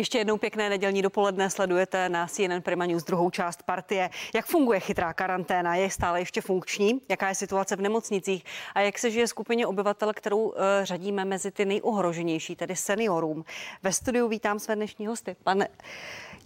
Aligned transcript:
Ještě 0.00 0.18
jednou 0.18 0.36
pěkné 0.36 0.68
nedělní 0.68 1.02
dopoledne 1.02 1.50
sledujete 1.50 2.08
na 2.08 2.26
CNN 2.26 2.60
Prima 2.62 2.86
News 2.86 3.04
druhou 3.04 3.30
část 3.30 3.62
partie. 3.62 4.10
Jak 4.34 4.46
funguje 4.46 4.80
chytrá 4.80 5.12
karanténa? 5.12 5.74
Je 5.74 5.90
stále 5.90 6.20
ještě 6.20 6.40
funkční? 6.40 7.00
Jaká 7.08 7.28
je 7.28 7.34
situace 7.34 7.76
v 7.76 7.80
nemocnicích? 7.80 8.44
A 8.74 8.80
jak 8.80 8.98
se 8.98 9.10
žije 9.10 9.26
skupině 9.26 9.66
obyvatel, 9.66 10.12
kterou 10.12 10.38
uh, 10.42 10.54
řadíme 10.82 11.24
mezi 11.24 11.50
ty 11.50 11.64
nejohroženější, 11.64 12.56
tedy 12.56 12.76
seniorům? 12.76 13.44
Ve 13.82 13.92
studiu 13.92 14.28
vítám 14.28 14.58
své 14.58 14.76
dnešní 14.76 15.06
hosty. 15.06 15.36
Pan 15.44 15.64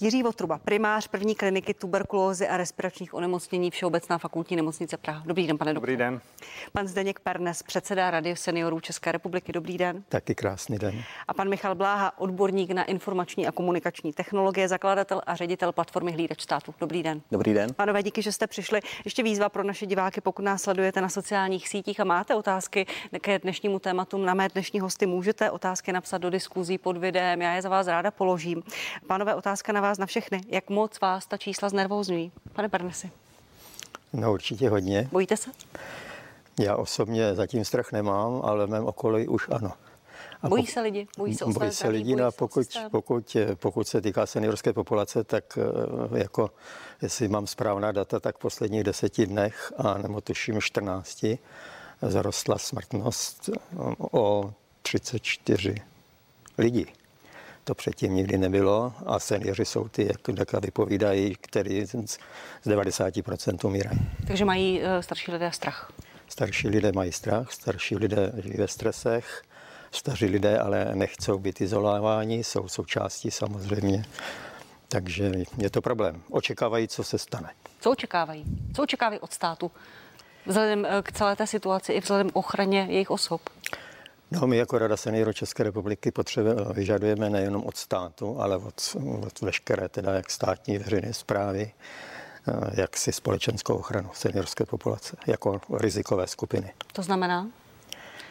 Jiří 0.05 0.23
Votruba, 0.23 0.59
primář 0.59 1.09
první 1.09 1.35
kliniky 1.35 1.75
tuberkulózy 1.75 2.49
a 2.49 2.57
respiračních 2.57 3.15
onemocnění 3.15 3.71
Všeobecná 3.71 4.19
fakultní 4.19 4.57
nemocnice 4.57 4.97
Praha. 4.97 5.23
Dobrý 5.27 5.47
den, 5.47 5.59
pane 5.59 5.75
Dobrý 5.75 5.97
den. 5.97 6.21
Pan 6.73 6.89
Zdeněk 6.89 7.21
Pernes, 7.21 7.63
předseda 7.63 8.11
Rady 8.11 8.37
seniorů 8.37 8.81
České 8.81 9.13
republiky. 9.13 9.53
Dobrý 9.53 9.79
den. 9.79 10.05
Taky 10.09 10.35
krásný 10.35 10.79
den. 10.79 11.03
A 11.29 11.35
pan 11.35 11.49
Michal 11.49 11.75
Bláha, 11.75 12.19
odborník 12.19 12.71
na 12.71 12.85
informační 12.85 13.47
a 13.47 13.53
komunikační 13.53 14.13
technologie, 14.13 14.69
zakladatel 14.69 15.23
a 15.27 15.35
ředitel 15.35 15.73
platformy 15.73 16.13
Hlídač 16.13 16.43
státu. 16.43 16.75
Dobrý 16.81 17.03
den. 17.03 17.21
Dobrý 17.31 17.55
den. 17.55 17.75
Panové, 17.75 18.03
díky, 18.03 18.23
že 18.23 18.33
jste 18.33 18.47
přišli. 18.47 18.81
Ještě 19.05 19.23
výzva 19.23 19.49
pro 19.49 19.65
naše 19.65 19.87
diváky, 19.87 20.21
pokud 20.21 20.43
nás 20.43 20.63
sledujete 20.63 21.01
na 21.01 21.09
sociálních 21.09 21.69
sítích 21.69 22.01
a 22.01 22.05
máte 22.05 22.35
otázky 22.35 22.87
ke 23.21 23.39
dnešnímu 23.39 23.79
tématu 23.79 24.19
na 24.19 24.35
mé 24.35 24.49
dnešní 24.49 24.81
hosty, 24.81 25.07
můžete 25.07 25.51
otázky 25.51 25.93
napsat 25.93 26.19
do 26.19 26.31
diskuzí 26.31 26.79
pod 26.79 26.97
videem. 26.97 27.43
Já 27.43 27.55
je 27.55 27.63
za 27.63 27.69
vás 27.69 27.87
ráda 27.87 28.11
položím. 28.11 28.63
Pánové, 29.07 29.35
otázka 29.35 29.73
na 29.73 29.81
vás 29.81 29.94
na 29.99 30.07
všechny. 30.07 30.41
Jak 30.49 30.71
moc 30.71 31.01
vás 31.01 31.27
ta 31.27 31.37
čísla 31.37 31.69
znervózňují? 31.69 32.33
Pane 32.53 32.69
Pernesi. 32.69 33.11
No 34.13 34.33
určitě 34.33 34.69
hodně. 34.69 35.09
Bojíte 35.13 35.37
se? 35.37 35.51
Já 36.61 36.77
osobně 36.77 37.35
zatím 37.35 37.65
strach 37.65 37.93
nemám, 37.93 38.41
ale 38.45 38.67
v 38.67 38.71
mém 38.71 38.87
okolí 38.87 39.29
už 39.29 39.49
ano. 39.51 39.73
A 40.43 40.49
bojí 40.49 40.67
se 40.67 40.81
lidi? 40.81 41.07
Bojí 41.19 41.35
se, 41.35 41.45
bojí 41.45 41.73
se 41.73 41.89
lidi, 41.89 42.17
no 42.17 42.27
a 42.27 42.31
pokud, 42.31 42.67
pokud, 42.91 43.37
pokud 43.55 43.89
se 43.89 44.01
týká 44.01 44.27
seniorské 44.27 44.73
populace, 44.73 45.25
tak 45.25 45.59
eh, 45.59 46.19
jako, 46.19 46.51
jestli 47.03 47.29
mám 47.29 47.47
správná 47.47 47.93
data, 47.93 48.21
tak 48.21 48.37
v 48.37 48.39
posledních 48.39 48.85
deseti 48.85 49.27
dnech 49.27 49.73
a 49.77 49.99
nebo 49.99 50.21
tuším 50.21 50.61
14 50.61 51.25
zarostla 52.03 52.59
smrtnost 52.59 53.51
o 54.13 54.53
34 54.83 55.75
lidí. 56.59 56.87
To 57.65 57.75
předtím 57.75 58.15
nikdy 58.15 58.39
nebylo 58.39 58.93
a 59.07 59.19
seniori 59.19 59.65
jsou 59.65 59.89
ty, 59.89 60.07
jak 60.07 60.37
daka 60.37 60.61
vypovídají, 60.61 61.37
který 61.41 61.87
z 61.87 62.19
90% 62.67 63.67
umírají. 63.67 63.99
Takže 64.27 64.45
mají 64.45 64.81
uh, 64.81 64.87
starší 65.01 65.33
lidé 65.33 65.53
strach? 65.53 65.93
Starší 66.29 66.69
lidé 66.69 66.93
mají 66.93 67.13
strach, 67.13 67.53
starší 67.53 67.97
lidé 67.97 68.33
žijí 68.43 68.55
ve 68.57 68.69
stresech, 68.69 69.43
staří 69.91 70.27
lidé 70.27 70.59
ale 70.59 70.91
nechcou 70.95 71.39
být 71.39 71.61
izolováni, 71.61 72.45
jsou 72.45 72.69
součástí 72.69 73.31
samozřejmě. 73.31 74.05
Takže 74.89 75.33
je 75.59 75.71
to 75.71 75.81
problém. 75.81 76.23
Očekávají, 76.31 76.89
co 76.89 77.05
se 77.05 77.19
stane. 77.19 77.51
Co 77.81 77.91
očekávají? 77.91 78.45
Co 78.77 78.83
očekávají 78.83 79.21
od 79.21 79.33
státu? 79.33 79.71
Vzhledem 80.47 80.87
eh, 80.87 81.03
k 81.03 81.13
celé 81.13 81.37
té 81.37 81.47
situaci 81.47 81.93
i 81.93 82.01
vzhledem 82.01 82.31
k 82.31 82.37
ochraně 82.37 82.87
jejich 82.91 83.11
osob? 83.11 83.41
No, 84.31 84.47
my 84.47 84.57
jako 84.57 84.79
Rada 84.79 84.97
seniorů 84.97 85.33
České 85.33 85.63
republiky 85.63 86.11
potřebujeme, 86.11 86.73
vyžadujeme 86.73 87.31
nejenom 87.31 87.65
od 87.67 87.77
státu, 87.77 88.41
ale 88.41 88.57
od, 88.57 88.97
od 89.27 89.41
veškeré 89.41 89.89
teda 89.89 90.13
jak 90.13 90.31
státní 90.31 90.79
veřejné 90.79 91.15
zprávy, 91.15 91.73
eh, 92.49 92.81
jak 92.81 92.97
si 92.97 93.13
společenskou 93.13 93.75
ochranu 93.75 94.11
seniorské 94.13 94.67
populace 94.67 95.17
jako 95.27 95.61
rizikové 95.73 96.27
skupiny. 96.27 96.73
To 96.93 97.03
znamená? 97.03 97.47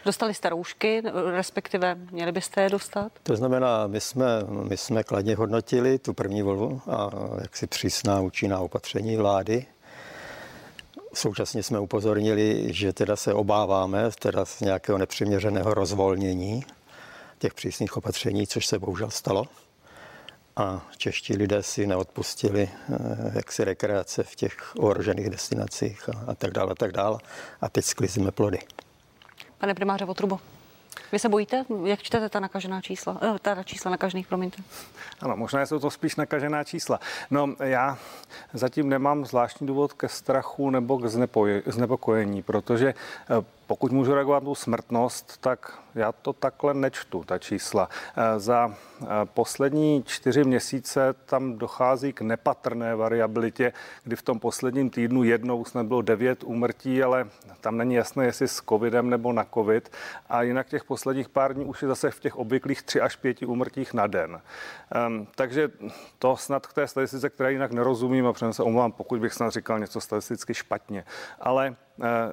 Dostali 0.06 0.34
jste 0.34 0.50
roušky, 0.50 1.04
respektive 1.36 1.96
měli 1.96 2.32
byste 2.32 2.62
je 2.62 2.70
dostat? 2.70 3.12
To 3.24 3.36
znamená, 3.36 3.88
my 3.88 4.02
jsme, 4.02 4.26
my 4.48 4.78
jsme 4.78 5.04
kladně 5.04 5.36
hodnotili 5.36 6.00
tu 6.00 6.14
první 6.14 6.42
volbu 6.42 6.82
a 6.88 7.10
jaksi 7.42 7.68
přísná 7.68 8.22
účinná 8.22 8.60
opatření 8.60 9.18
vlády 9.18 9.66
Současně 11.14 11.64
jsme 11.64 11.80
upozornili, 11.80 12.74
že 12.74 12.94
teda 12.94 13.16
se 13.16 13.34
obáváme 13.34 14.10
teda 14.20 14.46
z 14.46 14.60
nějakého 14.60 14.98
nepřiměřeného 14.98 15.74
rozvolnění 15.74 16.66
těch 17.40 17.54
přísných 17.54 17.98
opatření, 17.98 18.48
což 18.48 18.66
se 18.66 18.80
bohužel 18.80 19.10
stalo. 19.10 19.46
A 20.56 20.88
čeští 20.98 21.36
lidé 21.36 21.64
si 21.64 21.88
neodpustili 21.88 22.70
eh, 22.70 22.98
jaksi 23.36 23.64
rekreace 23.64 24.24
v 24.24 24.36
těch 24.36 24.76
ohrožených 24.80 25.30
destinacích 25.30 26.10
a, 26.10 26.32
a 26.32 26.36
tak 26.36 26.52
dále, 26.52 26.72
a 26.72 26.76
tak 26.76 26.92
dále. 26.92 27.20
A 27.62 27.70
teď 27.70 27.86
sklizíme 27.86 28.32
plody. 28.32 28.60
Pane 29.58 29.74
primáře 29.74 30.06
Votrubo. 30.06 30.40
Vy 31.12 31.20
se 31.20 31.30
bojíte? 31.30 31.66
Jak 31.84 32.04
čtete 32.04 32.30
ta 32.30 32.40
nakažená 32.40 32.82
čísla? 32.82 33.18
Eh, 33.22 33.40
ta 33.42 33.64
čísla 33.64 33.92
nakažených, 33.92 34.28
promiňte. 34.28 34.64
Ano, 35.22 35.38
možná 35.38 35.66
jsou 35.66 35.80
to 35.80 35.92
spíš 35.92 36.16
nakažená 36.16 36.64
čísla. 36.64 37.00
No, 37.32 37.56
já 37.60 37.98
zatím 38.54 38.90
nemám 38.90 39.26
zvláštní 39.26 39.68
důvod 39.68 39.94
ke 39.94 40.10
strachu 40.10 40.70
nebo 40.70 40.98
k 40.98 41.08
znepokojení, 41.66 42.44
protože 42.44 42.94
eh, 42.94 43.63
pokud 43.68 43.92
můžu 43.92 44.14
reagovat 44.14 44.44
tu 44.44 44.56
smrtnost, 44.56 45.38
tak 45.42 45.84
já 45.96 46.12
to 46.12 46.34
takhle 46.34 46.74
nečtu, 46.74 47.24
ta 47.24 47.38
čísla. 47.38 47.90
Eh, 48.18 48.40
za 48.40 48.76
eh, 49.02 49.06
poslední 49.26 50.04
čtyři 50.06 50.44
měsíce 50.44 51.14
tam 51.26 51.58
dochází 51.58 52.14
k 52.14 52.22
nepatrné 52.22 52.96
variabilitě, 52.96 53.74
kdy 54.04 54.16
v 54.16 54.22
tom 54.22 54.40
posledním 54.40 54.90
týdnu 54.90 55.24
jednou 55.24 55.66
snad 55.66 55.86
bylo 55.86 56.02
devět 56.02 56.44
úmrtí, 56.44 57.04
ale 57.04 57.28
tam 57.62 57.78
není 57.78 57.96
jasné, 57.96 58.26
jestli 58.26 58.48
s 58.48 58.62
covidem 58.70 59.10
nebo 59.10 59.34
na 59.34 59.46
covid. 59.54 59.92
A 60.30 60.42
jinak 60.42 60.68
těch 60.68 60.84
posledních 60.84 61.30
pár 61.30 61.54
dní 61.54 61.66
už 61.66 61.82
je 61.82 61.88
zase 61.88 62.12
v 62.12 62.20
těch 62.20 62.36
obvyklých 62.36 62.84
tři 62.84 63.02
až 63.02 63.16
pěti 63.16 63.46
úmrtích 63.46 63.94
na 63.94 64.08
den. 64.08 64.42
Um, 65.08 65.28
takže 65.36 65.72
to 66.20 66.38
snad 66.38 66.68
k 66.68 66.74
té 66.74 66.88
statistice, 66.88 67.30
které 67.30 67.52
jinak 67.52 67.72
nerozumím 67.72 68.28
a 68.28 68.34
přenesem 68.34 68.54
se 68.54 68.64
omlouvám, 68.64 68.92
pokud 68.92 69.20
bych 69.20 69.34
snad 69.34 69.50
říkal 69.50 69.80
něco 69.80 70.02
statisticky 70.02 70.54
špatně. 70.54 71.06
Ale 71.40 71.76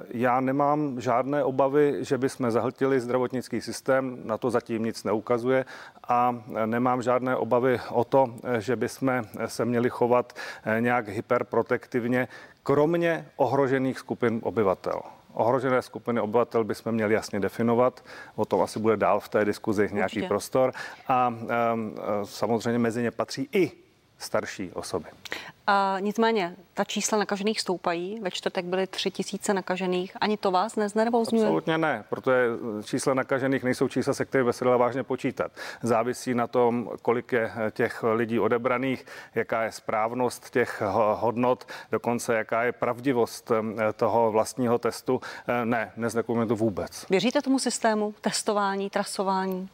já 0.09 0.39
nemám 0.39 1.01
žádné 1.01 1.43
obavy, 1.43 1.97
že 1.99 2.17
bychom 2.17 2.51
zahltili 2.51 2.99
zdravotnický 2.99 3.61
systém, 3.61 4.17
na 4.23 4.37
to 4.37 4.49
zatím 4.49 4.83
nic 4.83 5.03
neukazuje 5.03 5.65
a 6.07 6.43
nemám 6.65 7.01
žádné 7.01 7.35
obavy 7.35 7.79
o 7.89 8.03
to, 8.03 8.33
eh, 8.43 8.61
že 8.61 8.75
bychom 8.75 9.23
se 9.45 9.65
měli 9.65 9.89
chovat 9.89 10.33
eh, 10.63 10.81
nějak 10.81 11.07
hyperprotektivně, 11.07 12.27
kromě 12.63 13.27
ohrožených 13.35 13.99
skupin 13.99 14.39
obyvatel. 14.43 15.01
Ohrožené 15.33 15.81
skupiny 15.81 16.21
obyvatel 16.21 16.63
bychom 16.63 16.91
měli 16.91 17.13
jasně 17.13 17.39
definovat. 17.39 18.03
O 18.35 18.45
tom 18.45 18.61
asi 18.61 18.79
bude 18.79 18.97
dál 18.97 19.19
v 19.19 19.29
té 19.29 19.45
diskuzi 19.45 19.89
nějaký 19.91 20.19
Určitě. 20.19 20.27
prostor. 20.27 20.71
A 21.07 21.27
um, 21.27 21.95
samozřejmě 22.23 22.79
mezi 22.79 23.01
ně 23.03 23.11
patří 23.11 23.49
i 23.53 23.71
starší 24.21 24.71
osoby. 24.71 25.05
A 25.67 25.97
nicméně 25.99 26.55
ta 26.73 26.83
čísla 26.83 27.17
nakažených 27.17 27.61
stoupají. 27.61 28.19
Ve 28.19 28.31
čtvrtek 28.31 28.65
byly 28.65 28.87
tři 28.87 29.11
tisíce 29.11 29.53
nakažených. 29.53 30.17
Ani 30.21 30.37
to 30.37 30.51
vás 30.51 30.75
neznervozňuje? 30.75 31.45
Absolutně 31.45 31.77
ne, 31.77 32.03
protože 32.09 32.47
čísla 32.83 33.13
nakažených 33.13 33.63
nejsou 33.63 33.87
čísla, 33.87 34.13
se 34.13 34.25
kterými 34.25 34.53
se 34.53 34.65
dá 34.65 34.77
vážně 34.77 35.03
počítat. 35.03 35.51
Závisí 35.81 36.33
na 36.33 36.47
tom, 36.47 36.89
kolik 37.01 37.31
je 37.31 37.51
těch 37.71 38.03
lidí 38.13 38.39
odebraných, 38.39 39.05
jaká 39.35 39.63
je 39.63 39.71
správnost 39.71 40.49
těch 40.49 40.81
hodnot, 41.13 41.67
dokonce 41.91 42.35
jaká 42.35 42.63
je 42.63 42.71
pravdivost 42.71 43.51
eh, 43.51 43.93
toho 43.93 44.31
vlastního 44.31 44.77
testu. 44.77 45.21
Eh, 45.47 45.65
ne, 45.65 45.91
neznekujeme 45.95 46.45
to 46.45 46.55
vůbec. 46.55 47.05
Věříte 47.09 47.41
tomu 47.41 47.59
systému 47.59 48.13
testování, 48.21 48.89
trasování? 48.89 49.69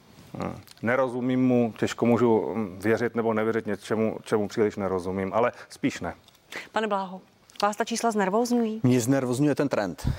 Nerozumím 0.82 1.48
mu, 1.48 1.74
těžko 1.80 2.06
můžu 2.06 2.54
hm, 2.56 2.80
věřit 2.80 3.16
nebo 3.16 3.34
nevěřit 3.34 3.66
něčemu, 3.66 4.18
čemu 4.24 4.48
příliš 4.48 4.76
nerozumím, 4.76 5.34
ale 5.34 5.52
spíš 5.70 6.00
ne. 6.00 6.14
Pane 6.72 6.88
Bláho, 6.88 7.22
vás 7.62 7.76
ta 7.76 7.86
čísla 7.86 8.12
znervozňují? 8.12 8.80
Mě 8.84 9.02
znervozňuje 9.02 9.56
ten 9.56 9.70
trend. 9.70 10.10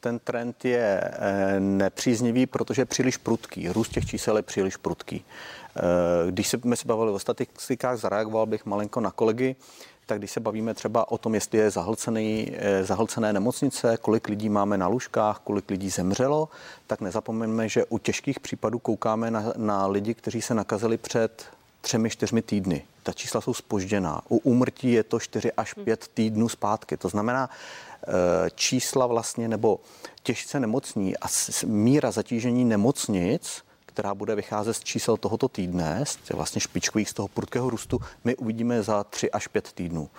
Ten 0.00 0.18
trend 0.18 0.64
je 0.64 1.00
eh, 1.04 1.60
nepříznivý, 1.60 2.46
protože 2.46 2.82
je 2.82 2.86
příliš 2.86 3.16
prudký. 3.16 3.68
Růst 3.68 3.88
těch 3.88 4.06
čísel 4.06 4.36
je 4.36 4.42
příliš 4.42 4.76
prudký. 4.76 5.24
Eh, 5.76 6.30
když 6.30 6.48
jsme 6.48 6.76
se 6.76 6.88
bavili 6.88 7.10
o 7.10 7.18
statistikách, 7.18 7.96
zareagoval 7.96 8.46
bych 8.46 8.66
malinko 8.66 9.00
na 9.00 9.10
kolegy 9.10 9.56
tak 10.06 10.18
když 10.18 10.30
se 10.30 10.40
bavíme 10.40 10.74
třeba 10.74 11.10
o 11.10 11.18
tom, 11.18 11.34
jestli 11.34 11.58
je 11.58 11.70
zahlcený, 11.70 12.52
eh, 12.56 12.84
zahlcené 12.84 13.32
nemocnice, 13.32 13.96
kolik 13.96 14.28
lidí 14.28 14.48
máme 14.48 14.78
na 14.78 14.86
lůžkách, 14.86 15.38
kolik 15.44 15.70
lidí 15.70 15.90
zemřelo, 15.90 16.48
tak 16.86 17.00
nezapomeňme, 17.00 17.68
že 17.68 17.84
u 17.84 17.98
těžkých 17.98 18.40
případů 18.40 18.78
koukáme 18.78 19.30
na, 19.30 19.52
na 19.56 19.86
lidi, 19.86 20.14
kteří 20.14 20.42
se 20.42 20.54
nakazili 20.54 20.98
před 20.98 21.46
třemi, 21.80 22.10
čtyřmi 22.10 22.42
týdny. 22.42 22.84
Ta 23.02 23.12
čísla 23.12 23.40
jsou 23.40 23.54
spožděná. 23.54 24.22
U 24.28 24.36
úmrtí 24.36 24.92
je 24.92 25.02
to 25.02 25.20
4 25.20 25.52
až 25.52 25.74
5 25.74 26.08
týdnů 26.14 26.48
zpátky. 26.48 26.96
To 26.96 27.08
znamená, 27.08 27.50
eh, 27.50 28.10
čísla 28.54 29.06
vlastně 29.06 29.48
nebo 29.48 29.80
těžce 30.22 30.60
nemocní 30.60 31.16
a 31.16 31.26
míra 31.66 32.10
zatížení 32.10 32.64
nemocnic 32.64 33.62
která 33.92 34.14
bude 34.14 34.34
vycházet 34.34 34.74
z 34.74 34.84
čísel 34.84 35.16
tohoto 35.16 35.48
týdne, 35.48 36.04
z 36.06 36.34
vlastně 36.34 36.60
špičkových 36.60 37.10
z 37.10 37.14
toho 37.14 37.28
prudkého 37.28 37.70
růstu, 37.70 38.00
my 38.24 38.36
uvidíme 38.36 38.82
za 38.82 39.04
3 39.04 39.30
až 39.30 39.48
5 39.48 39.72
týdnů. 39.72 40.10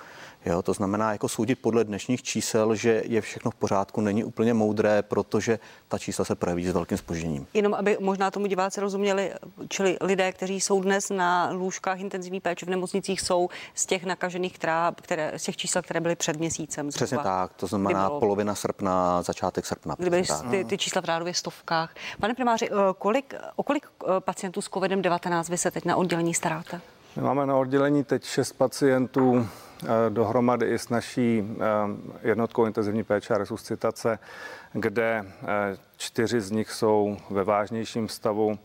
Jo, 0.45 0.61
to 0.61 0.73
znamená, 0.73 1.11
jako 1.11 1.29
soudit 1.29 1.59
podle 1.59 1.83
dnešních 1.83 2.23
čísel, 2.23 2.75
že 2.75 3.03
je 3.05 3.21
všechno 3.21 3.51
v 3.51 3.55
pořádku, 3.55 4.01
není 4.01 4.23
úplně 4.23 4.53
moudré, 4.53 5.01
protože 5.01 5.59
ta 5.87 5.97
čísla 5.97 6.25
se 6.25 6.35
projeví 6.35 6.67
s 6.67 6.71
velkým 6.71 6.97
spožením. 6.97 7.47
Jenom 7.53 7.73
aby 7.73 7.97
možná 7.99 8.31
tomu 8.31 8.45
diváci 8.45 8.81
rozuměli, 8.81 9.33
čili 9.69 9.97
lidé, 10.01 10.31
kteří 10.31 10.61
jsou 10.61 10.81
dnes 10.81 11.09
na 11.09 11.49
lůžkách 11.51 11.99
intenzivní 11.99 12.39
péče 12.39 12.65
v 12.65 12.69
nemocnicích, 12.69 13.21
jsou 13.21 13.49
z 13.75 13.85
těch 13.85 14.05
nakažených, 14.05 14.53
která, 14.53 14.93
které, 15.01 15.31
z 15.39 15.43
těch 15.43 15.57
čísel, 15.57 15.81
které 15.81 15.99
byly 15.99 16.15
před 16.15 16.39
měsícem. 16.39 16.91
Zhruba. 16.91 17.05
Přesně 17.05 17.17
tak, 17.17 17.53
to 17.53 17.67
znamená 17.67 18.07
bylo, 18.07 18.19
polovina 18.19 18.55
srpna, 18.55 19.21
začátek 19.21 19.65
srpna. 19.65 19.95
Kdy 19.97 20.09
byly 20.09 20.23
ty, 20.51 20.65
ty 20.65 20.77
čísla 20.77 21.01
v 21.01 21.05
řádově 21.05 21.33
stovkách. 21.33 21.95
Pane 22.19 22.33
primáři, 22.33 22.69
eh, 22.71 22.75
kolik, 22.97 23.33
o 23.55 23.63
kolik 23.63 23.87
eh, 23.87 24.07
pacientů 24.19 24.61
s 24.61 24.69
COVID-19 24.69 25.49
vy 25.49 25.57
se 25.57 25.71
teď 25.71 25.85
na 25.85 25.95
oddělení 25.95 26.33
staráte? 26.33 26.81
Máme 27.21 27.45
na 27.45 27.55
oddělení 27.55 28.03
teď 28.03 28.23
šest 28.23 28.53
pacientů 28.53 29.47
eh, 29.83 29.87
dohromady 30.09 30.65
i 30.65 30.79
s 30.79 30.89
naší 30.89 31.43
jednotkou 32.21 32.65
intenzivní 32.65 33.03
péče 33.03 33.33
a 33.33 33.37
resuscitace, 33.37 34.19
kde 34.73 35.25
čtyři 35.97 36.41
z 36.41 36.51
nich 36.51 36.71
jsou 36.71 37.17
ve 37.29 37.43
vážnějším 37.43 38.09
stavu. 38.09 38.59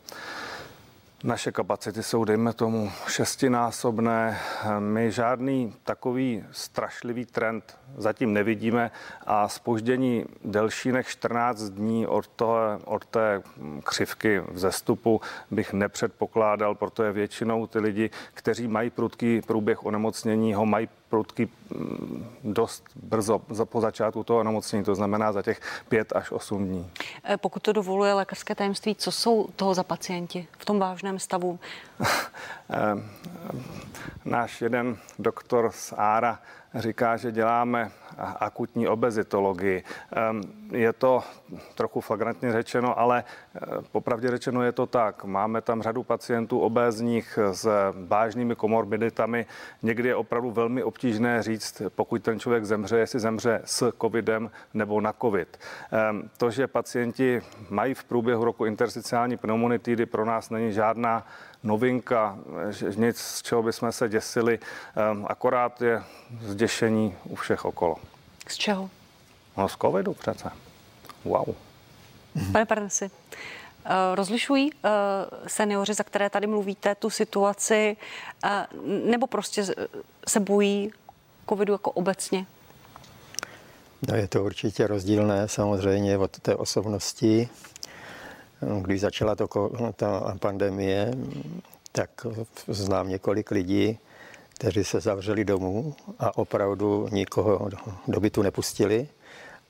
Naše 1.25 1.53
kapacity 1.53 2.03
jsou, 2.03 2.25
dejme 2.25 2.53
tomu, 2.53 2.93
šestinásobné. 3.09 4.39
My 4.79 5.13
žádný 5.13 5.75
takový 5.85 6.45
strašlivý 6.53 7.25
trend 7.25 7.78
zatím 7.97 8.33
nevidíme 8.33 8.91
a 9.27 9.49
spoždění 9.49 10.25
delší 10.45 10.93
než 10.93 11.07
14 11.07 11.61
dní 11.63 12.07
od, 12.07 12.29
toho, 12.29 12.59
od 12.85 13.07
té 13.07 13.43
křivky 13.85 14.41
vzestupu 14.41 15.21
bych 15.51 15.73
nepředpokládal, 15.73 16.75
protože 16.75 17.13
většinou 17.13 17.67
ty 17.67 17.79
lidi, 17.79 18.11
kteří 18.35 18.69
mají 18.69 18.91
prudký 18.91 19.41
průběh 19.43 19.87
onemocnění, 19.87 20.55
ho 20.55 20.67
mají 20.67 20.89
prudký 21.09 21.49
mm, 21.71 22.27
dost 22.45 22.85
brzo 22.95 23.39
po 23.65 23.81
začátku 23.81 24.25
toho 24.25 24.41
onemocnění, 24.41 24.85
to 24.85 24.95
znamená 24.95 25.33
za 25.33 25.43
těch 25.43 25.61
pět 25.89 26.13
až 26.17 26.31
osm 26.31 26.67
dní. 26.67 26.91
Eh, 27.25 27.37
pokud 27.37 27.63
to 27.63 27.73
dovoluje 27.73 28.15
lékařské 28.15 28.55
tajemství, 28.55 28.95
co 28.95 29.13
jsou 29.13 29.49
toho 29.57 29.75
za 29.75 29.83
pacienti 29.83 30.47
v 30.59 30.65
tom 30.65 30.79
vážném 30.79 31.19
stavu? 31.19 31.59
Eh, 32.71 33.03
náš 34.25 34.63
jeden 34.63 34.97
doktor 35.19 35.71
z 35.73 35.95
Ára 35.97 36.39
říká, 36.75 37.17
že 37.17 37.33
děláme 37.33 37.91
akutní 38.19 38.89
obezitologii. 38.89 39.83
Je 40.73 40.93
to 40.93 41.23
trochu 41.75 42.01
flagrantně 42.01 42.53
řečeno, 42.53 42.99
ale 42.99 43.25
eh, 43.25 43.61
popravdě 43.93 44.31
řečeno 44.31 44.63
je 44.63 44.73
to 44.73 44.87
tak. 44.87 45.25
Máme 45.25 45.61
tam 45.61 45.83
řadu 45.83 46.03
pacientů 46.03 46.61
obézních 46.61 47.39
s 47.53 47.69
vážnými 48.09 48.55
komorbiditami. 48.55 49.47
Někdy 49.83 50.09
je 50.09 50.17
opravdu 50.17 50.51
velmi 50.51 50.83
obtížné 50.83 51.43
říct, 51.43 51.83
pokud 51.89 52.23
ten 52.23 52.41
člověk 52.41 52.65
zemře, 52.65 52.99
jestli 52.99 53.21
zemře 53.21 53.61
s 53.65 53.93
covidem 54.01 54.51
nebo 54.75 55.01
na 55.01 55.13
covid. 55.13 55.59
To, 56.37 56.51
že 56.51 56.67
pacienti 56.67 57.43
mají 57.71 57.95
v 57.95 58.05
průběhu 58.05 58.45
roku 58.45 58.65
intersticiální 58.65 59.37
pneumonitídy, 59.37 60.07
pro 60.07 60.25
nás 60.25 60.51
není 60.51 60.73
žádná 60.73 61.27
novinka, 61.63 62.39
nic, 62.97 63.19
z 63.19 63.43
čeho 63.43 63.63
bychom 63.63 63.93
se 63.93 64.09
děsili, 64.09 64.59
akorát 65.27 65.83
je 65.83 66.03
zděšení 66.41 67.15
u 67.25 67.35
všech 67.35 67.65
okolo. 67.65 67.97
Z 68.49 68.57
čeho? 68.57 68.91
No 69.57 69.69
z 69.69 69.77
covidu 69.77 70.15
přece. 70.15 70.51
Wow. 71.25 71.55
Pane 72.53 72.67
Parnesi, 72.67 73.11
eh, 73.85 73.91
rozlišují 74.15 74.71
eh, 74.73 74.89
seniori, 75.47 75.95
za 75.95 76.05
které 76.05 76.31
tady 76.31 76.47
mluvíte, 76.47 76.95
tu 76.95 77.11
situaci, 77.11 77.97
eh, 78.45 78.67
nebo 79.05 79.27
prostě 79.27 79.67
se 80.29 80.41
bojí 80.41 80.93
covidu 81.49 81.73
jako 81.73 81.91
obecně? 81.91 82.47
No 84.09 84.17
je 84.17 84.29
to 84.29 84.45
určitě 84.45 84.87
rozdílné 84.87 85.49
samozřejmě 85.49 86.19
od 86.19 86.41
té 86.41 86.57
osobnosti. 86.57 87.49
Když 88.81 89.01
začala 89.01 89.35
to, 89.35 89.49
ta 89.97 90.37
pandemie, 90.41 91.13
tak 91.93 92.27
znám 92.69 93.09
několik 93.09 93.51
lidí, 93.51 93.99
kteří 94.49 94.85
se 94.85 95.01
zavřeli 95.01 95.45
domů 95.45 95.95
a 96.19 96.39
opravdu 96.39 97.09
nikoho 97.13 97.71
do 98.09 98.21
bytu 98.21 98.43
nepustili 98.43 99.09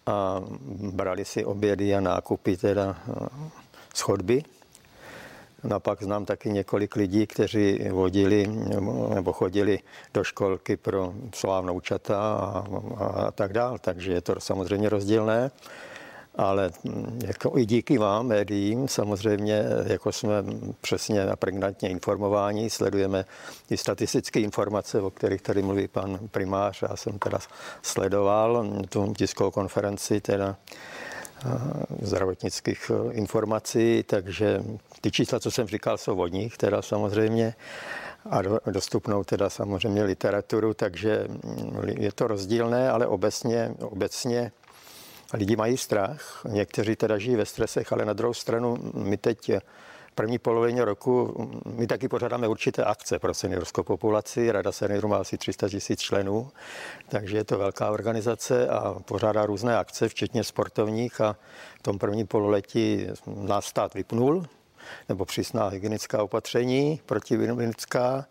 a 0.06 0.42
brali 0.92 1.24
si 1.24 1.44
obědy 1.44 1.94
a 1.94 2.00
nákupy 2.00 2.56
teda 2.56 2.96
z 3.94 4.00
chodby. 4.00 4.42
No 5.64 5.80
pak 5.80 6.02
znám 6.02 6.24
taky 6.24 6.50
několik 6.50 6.96
lidí, 6.96 7.26
kteří 7.26 7.78
vodili 7.90 8.46
nebo 9.14 9.32
chodili 9.32 9.78
do 10.14 10.24
školky 10.24 10.76
pro 10.76 11.14
slávnoučata 11.34 12.34
a, 12.34 12.64
a 12.98 13.30
tak 13.30 13.52
dál. 13.52 13.78
Takže 13.78 14.12
je 14.12 14.20
to 14.20 14.40
samozřejmě 14.40 14.88
rozdílné 14.88 15.50
ale 16.38 16.70
hm, 16.84 17.18
jako 17.26 17.58
i 17.58 17.66
díky 17.66 17.98
vám, 17.98 18.26
médiím, 18.26 18.88
samozřejmě, 18.88 19.64
jako 19.86 20.12
jsme 20.12 20.34
přesně 20.80 21.22
a 21.24 21.36
pregnantně 21.36 21.88
informováni, 21.88 22.70
sledujeme 22.70 23.24
i 23.70 23.76
statistické 23.76 24.40
informace, 24.40 25.00
o 25.00 25.10
kterých 25.10 25.42
tady 25.42 25.62
mluví 25.62 25.88
pan 25.88 26.18
primář. 26.30 26.82
Já 26.82 26.96
jsem 26.96 27.18
teda 27.18 27.38
sledoval 27.82 28.66
tu 28.88 29.14
tiskovou 29.14 29.50
konferenci 29.50 30.20
teda 30.20 30.56
zdravotnických 32.02 32.90
e, 32.90 33.12
informací, 33.12 34.02
takže 34.06 34.62
ty 35.00 35.10
čísla, 35.10 35.40
co 35.40 35.50
jsem 35.50 35.66
říkal, 35.66 35.98
jsou 35.98 36.16
od 36.20 36.32
nich, 36.32 36.56
teda 36.56 36.82
samozřejmě 36.82 37.54
a 38.30 38.42
dostupnou 38.70 39.24
teda 39.24 39.50
samozřejmě 39.50 40.02
literaturu, 40.02 40.74
takže 40.74 41.24
hm, 41.28 41.80
je 41.84 42.12
to 42.12 42.26
rozdílné, 42.26 42.90
ale 42.90 43.06
obecně, 43.06 43.74
obecně 43.80 44.52
lidi 45.34 45.56
mají 45.56 45.76
strach, 45.76 46.42
někteří 46.48 46.96
teda 46.96 47.18
žijí 47.18 47.36
ve 47.36 47.46
stresech, 47.46 47.92
ale 47.92 48.04
na 48.04 48.12
druhou 48.12 48.34
stranu 48.34 48.76
my 48.94 49.16
teď 49.16 49.50
první 50.18 50.38
polovině 50.38 50.84
roku, 50.84 51.34
my 51.66 51.86
taky 51.86 52.08
pořádáme 52.08 52.48
určité 52.48 52.84
akce 52.84 53.18
pro 53.18 53.34
seniorskou 53.34 53.82
populaci. 53.82 54.52
Rada 54.52 54.72
seniorů 54.72 55.08
má 55.08 55.16
asi 55.16 55.38
300 55.38 55.68
tisíc 55.68 56.00
členů, 56.00 56.50
takže 57.08 57.36
je 57.36 57.44
to 57.44 57.58
velká 57.58 57.90
organizace 57.90 58.68
a 58.68 58.94
pořádá 59.04 59.46
různé 59.46 59.78
akce, 59.78 60.08
včetně 60.08 60.44
sportovních. 60.44 61.20
A 61.20 61.36
v 61.78 61.82
tom 61.82 61.98
prvním 61.98 62.26
pololetí 62.26 63.06
nás 63.26 63.64
stát 63.64 63.94
vypnul, 63.94 64.46
nebo 65.08 65.24
přísná 65.24 65.68
hygienická 65.68 66.22
opatření 66.22 67.00
protivinická 67.06 68.26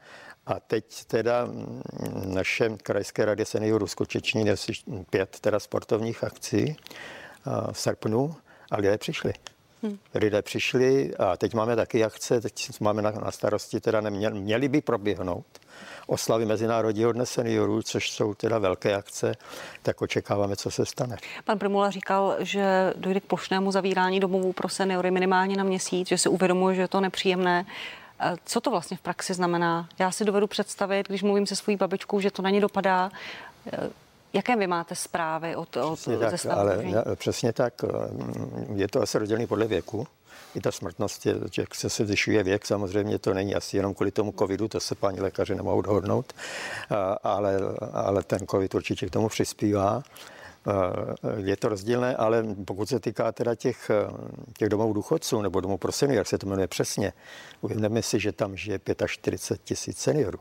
a 0.47 0.59
teď 0.59 1.05
teda 1.05 1.45
mm, 1.45 1.81
naše 2.25 2.69
krajské 2.69 3.25
radě 3.25 3.45
seniorů 3.45 3.87
skutečně 3.87 4.51
asi 4.51 4.73
pět 5.09 5.37
teda 5.41 5.59
sportovních 5.59 6.23
akcí 6.23 6.77
v 7.71 7.79
srpnu 7.79 8.35
a 8.71 8.77
lidé 8.77 8.97
přišli. 8.97 9.33
Hmm. 9.83 9.97
Lidé 10.15 10.41
přišli 10.41 11.15
a 11.15 11.37
teď 11.37 11.53
máme 11.53 11.75
taky 11.75 12.03
akce, 12.03 12.41
teď 12.41 12.69
máme 12.79 13.01
na, 13.01 13.11
na 13.11 13.31
starosti, 13.31 13.79
teda 13.79 14.01
neměli, 14.01 14.39
měli 14.39 14.67
by 14.67 14.81
proběhnout 14.81 15.45
oslavy 16.07 16.45
Mezinárodního 16.45 17.11
dne 17.11 17.25
seniorů, 17.25 17.81
což 17.81 18.11
jsou 18.11 18.33
teda 18.33 18.59
velké 18.59 18.95
akce, 18.95 19.35
tak 19.83 20.01
očekáváme, 20.01 20.55
co 20.55 20.71
se 20.71 20.85
stane. 20.85 21.17
Pan 21.45 21.59
Primula 21.59 21.89
říkal, 21.89 22.35
že 22.39 22.93
dojde 22.95 23.19
k 23.19 23.23
plošnému 23.23 23.71
zavírání 23.71 24.19
domovů 24.19 24.53
pro 24.53 24.69
seniory 24.69 25.11
minimálně 25.11 25.57
na 25.57 25.63
měsíc, 25.63 26.07
že 26.07 26.17
si 26.17 26.29
uvědomuje, 26.29 26.75
že 26.75 26.81
je 26.81 26.87
to 26.87 27.01
nepříjemné. 27.01 27.65
Co 28.45 28.61
to 28.61 28.71
vlastně 28.71 28.97
v 28.97 29.01
praxi 29.01 29.33
znamená? 29.33 29.89
Já 29.99 30.11
si 30.11 30.25
dovedu 30.25 30.47
představit, 30.47 31.07
když 31.07 31.23
mluvím 31.23 31.47
se 31.47 31.55
svojí 31.55 31.77
babičkou, 31.77 32.19
že 32.19 32.31
to 32.31 32.41
na 32.41 32.49
ní 32.49 32.61
dopadá. 32.61 33.11
Jaké 34.33 34.55
vy 34.55 34.67
máte 34.67 34.95
zprávy 34.95 35.55
od, 35.55 35.77
od 35.77 35.99
přesně 35.99 36.17
tak, 36.17 36.45
ale, 36.51 36.83
Přesně 37.15 37.53
tak. 37.53 37.73
Je 38.75 38.87
to 38.87 39.01
asi 39.01 39.19
rozdělený 39.19 39.47
podle 39.47 39.67
věku. 39.67 40.07
I 40.55 40.61
ta 40.61 40.71
smrtnost, 40.71 41.25
je, 41.25 41.35
že 41.51 41.65
se 41.73 41.89
se 41.89 42.05
zvyšuje 42.05 42.43
věk, 42.43 42.65
samozřejmě 42.65 43.19
to 43.19 43.33
není 43.33 43.55
asi 43.55 43.77
jenom 43.77 43.93
kvůli 43.93 44.11
tomu 44.11 44.33
covidu, 44.39 44.67
to 44.67 44.79
se 44.79 44.95
paní 44.95 45.19
lékaři 45.19 45.55
nemohou 45.55 45.81
dohodnout, 45.81 46.33
ale, 47.23 47.59
ale 47.93 48.23
ten 48.23 48.47
covid 48.47 48.75
určitě 48.75 49.07
k 49.07 49.11
tomu 49.11 49.29
přispívá. 49.29 50.03
Je 51.37 51.57
to 51.57 51.69
rozdílné, 51.69 52.15
ale 52.15 52.43
pokud 52.65 52.89
se 52.89 52.99
týká 52.99 53.31
teda 53.31 53.55
těch, 53.55 53.91
těch 54.57 54.69
domů 54.69 54.93
důchodců 54.93 55.41
nebo 55.41 55.61
domů 55.61 55.77
pro 55.77 55.91
seniory, 55.91 56.17
jak 56.17 56.27
se 56.27 56.37
to 56.37 56.47
jmenuje 56.47 56.67
přesně, 56.67 57.13
uvědomíme 57.61 58.01
si, 58.01 58.19
že 58.19 58.31
tam 58.31 58.57
žije 58.57 58.79
45 59.07 59.63
tisíc 59.63 59.97
seniorů 59.97 60.39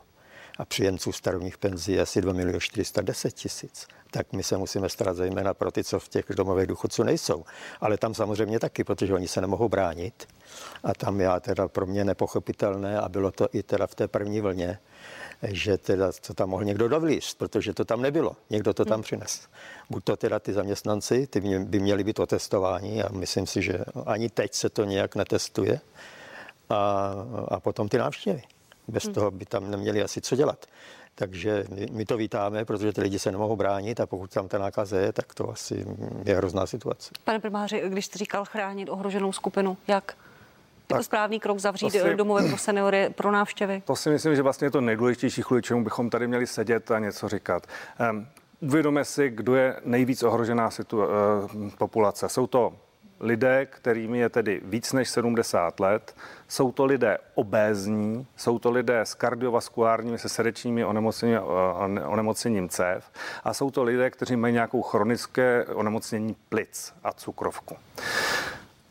a 0.57 0.65
příjemců 0.65 1.11
starobních 1.11 1.57
penzí 1.57 1.91
je 1.91 2.01
asi 2.01 2.21
2 2.21 2.33
miliony 2.33 2.59
410 2.59 3.33
tisíc. 3.33 3.87
Tak 4.11 4.33
my 4.33 4.43
se 4.43 4.57
musíme 4.57 4.89
starat 4.89 5.15
zejména 5.15 5.53
pro 5.53 5.71
ty, 5.71 5.83
co 5.83 5.99
v 5.99 6.09
těch 6.09 6.25
domových 6.29 6.67
důchodců 6.67 7.03
nejsou. 7.03 7.45
Ale 7.81 7.97
tam 7.97 8.13
samozřejmě 8.13 8.59
taky, 8.59 8.83
protože 8.83 9.13
oni 9.13 9.27
se 9.27 9.41
nemohou 9.41 9.69
bránit. 9.69 10.27
A 10.83 10.93
tam 10.93 11.21
já 11.21 11.39
teda 11.39 11.67
pro 11.67 11.85
mě 11.85 12.05
nepochopitelné 12.05 12.99
a 12.99 13.09
bylo 13.09 13.31
to 13.31 13.47
i 13.53 13.63
teda 13.63 13.87
v 13.87 13.95
té 13.95 14.07
první 14.07 14.41
vlně, 14.41 14.79
že 15.43 15.77
teda 15.77 16.11
to 16.27 16.33
tam 16.33 16.49
mohl 16.49 16.63
někdo 16.63 16.87
dovlíst, 16.87 17.37
protože 17.37 17.73
to 17.73 17.85
tam 17.85 18.01
nebylo. 18.01 18.35
Někdo 18.49 18.73
to 18.73 18.85
tam 18.85 18.95
hmm. 18.95 19.03
přines. 19.03 19.47
Buď 19.89 20.03
to 20.03 20.17
teda 20.17 20.39
ty 20.39 20.53
zaměstnanci, 20.53 21.27
ty 21.27 21.41
by 21.41 21.79
měli 21.79 22.03
být 22.03 22.19
otestováni 22.19 23.03
a 23.03 23.09
myslím 23.11 23.47
si, 23.47 23.61
že 23.61 23.79
ani 24.05 24.29
teď 24.29 24.53
se 24.53 24.69
to 24.69 24.83
nějak 24.83 25.15
netestuje. 25.15 25.79
A, 26.69 27.13
a 27.47 27.59
potom 27.59 27.89
ty 27.89 27.97
návštěvy. 27.97 28.43
Bez 28.87 29.03
hmm. 29.03 29.13
toho 29.13 29.31
by 29.31 29.45
tam 29.45 29.71
neměli 29.71 30.03
asi 30.03 30.21
co 30.21 30.35
dělat. 30.35 30.65
takže 31.15 31.63
my, 31.69 31.87
my 31.91 32.05
to 32.05 32.17
vítáme, 32.17 32.65
protože 32.65 32.93
ty 32.93 33.01
lidi 33.01 33.19
se 33.19 33.31
nemohou 33.31 33.55
bránit 33.55 33.99
a 33.99 34.05
pokud 34.05 34.33
tam 34.33 34.47
ta 34.47 34.57
nákaze 34.57 35.01
je, 35.01 35.13
tak 35.13 35.33
to 35.33 35.49
asi 35.49 35.85
je 36.25 36.35
hrozná 36.35 36.65
situace. 36.65 37.11
Pane 37.23 37.39
primáři, 37.39 37.83
když 37.87 38.05
jste 38.05 38.17
říkal 38.19 38.45
chránit 38.45 38.89
ohroženou 38.89 39.31
skupinu, 39.31 39.77
jak? 39.87 40.17
Je 40.89 40.95
to 40.95 41.03
správný 41.03 41.39
krok 41.39 41.59
zavřít 41.59 41.91
si, 41.91 42.15
domové 42.15 42.47
pro 42.47 42.57
seniory 42.57 43.09
pro 43.15 43.31
návštěvy? 43.31 43.83
To 43.85 43.95
si 43.95 44.09
myslím, 44.09 44.35
že 44.35 44.41
vlastně 44.41 44.65
je 44.67 44.71
to 44.71 44.81
nejdůležitější, 44.81 45.43
kvůli 45.43 45.61
čemu 45.61 45.83
bychom 45.83 46.09
tady 46.09 46.27
měli 46.27 46.47
sedět 46.47 46.91
a 46.91 46.99
něco 46.99 47.29
říkat. 47.29 47.67
Um, 48.11 48.27
uvědomme 48.59 49.05
si, 49.05 49.29
kdo 49.29 49.55
je 49.55 49.75
nejvíc 49.85 50.23
ohrožená 50.23 50.69
situ- 50.69 50.97
uh, 50.97 51.69
populace. 51.77 52.29
Jsou 52.29 52.47
to 52.47 52.73
lidé, 53.19 53.65
kterými 53.65 54.19
je 54.19 54.29
tedy 54.29 54.61
víc 54.65 54.93
než 54.93 55.09
70 55.09 55.79
let, 55.79 56.15
jsou 56.47 56.71
to 56.71 56.85
lidé 56.85 57.17
obézní, 57.35 58.27
jsou 58.35 58.59
to 58.59 58.71
lidé 58.71 59.01
s 59.01 59.13
kardiovaskulárními, 59.13 60.17
se 60.17 60.29
srdečními 60.29 60.85
onemocněním, 60.85 61.39
eh, 61.97 62.03
onemocněním 62.03 62.69
cév 62.69 63.11
a 63.43 63.53
jsou 63.53 63.71
to 63.71 63.83
lidé, 63.83 64.09
kteří 64.09 64.35
mají 64.35 64.53
nějakou 64.53 64.81
chronické 64.81 65.65
onemocnění 65.65 66.35
plic 66.49 66.93
a 67.03 67.13
cukrovku. 67.13 67.75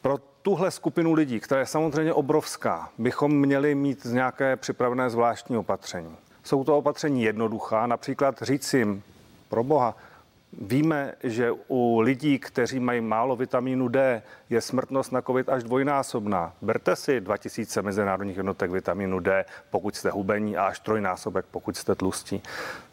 Pro 0.03 0.19
tuhle 0.43 0.71
skupinu 0.71 1.13
lidí, 1.13 1.41
která 1.41 1.61
je 1.61 1.67
samozřejmě 1.67 2.13
obrovská, 2.13 2.89
bychom 2.99 3.41
měli 3.41 3.75
mít 3.75 4.05
nějaké 4.05 4.57
připravené 4.57 5.11
zvláštní 5.11 5.57
opatření. 5.57 6.17
Jsou 6.45 6.65
to 6.65 6.79
opatření 6.79 7.23
jednoduchá, 7.23 7.87
například 7.87 8.43
říct 8.43 8.75
jim, 8.75 9.03
pro 9.49 9.65
boha, 9.65 9.97
Víme, 10.53 11.15
že 11.23 11.53
u 11.69 12.01
lidí, 12.01 12.39
kteří 12.39 12.81
mají 12.81 13.01
málo 13.01 13.37
vitamínu 13.37 13.89
D, 13.89 14.23
je 14.51 14.61
smrtnost 14.61 15.13
na 15.13 15.23
COVID 15.23 15.49
až 15.49 15.63
dvojnásobná. 15.63 16.53
Berte 16.63 16.97
si 16.97 17.21
2000 17.21 17.83
mezinárodních 17.83 18.37
jednotek 18.37 18.71
vitamínu 18.71 19.21
D, 19.21 19.45
pokud 19.71 19.97
jste 19.97 20.11
hubení, 20.11 20.57
a 20.57 20.65
až 20.67 20.81
trojnásobek, 20.81 21.45
pokud 21.51 21.77
jste 21.77 21.95
tlustí. 21.95 22.43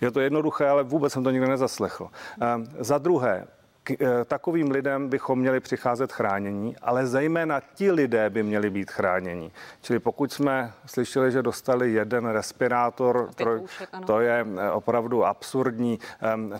Je 0.01 0.11
to 0.11 0.19
jednoduché, 0.19 0.67
ale 0.67 0.83
vůbec 0.83 1.13
jsem 1.13 1.23
to 1.23 1.31
nikdy 1.31 1.47
nezaslechl. 1.47 2.09
Ehm, 2.41 2.67
za 2.79 2.97
druhé, 2.97 3.47
k 3.83 3.91
eh, 3.91 4.25
takovým 4.25 4.71
lidem 4.71 5.09
bychom 5.09 5.39
měli 5.39 5.59
přicházet 5.59 6.11
chránění, 6.11 6.75
ale 6.81 7.07
zejména 7.07 7.61
ti 7.73 7.91
lidé 7.91 8.29
by 8.29 8.43
měli 8.43 8.69
být 8.69 8.91
chráněni. 8.91 9.51
Čili 9.81 9.99
pokud 9.99 10.33
jsme 10.33 10.73
slyšeli, 10.85 11.31
že 11.31 11.41
dostali 11.41 11.93
jeden 11.93 12.25
respirátor, 12.25 13.29
to, 13.35 13.63
to 14.05 14.19
je 14.19 14.45
eh, 14.57 14.71
opravdu 14.71 15.25
absurdní. 15.25 15.99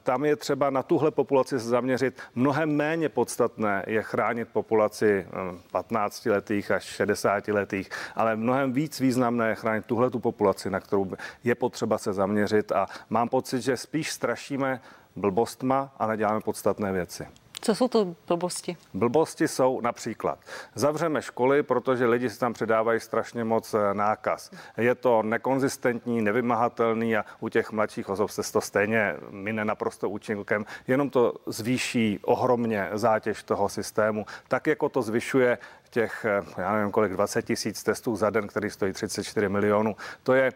Tam 0.03 0.25
je 0.25 0.35
třeba 0.35 0.69
na 0.69 0.83
tuhle 0.83 1.11
populaci 1.11 1.59
se 1.59 1.69
zaměřit. 1.69 2.21
Mnohem 2.35 2.75
méně 2.75 3.09
podstatné 3.09 3.83
je 3.87 4.03
chránit 4.03 4.47
populaci 4.53 5.27
15-letých 5.73 6.69
ehm, 6.69 6.75
až 6.75 7.01
60-letých, 7.01 7.89
ale 8.15 8.35
mnohem 8.35 8.73
víc 8.73 8.99
významné 8.99 9.49
je 9.49 9.55
chránit 9.55 9.85
tuhle 9.85 10.09
tu 10.09 10.19
populaci, 10.19 10.69
na 10.69 10.79
kterou 10.79 11.11
je 11.43 11.55
potřeba 11.55 11.97
se 11.97 12.13
zaměřit 12.13 12.71
a 12.71 12.85
mám 13.09 13.29
pocit, 13.29 13.61
že 13.61 13.77
spíš 13.77 14.11
strašíme 14.11 14.81
blbostma 15.15 15.93
a 15.99 16.07
neděláme 16.07 16.41
podstatné 16.41 16.91
věci. 16.91 17.27
Co 17.63 17.75
jsou 17.75 17.87
to 17.87 18.15
blbosti? 18.27 18.77
Blbosti 18.93 19.47
jsou 19.47 19.81
například, 19.81 20.39
zavřeme 20.75 21.21
školy, 21.21 21.63
protože 21.63 22.05
lidi 22.05 22.29
si 22.29 22.39
tam 22.39 22.53
předávají 22.53 22.99
strašně 22.99 23.43
moc 23.43 23.73
eh, 23.73 23.93
nákaz. 23.93 24.51
Je 24.77 24.95
to 24.95 25.23
nekonzistentní, 25.23 26.21
nevymahatelný 26.21 27.17
a 27.17 27.25
u 27.39 27.49
těch 27.49 27.71
mladších 27.71 28.09
osob 28.09 28.29
se 28.29 28.51
to 28.51 28.61
stejně 28.61 29.15
mine 29.29 29.65
naprosto 29.65 30.09
účinkem. 30.09 30.65
Jenom 30.87 31.09
to 31.09 31.33
zvýší 31.45 32.19
ohromně 32.23 32.89
zátěž 32.93 33.43
toho 33.43 33.69
systému, 33.69 34.25
tak 34.47 34.67
jako 34.67 34.89
to 34.89 35.01
zvyšuje 35.01 35.57
těch, 35.89 36.25
eh, 36.25 36.61
já 36.61 36.73
nevím 36.73 36.91
kolik, 36.91 37.11
20 37.11 37.41
tisíc 37.41 37.83
testů 37.83 38.15
za 38.15 38.29
den, 38.29 38.47
který 38.47 38.69
stojí 38.69 38.93
34 38.93 39.49
milionů. 39.49 39.95
To 40.23 40.33
je 40.33 40.51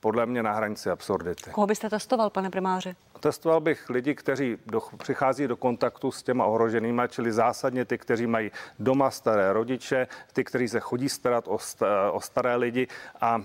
podle 0.00 0.26
mě 0.26 0.42
na 0.42 0.52
hranici 0.52 0.90
absurdity. 0.90 1.50
Koho 1.50 1.66
byste 1.66 1.90
testoval, 1.90 2.30
pane 2.30 2.50
primáři? 2.50 2.94
Testoval 3.22 3.60
bych 3.60 3.90
lidi, 3.90 4.14
kteří 4.14 4.58
do, 4.66 4.80
přichází 4.98 5.46
do 5.46 5.56
kontaktu 5.56 6.12
s 6.12 6.22
těma 6.22 6.44
ohroženými, 6.44 7.02
čili 7.08 7.32
zásadně 7.32 7.84
ty, 7.84 7.98
kteří 7.98 8.26
mají 8.26 8.50
doma 8.78 9.10
staré 9.10 9.52
rodiče, 9.52 10.06
ty, 10.32 10.44
kteří 10.44 10.68
se 10.68 10.80
chodí 10.80 11.08
starat 11.08 11.48
o, 11.48 11.58
o 12.12 12.20
staré 12.20 12.56
lidi 12.56 12.86
a 13.20 13.42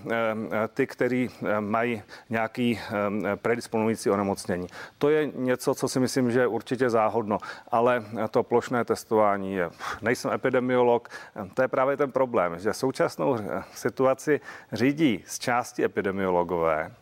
ty, 0.74 0.86
kteří 0.86 1.30
mají 1.60 2.02
nějaký 2.30 2.80
predisponující 3.42 4.10
onemocnění. 4.10 4.66
To 4.98 5.08
je 5.08 5.30
něco, 5.34 5.74
co 5.74 5.88
si 5.88 6.00
myslím, 6.00 6.30
že 6.30 6.40
je 6.40 6.46
určitě 6.46 6.90
záhodno, 6.90 7.38
ale 7.70 8.04
to 8.30 8.42
plošné 8.42 8.84
testování 8.84 9.54
je. 9.54 9.70
Nejsem 10.02 10.32
epidemiolog, 10.32 11.08
to 11.54 11.62
je 11.62 11.68
právě 11.68 11.96
ten 11.96 12.12
problém, 12.12 12.58
že 12.58 12.72
současnou 12.72 13.38
situaci 13.74 14.40
řídí 14.72 15.24
z 15.26 15.38
části 15.38 15.84
epidemiologové, 15.84 16.92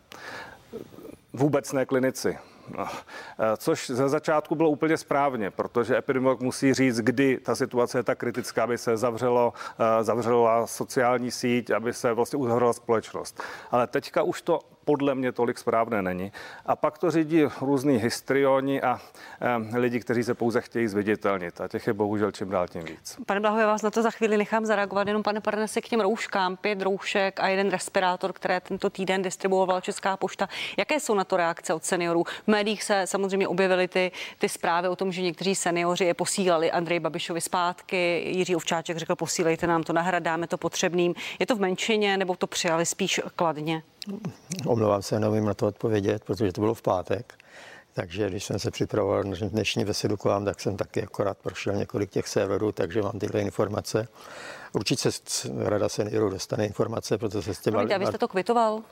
vůbec 1.33 1.73
ne 1.73 1.87
klinici. 1.87 2.39
Což 3.57 3.91
ze 3.91 4.09
začátku 4.09 4.55
bylo 4.55 4.71
úplně 4.71 4.97
správně, 4.97 5.51
protože 5.51 5.97
epidemiolog 5.97 6.41
musí 6.41 6.75
říct, 6.75 7.01
kdy 7.01 7.39
ta 7.39 7.55
situace 7.55 7.99
je 7.99 8.03
tak 8.03 8.19
kritická, 8.19 8.65
aby 8.65 8.79
se 8.79 8.97
zavřelo, 8.97 9.53
eh, 9.79 10.05
zavřela 10.05 10.67
sociální 10.67 11.31
síť, 11.31 11.71
aby 11.71 11.93
se 11.93 12.13
vlastně 12.13 12.39
uzavřela 12.39 12.73
společnost. 12.73 13.43
Ale 13.71 13.87
teďka 13.87 14.23
už 14.23 14.43
to 14.43 14.61
podle 14.87 15.15
mě 15.15 15.33
tolik 15.33 15.59
správné 15.59 16.03
není. 16.03 16.33
A 16.67 16.77
pak 16.77 16.99
to 16.99 17.11
řídí 17.11 17.43
různý 17.61 17.97
histrioni 17.97 18.83
a 18.83 19.01
e, 19.75 19.79
lidi, 19.79 20.01
kteří 20.01 20.25
se 20.25 20.35
pouze 20.35 20.61
chtějí 20.61 20.89
zviditelnit. 20.89 21.61
A 21.61 21.69
těch 21.69 21.87
je 21.87 21.93
bohužel 21.93 22.33
čím 22.33 22.51
dál 22.51 22.69
tím 22.69 22.83
víc. 22.83 23.17
Pane 23.27 23.41
Blaho, 23.41 23.59
já 23.59 23.67
vás 23.67 23.83
na 23.83 23.91
to 23.91 24.03
za 24.03 24.11
chvíli 24.11 24.37
nechám 24.37 24.67
zareagovat. 24.67 25.07
Jenom 25.07 25.23
pane 25.23 25.41
Parnese 25.41 25.81
k 25.81 25.89
těm 25.89 26.01
rouškám, 26.01 26.57
pět 26.57 26.83
roušek 26.83 27.41
a 27.41 27.49
jeden 27.49 27.71
respirátor, 27.71 28.33
které 28.33 28.61
tento 28.61 28.91
týden 28.91 29.23
distribuovala 29.23 29.81
Česká 29.81 30.17
pošta. 30.17 30.49
Jaké 30.77 31.01
jsou 31.01 31.15
na 31.15 31.25
to 31.25 31.37
reakce 31.37 31.75
od 31.75 31.85
seniorů? 31.85 32.25
V 32.25 32.49
médiích 32.49 32.83
se 32.83 33.03
samozřejmě 33.05 33.49
objevily 33.49 33.89
ty, 33.89 34.13
ty 34.39 34.49
zprávy 34.49 34.89
o 34.89 34.97
tom, 34.97 35.13
že 35.13 35.23
někteří 35.23 35.55
seniori 35.55 36.05
je 36.05 36.15
posílali 36.15 36.71
Andrej 36.71 37.01
Babišovi 37.01 37.41
zpátky. 37.41 38.23
Jiří 38.27 38.57
Ovčáček 38.57 38.97
řekl, 38.97 39.17
posílejte 39.17 39.67
nám 39.67 39.83
to 39.83 39.93
nahrad, 39.93 40.23
dáme 40.23 40.47
to 40.47 40.59
potřebným. 40.59 41.15
Je 41.39 41.47
to 41.47 41.57
v 41.57 41.61
menšině 41.61 42.17
nebo 42.17 42.37
to 42.37 42.47
přijali 42.47 42.87
spíš 42.87 43.21
kladně? 43.37 43.83
Omlouvám 44.67 45.03
se, 45.03 45.21
nevím 45.21 45.45
na 45.45 45.55
to 45.55 45.67
odpovědět, 45.67 46.25
protože 46.25 46.53
to 46.53 46.61
bylo 46.61 46.75
v 46.75 46.83
pátek. 46.83 47.35
Takže 47.95 48.29
když 48.31 48.45
jsem 48.45 48.59
se 48.59 48.71
připravoval 48.71 49.25
na 49.25 49.37
dnešní 49.49 49.85
besedu 49.85 50.17
k 50.17 50.25
vám, 50.25 50.45
tak 50.45 50.61
jsem 50.61 50.77
taky 50.77 51.03
akorát 51.03 51.39
prošel 51.39 51.75
několik 51.75 52.11
těch 52.11 52.29
serverů, 52.29 52.73
takže 52.73 53.03
mám 53.03 53.19
tyhle 53.19 53.41
informace. 53.41 54.09
Určitě 54.73 55.11
Rada 55.59 55.89
seniorů 55.89 56.31
dostane 56.31 56.67
informace, 56.67 57.19
protože 57.19 57.43
se 57.43 57.55
s 57.55 57.61
těma... 57.61 57.81
A 57.81 57.99
vy 57.99 58.07
jste 58.07 58.19
to 58.19 58.29
kvitoval? 58.29 58.83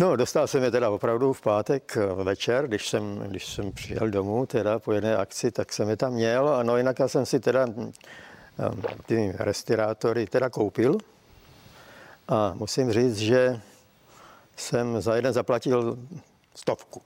No, 0.00 0.16
dostal 0.16 0.46
jsem 0.46 0.62
je 0.62 0.70
teda 0.70 0.90
opravdu 0.90 1.32
v 1.32 1.40
pátek 1.40 1.96
večer, 2.14 2.68
když 2.68 2.88
jsem, 2.88 3.18
když 3.18 3.46
jsem 3.46 3.72
přijel 3.72 4.10
domů 4.10 4.46
teda 4.46 4.78
po 4.78 4.92
jedné 4.92 5.16
akci, 5.16 5.50
tak 5.50 5.72
jsem 5.72 5.88
je 5.88 5.96
tam 5.96 6.12
měl. 6.12 6.48
A 6.48 6.62
no 6.62 6.76
jinak 6.76 6.98
já 6.98 7.08
jsem 7.08 7.26
si 7.26 7.40
teda 7.40 7.66
hm, 7.66 7.92
ty 9.06 9.32
respirátory 9.38 10.26
teda 10.26 10.50
koupil. 10.50 10.98
A 12.28 12.52
musím 12.54 12.92
říct, 12.92 13.16
že 13.16 13.60
jsem 14.56 15.00
za 15.00 15.16
jeden 15.16 15.32
zaplatil 15.32 15.98
stovku. 16.54 17.02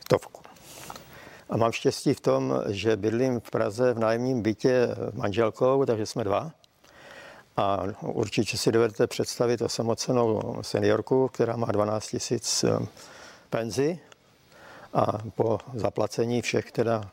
Stovku. 0.00 0.42
A 1.50 1.56
mám 1.56 1.72
štěstí 1.72 2.14
v 2.14 2.20
tom, 2.20 2.62
že 2.66 2.96
bydlím 2.96 3.40
v 3.40 3.50
Praze 3.50 3.94
v 3.94 3.98
nájemním 3.98 4.42
bytě 4.42 4.88
manželkou, 5.12 5.84
takže 5.84 6.06
jsme 6.06 6.24
dva. 6.24 6.50
A 7.56 7.82
určitě 8.02 8.58
si 8.58 8.72
dovedete 8.72 9.06
představit 9.06 9.62
osamocenou 9.62 10.58
seniorku, 10.62 11.28
která 11.28 11.56
má 11.56 11.72
12 11.72 12.06
tisíc 12.06 12.64
eh, 12.64 12.86
penzi 13.50 13.98
a 14.94 15.06
po 15.34 15.58
zaplacení 15.74 16.42
všech 16.42 16.72
teda 16.72 17.10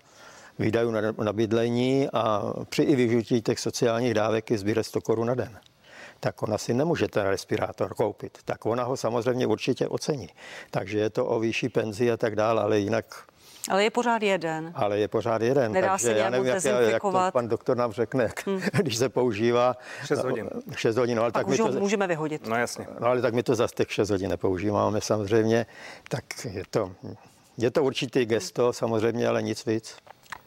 výdajů 0.60 0.92
na, 0.92 1.02
na 1.24 1.34
bydlení 1.34 2.08
a 2.14 2.54
při 2.70 2.84
i 2.84 2.96
využití 2.96 3.42
těch 3.42 3.60
sociálních 3.60 4.14
dávek 4.14 4.52
je 4.52 4.58
sbírat 4.58 4.84
100 4.84 5.02
korun 5.02 5.28
na 5.28 5.36
den 5.36 5.60
tak 6.20 6.44
ona 6.44 6.58
si 6.58 6.74
nemůže 6.74 7.08
ten 7.08 7.26
respirátor 7.28 7.94
koupit. 7.94 8.38
Tak 8.46 8.66
ona 8.66 8.84
ho 8.84 8.98
samozřejmě 8.98 9.48
určitě 9.48 9.88
ocení. 9.88 10.30
Takže 10.72 11.00
je 11.00 11.10
to 11.10 11.26
o 11.26 11.40
výšší 11.40 11.70
penzi 11.70 12.12
a 12.12 12.18
tak 12.18 12.36
dále, 12.36 12.62
ale 12.62 12.80
jinak 12.80 13.26
ale 13.70 13.84
je 13.84 13.90
pořád 13.90 14.22
jeden. 14.22 14.72
Ale 14.76 15.00
je 15.00 15.08
pořád 15.08 15.42
jeden. 15.42 15.72
Nedá 15.72 15.88
takže 15.88 16.08
se 16.08 16.14
já 16.14 16.30
nevím, 16.30 16.48
jak, 16.48 16.64
jak 16.66 17.02
to 17.02 17.32
pan 17.34 17.48
doktor 17.48 17.78
nám 17.78 17.92
řekne, 17.92 18.30
hmm. 18.46 18.62
když 18.74 18.98
se 18.98 19.10
používá 19.10 19.76
6 20.06 20.24
hodin. 20.24 20.50
6 20.76 20.98
hodin, 20.98 21.18
no, 21.18 21.24
ale 21.24 21.32
Pak 21.32 21.40
tak 21.40 21.48
už 21.48 21.60
my 21.60 21.72
to, 21.72 21.80
můžeme 21.80 22.08
vyhodit. 22.08 22.48
No 22.48 22.56
jasně. 22.56 22.88
No 23.00 23.08
ale 23.08 23.22
tak 23.22 23.34
my 23.34 23.44
to 23.44 23.56
zase 23.56 23.76
těch 23.76 23.94
6 23.94 24.10
hodin 24.10 24.30
nepoužíváme 24.30 25.02
samozřejmě, 25.02 25.66
tak 26.10 26.24
je 26.46 26.64
to, 26.70 26.92
je 27.58 27.72
to 27.72 27.84
určitý 27.84 28.26
gesto 28.26 28.74
samozřejmě, 28.74 29.28
ale 29.28 29.42
nic 29.42 29.66
víc. 29.66 29.98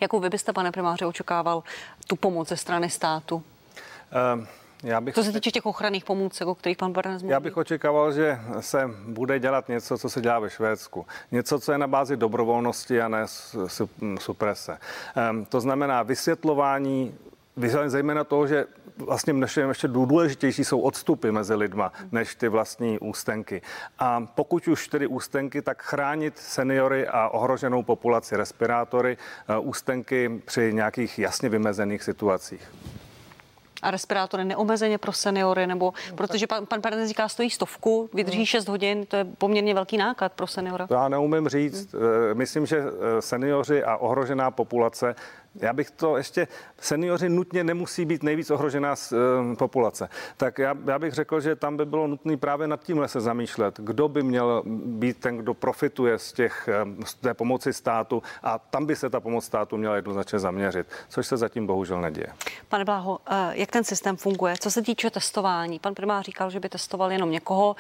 Jakou 0.01 0.21
vy 0.21 0.31
byste, 0.31 0.53
pane 0.53 0.73
primáře, 0.73 1.07
očekával 1.07 1.63
tu 2.07 2.17
pomoc 2.17 2.49
ze 2.49 2.57
strany 2.57 2.91
státu? 2.91 3.43
Um, 4.35 4.47
já 4.83 5.01
bych, 5.01 5.15
Co 5.15 5.25
se 5.25 5.33
týče 5.33 5.51
těch 5.51 5.67
ochranných 5.67 6.05
pomůcek, 6.05 6.49
o 6.49 6.55
kterých 6.55 6.77
pan 6.77 6.93
Barnes 6.93 7.23
Já 7.23 7.41
bych 7.41 7.57
očekával, 7.57 8.13
že 8.13 8.39
se 8.61 8.91
bude 9.07 9.39
dělat 9.39 9.69
něco, 9.69 9.99
co 9.99 10.11
se 10.11 10.21
dělá 10.21 10.39
ve 10.39 10.51
Švédsku. 10.51 11.07
Něco, 11.33 11.61
co 11.61 11.73
je 11.73 11.79
na 11.79 11.87
bázi 11.87 12.17
dobrovolnosti 12.17 13.01
a 13.01 13.09
ne 13.09 13.27
suprese. 14.19 14.79
Um, 15.31 15.45
to 15.45 15.61
znamená 15.61 16.03
vysvětlování 16.03 17.15
zejména 17.87 18.25
toho, 18.25 18.47
že 18.47 18.67
vlastně 18.97 19.33
mnohem 19.33 19.69
ještě 19.69 19.89
důležitější 19.89 20.65
jsou 20.65 20.81
odstupy 20.81 21.31
mezi 21.31 21.55
lidma, 21.55 21.93
než 22.13 22.35
ty 22.35 22.49
vlastní 22.49 22.99
ústenky. 22.99 23.63
A 23.99 24.27
pokud 24.35 24.69
už 24.69 24.89
tedy 24.89 25.07
ústenky, 25.07 25.63
tak 25.63 25.83
chránit 25.83 26.39
seniory 26.39 27.09
a 27.09 27.29
ohroženou 27.29 27.83
populaci 27.83 28.37
respirátory, 28.37 29.17
eh, 29.49 29.59
ústenky 29.59 30.43
při 30.45 30.73
nějakých 30.73 31.19
jasně 31.19 31.49
vymezených 31.49 32.03
situacích 32.03 32.71
a 33.83 33.91
respirátory 33.91 34.45
neomezeně 34.45 34.99
pro 34.99 35.13
seniory, 35.13 35.67
nebo 35.67 35.93
no, 36.11 36.17
protože 36.17 36.47
pan, 36.47 36.67
pan 36.67 36.81
Pernes 36.81 37.09
říká, 37.09 37.29
stojí 37.29 37.51
stovku, 37.51 38.11
vydrží 38.15 38.47
6 38.47 38.65
hmm. 38.67 38.73
hodin, 38.73 39.07
to 39.07 39.17
je 39.17 39.25
poměrně 39.25 39.75
velký 39.75 39.97
náklad 39.97 40.33
pro 40.33 40.47
seniora. 40.47 40.87
To 40.87 40.95
já 40.95 41.09
neumím 41.09 41.49
říct. 41.49 41.93
Hmm. 41.93 42.03
Myslím, 42.35 42.67
že 42.67 42.79
eh, 42.79 43.23
seniori 43.23 43.85
a 43.85 43.97
ohrožená 43.97 44.51
populace 44.51 45.15
já 45.55 45.73
bych 45.73 45.91
to 45.91 46.17
ještě, 46.17 46.49
seniori 46.81 47.29
nutně 47.29 47.65
nemusí 47.65 48.05
být 48.05 48.23
nejvíc 48.23 48.51
ohrožená 48.51 48.95
uh, 49.13 49.55
populace. 49.55 50.09
Tak 50.37 50.59
já, 50.59 50.75
já 50.87 50.99
bych 50.99 51.15
řekl, 51.15 51.41
že 51.41 51.57
tam 51.57 51.77
by 51.77 51.87
bylo 51.87 52.07
nutné 52.07 52.37
právě 52.37 52.69
nad 52.69 52.83
tímhle 52.83 53.09
se 53.09 53.21
zamýšlet, 53.21 53.81
kdo 53.81 54.09
by 54.09 54.23
měl 54.23 54.63
být 54.87 55.19
ten, 55.19 55.37
kdo 55.37 55.55
profituje 55.55 56.19
z, 56.19 56.33
těch, 56.33 56.69
z 57.05 57.15
té 57.15 57.35
pomoci 57.35 57.73
státu 57.73 58.23
a 58.43 58.59
tam 58.59 58.87
by 58.87 58.97
se 58.97 59.11
ta 59.11 59.21
pomoc 59.21 59.45
státu 59.45 59.77
měla 59.77 59.97
jednoznačně 59.97 60.39
zaměřit, 60.39 60.87
což 61.09 61.27
se 61.27 61.37
zatím 61.37 61.67
bohužel 61.67 62.01
neděje. 62.01 62.27
Pane 62.69 62.85
Bláho, 62.85 63.19
eh, 63.31 63.51
jak 63.53 63.71
ten 63.71 63.85
systém 63.85 64.17
funguje? 64.17 64.55
Co 64.61 64.71
se 64.71 64.83
týče 64.83 65.11
testování, 65.11 65.79
pan 65.79 65.95
primář 65.95 66.25
říkal, 66.25 66.51
že 66.51 66.61
by 66.61 66.69
testoval 66.69 67.13
jenom 67.13 67.31
někoho, 67.31 67.77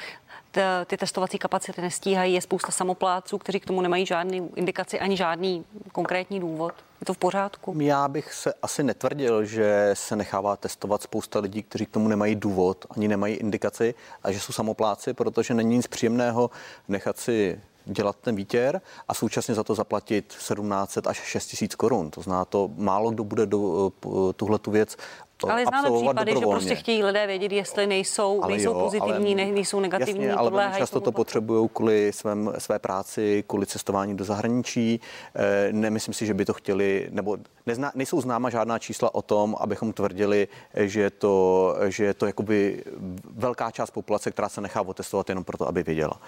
ty 0.86 0.96
testovací 0.96 1.38
kapacity 1.38 1.80
nestíhají, 1.80 2.34
je 2.34 2.40
spousta 2.40 2.72
samopláců, 2.72 3.38
kteří 3.38 3.60
k 3.60 3.66
tomu 3.66 3.80
nemají 3.80 4.06
žádný 4.06 4.50
indikaci 4.56 5.00
ani 5.00 5.16
žádný 5.16 5.64
konkrétní 5.92 6.40
důvod. 6.40 6.72
Je 7.00 7.04
to 7.06 7.14
v 7.14 7.18
pořádku? 7.18 7.74
Já 7.80 8.08
bych 8.08 8.32
se 8.32 8.54
asi 8.62 8.82
netvrdil, 8.82 9.44
že 9.44 9.90
se 9.94 10.16
nechává 10.16 10.56
testovat 10.56 11.02
spousta 11.02 11.38
lidí, 11.38 11.62
kteří 11.62 11.86
k 11.86 11.90
tomu 11.90 12.08
nemají 12.08 12.34
důvod, 12.34 12.86
ani 12.90 13.08
nemají 13.08 13.34
indikaci 13.34 13.94
a 14.22 14.32
že 14.32 14.40
jsou 14.40 14.52
samopláci, 14.52 15.14
protože 15.14 15.54
není 15.54 15.76
nic 15.76 15.86
příjemného 15.86 16.50
nechat 16.88 17.18
si 17.18 17.60
dělat 17.84 18.16
ten 18.16 18.36
výtěr 18.36 18.80
a 19.08 19.14
současně 19.14 19.54
za 19.54 19.64
to 19.64 19.74
zaplatit 19.74 20.26
1700 20.26 21.06
až 21.06 21.16
6000 21.16 21.74
korun. 21.74 22.10
To 22.10 22.22
zná 22.22 22.44
to, 22.44 22.70
málo 22.76 23.10
kdo 23.10 23.24
bude 23.24 23.46
do, 23.46 23.92
tuhle 24.36 24.58
tu 24.58 24.70
věc 24.70 24.96
to 25.40 25.50
ale 25.50 25.64
známe 25.66 25.90
případy, 25.90 26.32
že 26.38 26.46
prostě 26.46 26.74
chtějí 26.74 27.04
lidé 27.04 27.26
vědět, 27.26 27.52
jestli 27.52 27.86
nejsou, 27.86 28.42
ale 28.42 28.52
nejsou 28.52 28.70
jo, 28.70 28.80
pozitivní, 28.80 29.34
ale, 29.34 29.52
nejsou 29.52 29.80
negativní. 29.80 30.24
Jasně, 30.24 30.34
ale 30.34 30.72
často 30.78 31.00
to 31.00 31.12
potřebují 31.12 31.68
kvůli 31.72 32.12
svém, 32.12 32.52
své 32.58 32.78
práci, 32.78 33.44
kvůli 33.46 33.66
cestování 33.66 34.16
do 34.16 34.24
zahraničí. 34.24 35.00
E, 35.34 35.72
nemyslím 35.72 36.14
si, 36.14 36.26
že 36.26 36.34
by 36.34 36.44
to 36.44 36.52
chtěli, 36.52 37.08
nebo 37.10 37.36
nezná, 37.66 37.92
nejsou 37.94 38.20
známa 38.20 38.50
žádná 38.50 38.78
čísla 38.78 39.14
o 39.14 39.22
tom, 39.22 39.56
abychom 39.60 39.92
tvrdili, 39.92 40.48
že 40.74 41.00
je 41.00 41.10
to, 41.10 41.76
že 41.88 42.04
je 42.04 42.14
to 42.14 42.26
jakoby 42.26 42.84
velká 43.30 43.70
část 43.70 43.90
populace, 43.90 44.30
která 44.30 44.48
se 44.48 44.60
nechá 44.60 44.82
otestovat 44.82 45.28
jenom 45.28 45.44
proto, 45.44 45.68
aby 45.68 45.82
věděla. 45.82 46.20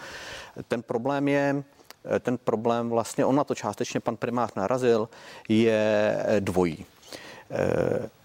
Ten 0.68 0.82
problém 0.82 1.28
je, 1.28 1.62
ten 2.20 2.38
problém 2.38 2.90
vlastně, 2.90 3.24
on 3.24 3.36
na 3.36 3.44
to 3.44 3.54
částečně 3.54 4.00
pan 4.00 4.16
primář 4.16 4.54
narazil, 4.54 5.08
je 5.48 6.16
dvojí. 6.40 6.84
E, 7.50 8.19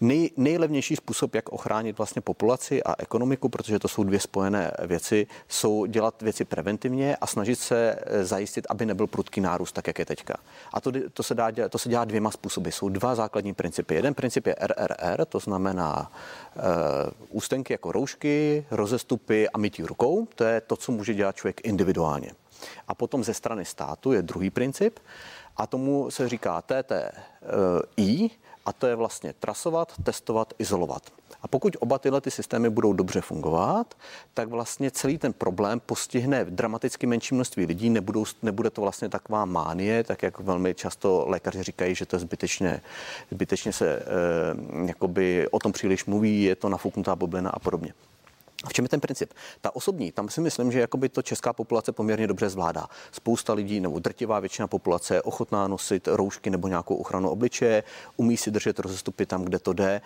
Nej, 0.00 0.30
nejlevnější 0.36 0.96
způsob, 0.96 1.34
jak 1.34 1.48
ochránit 1.48 1.98
vlastně 1.98 2.22
populaci 2.22 2.82
a 2.82 2.94
ekonomiku, 2.98 3.48
protože 3.48 3.78
to 3.78 3.88
jsou 3.88 4.04
dvě 4.04 4.20
spojené 4.20 4.70
věci, 4.86 5.26
jsou 5.48 5.86
dělat 5.86 6.22
věci 6.22 6.44
preventivně 6.44 7.16
a 7.16 7.26
snažit 7.26 7.56
se 7.56 7.98
eh, 8.00 8.24
zajistit, 8.24 8.66
aby 8.70 8.86
nebyl 8.86 9.06
prudký 9.06 9.40
nárůst, 9.40 9.72
tak 9.72 9.86
jak 9.86 9.98
je 9.98 10.06
teďka. 10.06 10.36
A 10.72 10.80
to, 10.80 10.92
to, 11.12 11.22
se, 11.22 11.34
dá, 11.34 11.50
to 11.70 11.78
se 11.78 11.88
dělá 11.88 12.04
dvěma 12.04 12.30
způsoby. 12.30 12.70
Jsou 12.70 12.88
dva 12.88 13.14
základní 13.14 13.54
principy. 13.54 13.94
Jeden 13.94 14.14
princip 14.14 14.46
je 14.46 14.56
RRR, 14.60 15.24
to 15.24 15.38
znamená 15.38 16.12
uh, 16.56 16.62
ústenky 17.30 17.72
jako 17.72 17.92
roušky, 17.92 18.66
rozestupy 18.70 19.48
a 19.48 19.58
mytí 19.58 19.82
rukou. 19.82 20.28
To 20.34 20.44
je 20.44 20.60
to, 20.60 20.76
co 20.76 20.92
může 20.92 21.14
dělat 21.14 21.36
člověk 21.36 21.60
individuálně. 21.64 22.30
A 22.88 22.94
potom 22.94 23.24
ze 23.24 23.34
strany 23.34 23.64
státu 23.64 24.12
je 24.12 24.22
druhý 24.22 24.50
princip, 24.50 24.98
a 25.56 25.66
tomu 25.66 26.10
se 26.10 26.28
říká 26.28 26.62
TTI, 26.62 28.30
a 28.66 28.72
to 28.72 28.86
je 28.86 28.94
vlastně 28.94 29.32
trasovat, 29.32 29.92
testovat, 30.02 30.54
izolovat. 30.58 31.02
A 31.42 31.48
pokud 31.48 31.76
oba 31.80 31.98
tyhle 31.98 32.20
ty 32.20 32.30
systémy 32.30 32.70
budou 32.70 32.92
dobře 32.92 33.20
fungovat, 33.20 33.94
tak 34.34 34.48
vlastně 34.48 34.90
celý 34.90 35.18
ten 35.18 35.32
problém 35.32 35.80
postihne 35.86 36.44
dramaticky 36.44 37.06
menší 37.06 37.34
množství 37.34 37.66
lidí, 37.66 37.90
nebudou, 37.90 38.24
nebude 38.42 38.70
to 38.70 38.80
vlastně 38.80 39.08
taková 39.08 39.44
mánie, 39.44 40.04
tak 40.04 40.22
jak 40.22 40.40
velmi 40.40 40.74
často 40.74 41.24
lékaři 41.28 41.62
říkají, 41.62 41.94
že 41.94 42.06
to 42.06 42.16
je 42.16 42.20
zbytečně, 42.20 42.80
zbytečně 43.30 43.72
se 43.72 43.96
e, 43.96 44.02
jakoby 44.86 45.48
o 45.50 45.58
tom 45.58 45.72
příliš 45.72 46.04
mluví, 46.04 46.42
je 46.42 46.56
to 46.56 46.68
nafuknutá 46.68 47.16
bublina 47.16 47.50
a 47.50 47.58
podobně. 47.58 47.92
A 48.66 48.68
v 48.68 48.72
čem 48.72 48.84
je 48.84 48.88
ten 48.88 49.00
princip? 49.00 49.34
Ta 49.60 49.76
osobní, 49.76 50.12
tam 50.12 50.28
si 50.28 50.40
myslím, 50.40 50.72
že 50.72 50.80
jakoby 50.80 51.08
to 51.08 51.22
česká 51.22 51.52
populace 51.52 51.92
poměrně 51.92 52.26
dobře 52.26 52.48
zvládá. 52.48 52.86
Spousta 53.12 53.52
lidí 53.52 53.80
nebo 53.80 53.98
drtivá 53.98 54.40
většina 54.40 54.68
populace 54.68 55.14
je 55.14 55.22
ochotná 55.22 55.68
nosit 55.68 56.08
roušky 56.08 56.50
nebo 56.50 56.68
nějakou 56.68 56.94
ochranu 56.94 57.30
obličeje, 57.30 57.82
umí 58.16 58.36
si 58.36 58.50
držet 58.50 58.78
rozestupy 58.78 59.26
tam, 59.26 59.44
kde 59.44 59.58
to 59.58 59.72
jde 59.72 60.00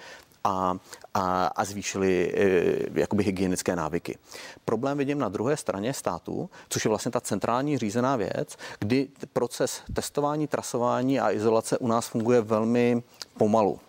a, 0.44 0.76
a, 1.14 1.46
a 1.46 1.64
zvýšili 1.64 2.34
e, 2.34 3.00
jakoby 3.00 3.24
hygienické 3.24 3.76
návyky. 3.76 4.18
Problém 4.64 4.98
vidím 4.98 5.18
na 5.18 5.28
druhé 5.28 5.56
straně 5.56 5.94
státu, 5.94 6.50
což 6.68 6.84
je 6.84 6.88
vlastně 6.88 7.10
ta 7.10 7.20
centrální 7.20 7.78
řízená 7.78 8.16
věc, 8.16 8.56
kdy 8.78 9.08
proces 9.32 9.82
testování, 9.92 10.46
trasování 10.46 11.20
a 11.20 11.30
izolace 11.30 11.78
u 11.78 11.88
nás 11.88 12.08
funguje 12.08 12.40
velmi 12.40 13.02
pomalu. 13.38 13.80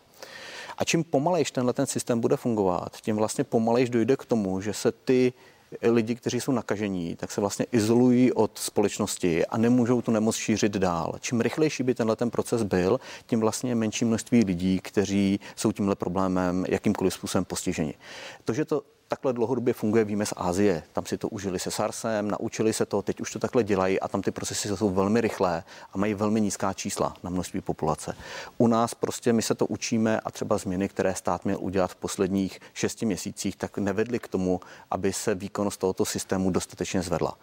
A 0.81 0.83
čím 0.83 1.03
pomalejš 1.03 1.51
tenhle 1.51 1.73
ten 1.73 1.85
systém 1.85 2.19
bude 2.19 2.37
fungovat, 2.37 2.97
tím 3.01 3.15
vlastně 3.15 3.43
pomalejš 3.43 3.89
dojde 3.89 4.15
k 4.17 4.25
tomu, 4.25 4.61
že 4.61 4.73
se 4.73 4.91
ty 4.91 5.33
lidi, 5.81 6.15
kteří 6.15 6.41
jsou 6.41 6.51
nakažení, 6.51 7.15
tak 7.15 7.31
se 7.31 7.41
vlastně 7.41 7.65
izolují 7.71 8.33
od 8.33 8.57
společnosti 8.57 9.45
a 9.45 9.57
nemůžou 9.57 10.01
tu 10.01 10.11
nemoc 10.11 10.35
šířit 10.35 10.71
dál. 10.71 11.15
Čím 11.19 11.41
rychlejší 11.41 11.83
by 11.83 11.95
tenhle 11.95 12.15
ten 12.15 12.29
proces 12.29 12.63
byl, 12.63 12.99
tím 13.25 13.39
vlastně 13.39 13.75
menší 13.75 14.05
množství 14.05 14.43
lidí, 14.43 14.79
kteří 14.79 15.39
jsou 15.55 15.71
tímhle 15.71 15.95
problémem 15.95 16.65
jakýmkoliv 16.67 17.13
způsobem 17.13 17.45
postiženi. 17.45 17.93
To, 18.45 18.53
že 18.53 18.65
to 18.65 18.83
takhle 19.11 19.33
dlouhodobě 19.33 19.73
funguje, 19.73 20.03
víme 20.03 20.25
z 20.25 20.33
Ázie. 20.37 20.83
Tam 20.93 21.05
si 21.05 21.17
to 21.17 21.27
užili 21.27 21.59
se 21.59 21.71
SARSem, 21.71 22.31
naučili 22.31 22.73
se 22.73 22.85
to, 22.85 23.01
teď 23.01 23.21
už 23.21 23.31
to 23.31 23.39
takhle 23.39 23.63
dělají 23.63 23.99
a 23.99 24.07
tam 24.07 24.21
ty 24.21 24.31
procesy 24.31 24.77
jsou 24.77 24.89
velmi 24.89 25.21
rychlé 25.21 25.63
a 25.93 25.97
mají 25.97 26.13
velmi 26.13 26.41
nízká 26.41 26.73
čísla 26.73 27.13
na 27.23 27.29
množství 27.29 27.61
populace. 27.61 28.15
U 28.57 28.67
nás 28.67 28.93
prostě 28.93 29.33
my 29.33 29.41
se 29.41 29.55
to 29.55 29.65
učíme 29.65 30.19
a 30.19 30.31
třeba 30.31 30.57
změny, 30.57 30.89
které 30.89 31.15
stát 31.15 31.45
měl 31.45 31.57
udělat 31.59 31.91
v 31.91 31.95
posledních 31.95 32.59
šesti 32.73 33.05
měsících, 33.05 33.55
tak 33.55 33.77
nevedly 33.77 34.19
k 34.19 34.27
tomu, 34.27 34.59
aby 34.91 35.13
se 35.13 35.35
výkonnost 35.35 35.79
tohoto 35.79 36.05
systému 36.05 36.51
dostatečně 36.51 37.01
zvedla. 37.01 37.37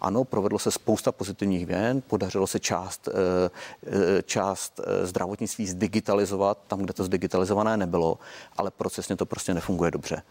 Ano, 0.00 0.24
provedlo 0.24 0.58
se 0.58 0.70
spousta 0.70 1.12
pozitivních 1.12 1.66
věn, 1.66 2.02
podařilo 2.06 2.46
se 2.46 2.58
část, 2.58 3.08
eh, 3.08 3.50
eh, 3.86 4.22
část 4.22 4.80
eh, 4.80 5.06
zdravotnictví 5.06 5.66
zdigitalizovat 5.66 6.58
tam, 6.68 6.78
kde 6.82 6.92
to 6.92 7.04
zdigitalizované 7.04 7.76
nebylo, 7.76 8.18
ale 8.56 8.70
procesně 8.70 9.16
to 9.16 9.26
prostě 9.26 9.54
nefunguje 9.54 9.90
dobře. 9.90 10.22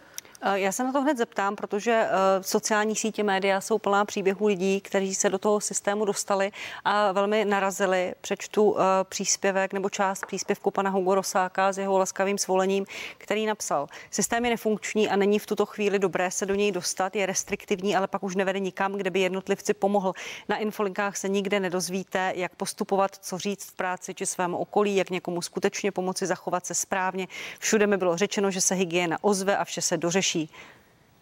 Eh, 0.44 0.60
já 0.60 0.72
se 0.72 0.84
na 0.84 0.92
to 0.92 1.02
hned 1.02 1.18
zeptám, 1.18 1.56
protože 1.56 1.92
eh, 1.92 2.44
sociální 2.44 2.96
sítě 2.96 3.24
média 3.24 3.62
jsou 3.62 3.80
plná 3.80 4.06
příběhů 4.06 4.48
lidí, 4.48 4.82
kteří 4.82 5.16
se 5.16 5.30
do 5.30 5.38
toho 5.38 5.62
systému 5.62 6.06
dostali 6.06 6.52
a 6.86 7.12
velmi 7.12 7.46
narazili. 7.46 8.14
Přečtu 8.22 8.76
eh, 8.78 8.84
příspěvek 9.04 9.74
nebo 9.74 9.90
část 9.90 10.26
příspěvku 10.26 10.72
pana 10.72 10.90
Hugo 10.90 11.16
Rosáka 11.16 11.72
s 11.72 11.78
jeho 11.78 11.98
laskavým 11.98 12.38
svolením, 12.38 12.86
který 13.18 13.46
napsal. 13.46 13.88
Systém 14.12 14.46
je 14.46 14.52
nefunkční 14.52 15.10
a 15.10 15.16
není 15.16 15.40
v 15.40 15.46
tuto 15.46 15.66
chvíli 15.66 16.00
dobré 16.00 16.32
se 16.32 16.46
do 16.46 16.56
něj 16.56 16.72
dostat, 16.72 17.16
je 17.16 17.26
restriktivní, 17.26 17.96
ale 17.96 18.08
pak 18.08 18.24
už 18.24 18.36
nevede 18.36 18.60
nikam, 18.60 18.94
kde 18.94 19.10
by 19.10 19.20
jednotlivci 19.20 19.74
pomohl. 19.74 20.14
Na 20.50 20.58
infolinkách 20.58 21.18
se 21.18 21.30
nikde 21.30 21.60
nedozvíte, 21.60 22.34
jak 22.36 22.56
postupovat, 22.56 23.16
co 23.16 23.38
říct 23.38 23.70
v 23.70 23.76
práci 23.76 24.14
či 24.14 24.26
svému 24.26 24.58
okolí, 24.58 24.96
jak 24.96 25.10
někomu 25.10 25.42
skutečně 25.42 25.92
pomoci 25.92 26.26
zachovat 26.26 26.66
se 26.66 26.74
správně. 26.74 27.28
Všude 27.60 27.88
mi 27.88 27.98
bylo 27.98 28.18
řečeno, 28.18 28.52
že 28.52 28.62
se 28.62 28.76
hygiena 28.76 29.18
ozve 29.22 29.58
a 29.58 29.66
vše 29.66 29.82
se 29.82 29.98
dořeší 29.98 30.31
lepší. 30.36 30.50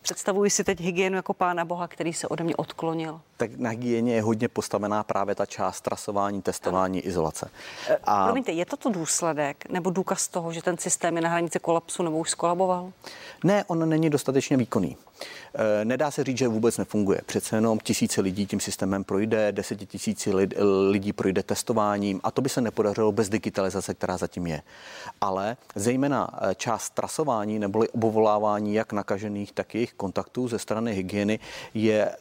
Představuji 0.01 0.49
si 0.49 0.63
teď 0.63 0.79
hygienu 0.79 1.15
jako 1.15 1.33
pána 1.33 1.65
Boha, 1.65 1.87
který 1.87 2.13
se 2.13 2.27
ode 2.27 2.43
mě 2.43 2.55
odklonil. 2.55 3.21
Tak 3.37 3.51
na 3.57 3.69
hygieně 3.69 4.15
je 4.15 4.21
hodně 4.21 4.47
postavená 4.47 5.03
právě 5.03 5.35
ta 5.35 5.45
část 5.45 5.81
trasování, 5.81 6.41
testování, 6.41 6.99
izolace. 6.99 7.49
E, 7.89 7.97
a... 8.03 8.25
Promiňte, 8.25 8.51
je 8.51 8.65
to 8.65 8.77
to 8.77 8.89
důsledek 8.89 9.69
nebo 9.69 9.89
důkaz 9.89 10.27
toho, 10.27 10.53
že 10.53 10.61
ten 10.61 10.77
systém 10.77 11.15
je 11.15 11.21
na 11.21 11.29
hranici 11.29 11.59
kolapsu 11.59 12.03
nebo 12.03 12.17
už 12.17 12.29
skolaboval? 12.29 12.91
Ne, 13.43 13.63
on 13.67 13.89
není 13.89 14.09
dostatečně 14.09 14.57
výkonný. 14.57 14.97
Eh, 15.53 15.85
nedá 15.85 16.11
se 16.11 16.23
říct, 16.23 16.37
že 16.37 16.47
vůbec 16.47 16.77
nefunguje. 16.77 17.21
Přece 17.25 17.57
jenom 17.57 17.79
tisíce 17.79 18.21
lidí 18.21 18.45
tím 18.45 18.59
systémem 18.59 19.03
projde, 19.03 19.51
desetitisíci 19.51 20.31
lidí 20.89 21.13
projde 21.13 21.43
testováním 21.43 22.19
a 22.23 22.31
to 22.31 22.41
by 22.41 22.49
se 22.49 22.61
nepodařilo 22.61 23.11
bez 23.11 23.29
digitalizace, 23.29 23.93
která 23.93 24.17
zatím 24.17 24.47
je. 24.47 24.61
Ale 25.21 25.57
zejména 25.75 26.29
eh, 26.33 26.55
část 26.55 26.89
trasování 26.89 27.59
neboli 27.59 27.89
obovolávání 27.89 28.73
jak 28.73 28.93
nakažených, 28.93 29.51
tak 29.51 29.75
jejich 29.75 29.93
kontaktů 29.93 30.47
ze 30.47 30.59
strany 30.59 30.93
hygieny 30.93 31.39
je 31.73 32.05
e, 32.05 32.15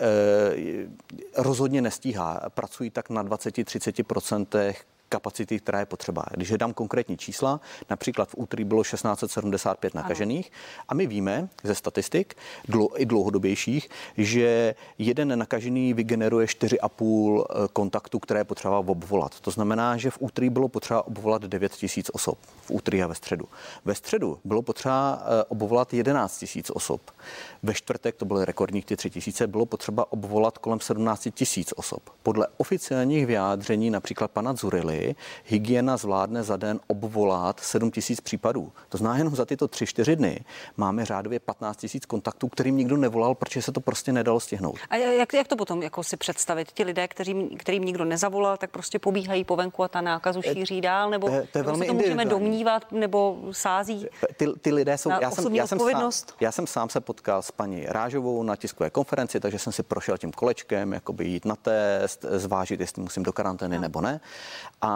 rozhodně 1.37 1.82
nestíhá. 1.82 2.40
Pracují 2.48 2.90
tak 2.90 3.11
na 3.11 3.24
20-30% 3.24 4.74
kapacity, 5.09 5.61
která 5.61 5.81
je 5.81 5.87
potřeba. 5.87 6.25
Když 6.31 6.53
dám 6.57 6.73
konkrétní 6.73 7.16
čísla, 7.16 7.61
například 7.90 8.29
v 8.29 8.35
úterý 8.38 8.64
bylo 8.64 8.83
1675 8.83 9.94
nakažených 9.94 10.53
a 10.88 10.94
my 10.94 11.07
víme 11.07 11.49
ze 11.62 11.75
statistik 11.75 12.35
i 12.97 13.07
dlouhodobějších, 13.07 13.88
že 14.16 14.75
jeden 14.99 15.38
nakažený 15.38 15.94
vygeneruje 15.94 16.47
4,5 16.47 17.44
eh, 17.51 17.68
kontaktů, 17.73 18.18
které 18.18 18.40
je 18.40 18.44
potřeba 18.44 18.79
obvolat. 18.79 19.40
To 19.40 19.51
znamená, 19.51 19.97
že 19.97 20.11
v 20.11 20.18
úterý 20.21 20.51
bylo 20.51 20.68
potřeba 20.68 21.07
obvolat 21.07 21.42
9 21.42 21.73
tisíc 21.73 22.11
osob. 22.12 22.38
V 22.61 22.71
úterý 22.71 23.03
a 23.03 23.07
ve 23.07 23.14
středu. 23.14 23.44
Ve 23.85 23.94
středu 23.94 24.38
bylo 24.44 24.62
potřeba 24.62 25.23
eh, 25.23 25.44
obvolat 25.49 25.94
11 25.94 26.38
tisíc 26.38 26.71
osob. 26.71 27.01
Ve 27.62 27.75
čtvrtek, 27.75 28.16
to 28.16 28.25
byly 28.25 28.44
rekordních 28.44 28.85
ty 28.85 28.97
3 28.97 29.11
tisíce, 29.11 29.47
bylo 29.47 29.66
potřeba 29.66 30.12
obvolat 30.12 30.59
kolem 30.59 30.81
17 30.81 31.29
tisíc 31.35 31.73
osob. 31.77 32.03
Podle 32.23 32.47
oficiálních 32.57 33.27
vyjádření 33.27 33.90
například 33.90 34.31
pana 34.31 34.55
Zurily, 34.55 34.97
hygiena 35.44 35.96
zvládne 35.96 36.42
za 36.42 36.56
den 36.56 36.80
obvolat 36.87 37.61
7 37.61 37.90
tisíc 37.90 38.20
případů. 38.20 38.72
To 38.88 38.98
znamená, 38.98 39.18
jenom 39.18 39.37
za 39.37 39.44
tyto 39.44 39.66
3-4 39.66 40.16
dny 40.16 40.40
máme 40.76 41.04
řádově 41.04 41.40
15 41.40 41.76
tisíc 41.76 42.06
kontaktů, 42.06 42.48
kterým 42.48 42.76
nikdo 42.76 42.96
nevolal, 42.96 43.34
protože 43.34 43.62
se 43.62 43.72
to 43.72 43.80
prostě 43.80 44.12
nedalo 44.12 44.40
stihnout. 44.40 44.78
A 44.90 44.96
jak, 44.96 45.34
jak 45.34 45.48
to 45.48 45.56
potom 45.56 45.82
jako 45.82 46.02
si 46.02 46.16
představit? 46.16 46.72
Ti 46.72 46.84
lidé, 46.84 47.08
kterým, 47.08 47.48
kterým 47.58 47.84
nikdo 47.84 48.04
nezavolal, 48.04 48.56
tak 48.56 48.70
prostě 48.70 48.98
pobíhají 48.98 49.44
po 49.44 49.56
venku 49.56 49.82
a 49.82 49.88
ta 49.88 50.00
nákazu 50.00 50.40
eh, 50.44 50.54
šíří 50.54 50.80
dál? 50.80 51.11
Nebo, 51.11 51.26
to 51.26 51.34
je, 51.34 51.46
to 51.52 51.58
je 51.58 51.62
nebo 51.62 51.70
velmi 51.70 51.87
se 51.87 51.92
to 51.92 51.94
můžeme 51.94 52.24
domnívat, 52.24 52.92
nebo 52.92 53.38
sází? 53.52 54.06
Ty, 54.37 54.46
ty 54.61 54.72
lidé 54.72 54.98
jsou... 54.98 55.11
Já 55.11 55.30
jsem, 55.30 55.54
já, 55.54 55.66
jsem 55.66 55.78
sám, 55.78 56.12
já 56.40 56.52
jsem 56.52 56.66
sám 56.66 56.88
se 56.88 57.00
potkal 57.00 57.42
s 57.42 57.50
paní 57.50 57.87
Rážovou 57.87 58.42
na 58.42 58.56
tiskové 58.56 58.90
konferenci, 58.90 59.40
takže 59.40 59.58
jsem 59.58 59.72
si 59.72 59.82
prošel 59.82 60.18
tím 60.18 60.32
kolečkem, 60.32 60.92
jakoby 60.92 61.24
jít 61.24 61.44
na 61.44 61.56
test, 61.56 62.24
zvážit, 62.30 62.80
jestli 62.80 63.02
musím 63.02 63.22
do 63.22 63.32
karantény 63.32 63.76
no. 63.76 63.82
nebo 63.82 64.00
ne. 64.00 64.20
A 64.80 64.88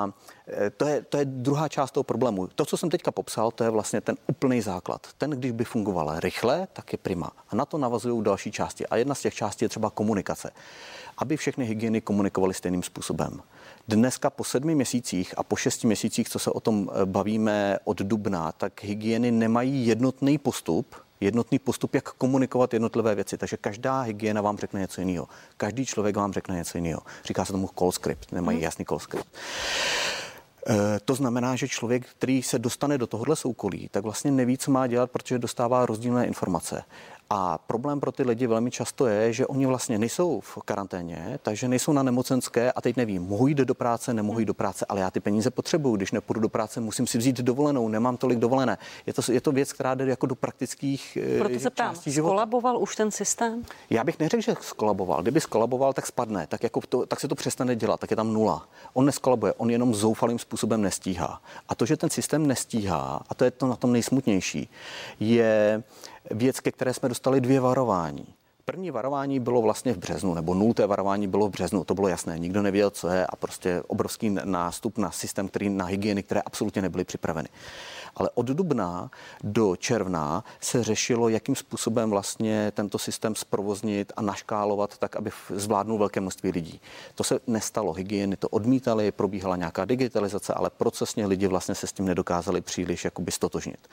e, 0.48 0.70
to 0.70 0.84
je, 0.86 1.02
to 1.02 1.16
je 1.16 1.24
druhá 1.24 1.68
část 1.68 1.90
toho 1.90 2.04
problému. 2.04 2.46
To, 2.46 2.64
co 2.64 2.76
jsem 2.76 2.90
teďka 2.90 3.10
popsal, 3.10 3.50
to 3.50 3.64
je 3.64 3.70
vlastně 3.70 4.00
ten 4.00 4.16
úplný 4.26 4.60
základ. 4.60 5.06
Ten, 5.18 5.30
když 5.30 5.52
by 5.52 5.64
fungoval 5.64 6.20
rychle, 6.20 6.68
tak 6.72 6.92
je 6.92 6.98
prima. 6.98 7.30
A 7.48 7.56
na 7.56 7.64
to 7.64 7.78
navazují 7.78 8.24
další 8.24 8.52
části. 8.52 8.86
A 8.86 8.96
jedna 8.96 9.14
z 9.14 9.20
těch 9.20 9.34
částí 9.34 9.64
je 9.64 9.68
třeba 9.68 9.90
komunikace. 9.90 10.50
Aby 11.18 11.36
všechny 11.36 11.64
hygieny 11.64 12.00
komunikovaly 12.00 12.54
stejným 12.54 12.82
způsobem. 12.82 13.40
Dneska 13.88 14.30
po 14.30 14.44
sedmi 14.44 14.74
měsících 14.74 15.34
a 15.36 15.42
po 15.42 15.56
šesti 15.56 15.86
měsících, 15.86 16.28
co 16.28 16.38
se 16.38 16.50
o 16.50 16.60
tom 16.60 16.90
e, 16.94 17.06
bavíme 17.06 17.78
od 17.84 17.98
dubna, 17.98 18.52
tak 18.52 18.84
hygieny 18.84 19.30
nemají 19.30 19.86
jednotný 19.86 20.38
postup, 20.38 20.96
jednotný 21.22 21.58
postup, 21.58 21.94
jak 21.94 22.12
komunikovat 22.12 22.72
jednotlivé 22.72 23.14
věci. 23.14 23.38
Takže 23.38 23.56
každá 23.56 24.00
hygiena 24.00 24.40
vám 24.40 24.58
řekne 24.58 24.80
něco 24.80 25.00
jiného. 25.00 25.28
Každý 25.56 25.86
člověk 25.86 26.16
vám 26.16 26.32
řekne 26.32 26.56
něco 26.56 26.78
jiného. 26.78 27.00
Říká 27.24 27.44
se 27.44 27.52
tomu 27.52 27.70
call 27.78 27.92
script, 27.92 28.32
nemají 28.32 28.56
hmm. 28.58 28.64
jasný 28.64 28.84
call 28.84 28.98
script. 28.98 29.28
E, 30.68 31.00
to 31.04 31.14
znamená, 31.14 31.56
že 31.56 31.68
člověk, 31.68 32.06
který 32.06 32.42
se 32.42 32.58
dostane 32.58 32.98
do 32.98 33.06
tohohle 33.06 33.36
soukolí, 33.36 33.88
tak 33.90 34.04
vlastně 34.04 34.30
neví, 34.30 34.58
co 34.58 34.70
má 34.70 34.86
dělat, 34.86 35.10
protože 35.10 35.38
dostává 35.38 35.86
rozdílné 35.86 36.26
informace. 36.26 36.84
A 37.34 37.58
problém 37.58 38.00
pro 38.00 38.12
ty 38.12 38.22
lidi 38.22 38.46
velmi 38.46 38.70
často 38.70 39.06
je, 39.06 39.32
že 39.32 39.46
oni 39.46 39.66
vlastně 39.66 39.98
nejsou 39.98 40.40
v 40.40 40.58
karanténě, 40.64 41.38
takže 41.42 41.68
nejsou 41.68 41.92
na 41.92 42.02
nemocenské 42.02 42.72
a 42.72 42.80
teď 42.80 42.96
nevím, 42.96 43.22
mohu 43.22 43.46
jít 43.46 43.58
do 43.58 43.74
práce, 43.74 44.14
nemohu 44.14 44.38
jít 44.38 44.46
do 44.46 44.54
práce, 44.54 44.86
ale 44.88 45.00
já 45.00 45.10
ty 45.10 45.20
peníze 45.20 45.50
potřebuju. 45.50 45.96
Když 45.96 46.12
nepůjdu 46.12 46.40
do 46.40 46.48
práce, 46.48 46.80
musím 46.80 47.06
si 47.06 47.18
vzít 47.18 47.40
dovolenou, 47.40 47.88
nemám 47.88 48.16
tolik 48.16 48.38
dovolené. 48.38 48.78
Je 49.06 49.12
to, 49.12 49.32
je 49.32 49.40
to 49.40 49.52
věc, 49.52 49.72
která 49.72 49.94
jde 49.94 50.06
jako 50.06 50.26
do 50.26 50.34
praktických 50.34 51.18
eh, 51.22 51.38
Proto 51.38 51.58
se 51.58 51.70
ptám, 51.70 51.94
skolaboval 51.96 52.78
už 52.78 52.96
ten 52.96 53.10
systém? 53.10 53.62
Já 53.90 54.04
bych 54.04 54.18
neřekl, 54.18 54.42
že 54.42 54.54
skolaboval. 54.60 55.22
Kdyby 55.22 55.40
skolaboval, 55.40 55.92
tak 55.92 56.06
spadne, 56.06 56.46
tak, 56.46 56.62
jako 56.62 56.80
to, 56.88 57.06
tak 57.06 57.20
se 57.20 57.28
to 57.28 57.34
přestane 57.34 57.76
dělat, 57.76 58.00
tak 58.00 58.10
je 58.10 58.16
tam 58.16 58.32
nula. 58.32 58.68
On 58.94 59.06
neskolabuje, 59.06 59.52
on 59.52 59.70
jenom 59.70 59.94
zoufalým 59.94 60.38
způsobem 60.38 60.82
nestíhá. 60.82 61.42
A 61.68 61.74
to, 61.74 61.86
že 61.86 61.96
ten 61.96 62.10
systém 62.10 62.46
nestíhá, 62.46 63.20
a 63.28 63.34
to 63.34 63.44
je 63.44 63.50
to 63.50 63.66
na 63.66 63.76
tom 63.76 63.92
nejsmutnější, 63.92 64.68
je 65.20 65.82
věc, 66.30 66.60
ke 66.60 66.72
které 66.72 66.94
jsme 66.94 67.08
dostali 67.08 67.40
dvě 67.40 67.60
varování. 67.60 68.26
První 68.64 68.90
varování 68.90 69.40
bylo 69.40 69.62
vlastně 69.62 69.92
v 69.92 69.98
březnu, 69.98 70.34
nebo 70.34 70.54
nulté 70.54 70.86
varování 70.86 71.28
bylo 71.28 71.48
v 71.48 71.50
březnu, 71.50 71.84
to 71.84 71.94
bylo 71.94 72.08
jasné, 72.08 72.38
nikdo 72.38 72.62
nevěděl, 72.62 72.90
co 72.90 73.08
je 73.08 73.26
a 73.26 73.36
prostě 73.36 73.82
obrovský 73.86 74.30
nástup 74.44 74.98
na 74.98 75.10
systém, 75.10 75.48
který 75.48 75.68
na 75.68 75.84
hygieny, 75.84 76.22
které 76.22 76.40
absolutně 76.42 76.82
nebyly 76.82 77.04
připraveny. 77.04 77.48
Ale 78.16 78.30
od 78.34 78.46
dubna 78.46 79.10
do 79.44 79.76
června 79.76 80.44
se 80.60 80.84
řešilo, 80.84 81.28
jakým 81.28 81.56
způsobem 81.56 82.10
vlastně 82.10 82.72
tento 82.74 82.98
systém 82.98 83.34
zprovoznit 83.34 84.12
a 84.16 84.22
naškálovat 84.22 84.98
tak, 84.98 85.16
aby 85.16 85.30
zvládnul 85.50 85.98
velké 85.98 86.20
množství 86.20 86.50
lidí. 86.50 86.80
To 87.14 87.24
se 87.24 87.40
nestalo. 87.46 87.92
Hygieny 87.92 88.36
to 88.36 88.48
odmítali, 88.48 89.12
probíhala 89.12 89.56
nějaká 89.56 89.84
digitalizace, 89.84 90.54
ale 90.54 90.70
procesně 90.70 91.26
lidi 91.26 91.46
vlastně 91.46 91.74
se 91.74 91.86
s 91.86 91.92
tím 91.92 92.04
nedokázali 92.06 92.60
příliš 92.60 93.04
jakoby 93.04 93.32
stotožnit. 93.32 93.88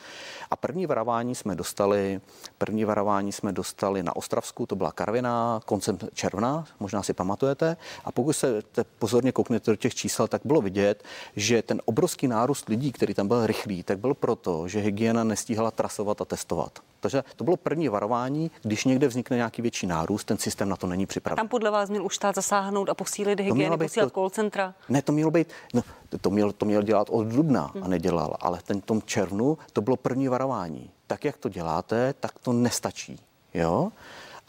A 0.50 0.56
první 0.56 0.86
varování 0.86 1.34
jsme 1.34 1.54
dostali, 1.54 2.20
první 2.58 2.84
varování 2.84 3.32
jsme 3.32 3.52
dostali 3.52 4.02
na 4.02 4.16
Ostravsku, 4.16 4.66
to 4.66 4.76
byla 4.76 4.92
Karviná, 4.92 5.60
koncem 5.66 5.98
června, 6.14 6.64
možná 6.80 7.02
si 7.02 7.12
pamatujete. 7.12 7.76
A 8.04 8.12
pokud 8.12 8.32
se 8.32 8.62
pozorně 8.98 9.32
kouknete 9.32 9.70
do 9.70 9.76
těch 9.76 9.94
čísel, 9.94 10.28
tak 10.28 10.40
bylo 10.44 10.60
vidět, 10.60 11.04
že 11.36 11.62
ten 11.62 11.80
obrovský 11.84 12.28
nárůst 12.28 12.68
lidí, 12.68 12.92
který 12.92 13.14
tam 13.14 13.28
byl 13.28 13.46
rychlý, 13.46 13.82
tak 13.82 13.98
byl 13.98 14.09
proto, 14.14 14.68
že 14.68 14.80
hygiena 14.80 15.24
nestíhala 15.24 15.70
trasovat 15.70 16.20
a 16.20 16.24
testovat. 16.24 16.78
Takže 17.00 17.24
to 17.36 17.44
bylo 17.44 17.56
první 17.56 17.88
varování, 17.88 18.50
když 18.62 18.84
někde 18.84 19.08
vznikne 19.08 19.36
nějaký 19.36 19.62
větší 19.62 19.86
nárůst, 19.86 20.24
ten 20.24 20.38
systém 20.38 20.68
na 20.68 20.76
to 20.76 20.86
není 20.86 21.06
připraven. 21.06 21.36
Tam 21.36 21.48
podle 21.48 21.70
vás 21.70 21.90
měl 21.90 22.06
už 22.06 22.16
stát 22.16 22.34
zasáhnout 22.34 22.88
a 22.88 22.94
posílit 22.94 23.40
hygieny, 23.40 23.76
posílat 23.76 24.12
call 24.12 24.30
centra? 24.30 24.74
Ne, 24.88 25.02
to 25.02 25.12
mělo 25.12 25.30
být, 25.30 25.48
no, 25.74 25.82
to 26.20 26.30
měl, 26.30 26.52
to 26.52 26.66
měl 26.66 26.82
dělat 26.82 27.08
od 27.10 27.26
dubna 27.26 27.70
hmm. 27.74 27.84
a 27.84 27.88
nedělal, 27.88 28.36
ale 28.40 28.58
ten 28.64 28.80
tom 28.80 29.02
červnu 29.02 29.58
to 29.72 29.80
bylo 29.80 29.96
první 29.96 30.28
varování. 30.28 30.90
Tak, 31.06 31.24
jak 31.24 31.36
to 31.36 31.48
děláte, 31.48 32.14
tak 32.20 32.38
to 32.38 32.52
nestačí. 32.52 33.20
Jo? 33.54 33.92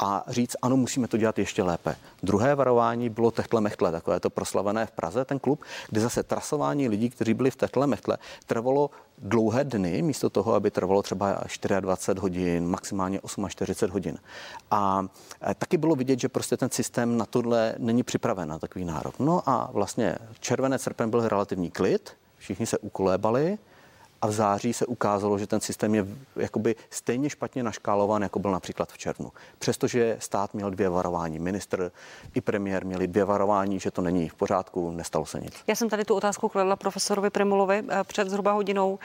A 0.01 0.23
říct, 0.27 0.55
ano, 0.61 0.77
musíme 0.77 1.07
to 1.07 1.17
dělat 1.17 1.39
ještě 1.39 1.63
lépe. 1.63 1.95
Druhé 2.23 2.55
varování 2.55 3.09
bylo 3.09 3.31
Techtle 3.31 3.61
Mechtle, 3.61 3.91
takové 3.91 4.19
to 4.19 4.29
proslavené 4.29 4.85
v 4.85 4.91
Praze, 4.91 5.25
ten 5.25 5.39
klub, 5.39 5.63
kde 5.89 6.01
zase 6.01 6.23
trasování 6.23 6.89
lidí, 6.89 7.09
kteří 7.09 7.33
byli 7.33 7.51
v 7.51 7.55
Techtle 7.55 7.87
Mechtle, 7.87 8.17
trvalo 8.47 8.89
dlouhé 9.17 9.63
dny, 9.63 10.01
místo 10.01 10.29
toho, 10.29 10.53
aby 10.53 10.71
trvalo 10.71 11.01
třeba 11.01 11.43
24 11.79 12.19
hodin, 12.19 12.67
maximálně 12.67 13.19
48 13.47 13.93
hodin. 13.93 14.17
A 14.71 15.05
e, 15.49 15.55
taky 15.55 15.77
bylo 15.77 15.95
vidět, 15.95 16.19
že 16.19 16.29
prostě 16.29 16.57
ten 16.57 16.69
systém 16.69 17.17
na 17.17 17.25
tohle 17.25 17.75
není 17.77 18.03
připraven 18.03 18.49
na 18.49 18.59
takový 18.59 18.85
nárok. 18.85 19.19
No 19.19 19.49
a 19.49 19.69
vlastně 19.73 20.15
červené 20.39 20.79
srpen 20.79 21.09
byl 21.09 21.27
relativní 21.29 21.71
klid, 21.71 22.11
všichni 22.37 22.65
se 22.65 22.77
ukolébali, 22.77 23.57
a 24.21 24.27
v 24.27 24.31
září 24.31 24.73
se 24.73 24.85
ukázalo, 24.85 25.37
že 25.37 25.47
ten 25.47 25.61
systém 25.61 25.95
je 25.95 26.05
jakoby 26.35 26.75
stejně 26.89 27.29
špatně 27.29 27.63
naškálován, 27.63 28.21
jako 28.21 28.39
byl 28.39 28.51
například 28.51 28.91
v 28.91 28.97
červnu. 28.97 29.31
Přestože 29.59 30.17
stát 30.19 30.53
měl 30.53 30.69
dvě 30.69 30.89
varování, 30.89 31.39
ministr 31.39 31.91
i 32.35 32.41
premiér 32.41 32.85
měli 32.85 33.07
dvě 33.07 33.25
varování, 33.25 33.79
že 33.79 33.91
to 33.91 34.01
není 34.01 34.29
v 34.29 34.33
pořádku, 34.33 34.91
nestalo 34.91 35.25
se 35.25 35.39
nic. 35.39 35.53
Já 35.67 35.75
jsem 35.75 35.89
tady 35.89 36.05
tu 36.05 36.15
otázku 36.15 36.49
kladla 36.49 36.75
profesorovi 36.75 37.29
Primulovi 37.29 37.83
eh, 37.89 38.03
před 38.03 38.29
zhruba 38.29 38.51
hodinou. 38.51 38.99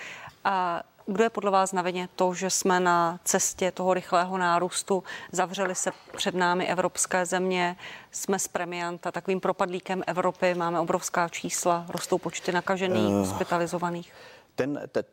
A 0.44 0.82
kdo 1.06 1.24
je 1.24 1.30
podle 1.30 1.50
vás 1.50 1.72
na 1.72 1.82
vině 1.82 2.08
to, 2.16 2.34
že 2.34 2.50
jsme 2.50 2.80
na 2.80 3.20
cestě 3.24 3.70
toho 3.70 3.94
rychlého 3.94 4.38
nárůstu, 4.38 5.04
zavřeli 5.32 5.74
se 5.74 5.90
před 6.16 6.34
námi 6.34 6.66
evropské 6.66 7.26
země, 7.26 7.76
jsme 8.10 8.38
s 8.38 8.48
premianta 8.48 9.12
takovým 9.12 9.40
propadlíkem 9.40 10.02
Evropy, 10.06 10.54
máme 10.54 10.80
obrovská 10.80 11.28
čísla, 11.28 11.86
rostou 11.88 12.18
počty 12.18 12.52
nakažených, 12.52 13.14
uh, 13.14 13.18
hospitalizovaných? 13.18 14.12
Ten, 14.56 14.80
te, 14.92 15.04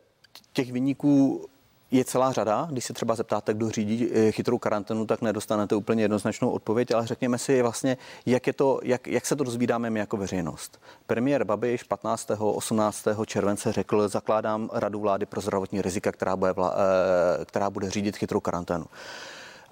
těch 0.52 0.72
vyníků 0.72 1.46
je 1.90 2.04
celá 2.04 2.32
řada. 2.32 2.68
Když 2.70 2.84
se 2.84 2.92
třeba 2.92 3.14
zeptáte, 3.14 3.54
kdo 3.54 3.70
řídí 3.70 4.10
eh, 4.12 4.32
chytrou 4.32 4.58
karanténu, 4.58 5.06
tak 5.06 5.22
nedostanete 5.22 5.74
úplně 5.74 6.04
jednoznačnou 6.04 6.50
odpověď, 6.50 6.90
ale 6.90 7.06
řekněme 7.06 7.38
si 7.38 7.62
vlastně, 7.62 7.96
jak, 8.26 8.46
je 8.46 8.52
to, 8.52 8.80
jak, 8.82 9.06
jak 9.06 9.26
se 9.26 9.36
to 9.36 9.44
dozvídáme 9.44 9.90
my 9.90 10.00
jako 10.00 10.16
veřejnost. 10.16 10.80
Premiér 11.06 11.44
Babiš 11.44 11.82
15. 11.82 12.30
18. 12.38 13.06
července 13.26 13.72
řekl, 13.72 14.08
zakládám 14.08 14.70
radu 14.72 15.00
vlády 15.00 15.26
pro 15.26 15.40
zdravotní 15.40 15.82
rizika, 15.82 16.12
která 16.12 16.36
bude, 16.36 16.52
vla, 16.52 16.74
eh, 16.74 17.44
která 17.44 17.70
bude 17.70 17.90
řídit 17.90 18.16
chytrou 18.16 18.40
karanténu. 18.40 18.86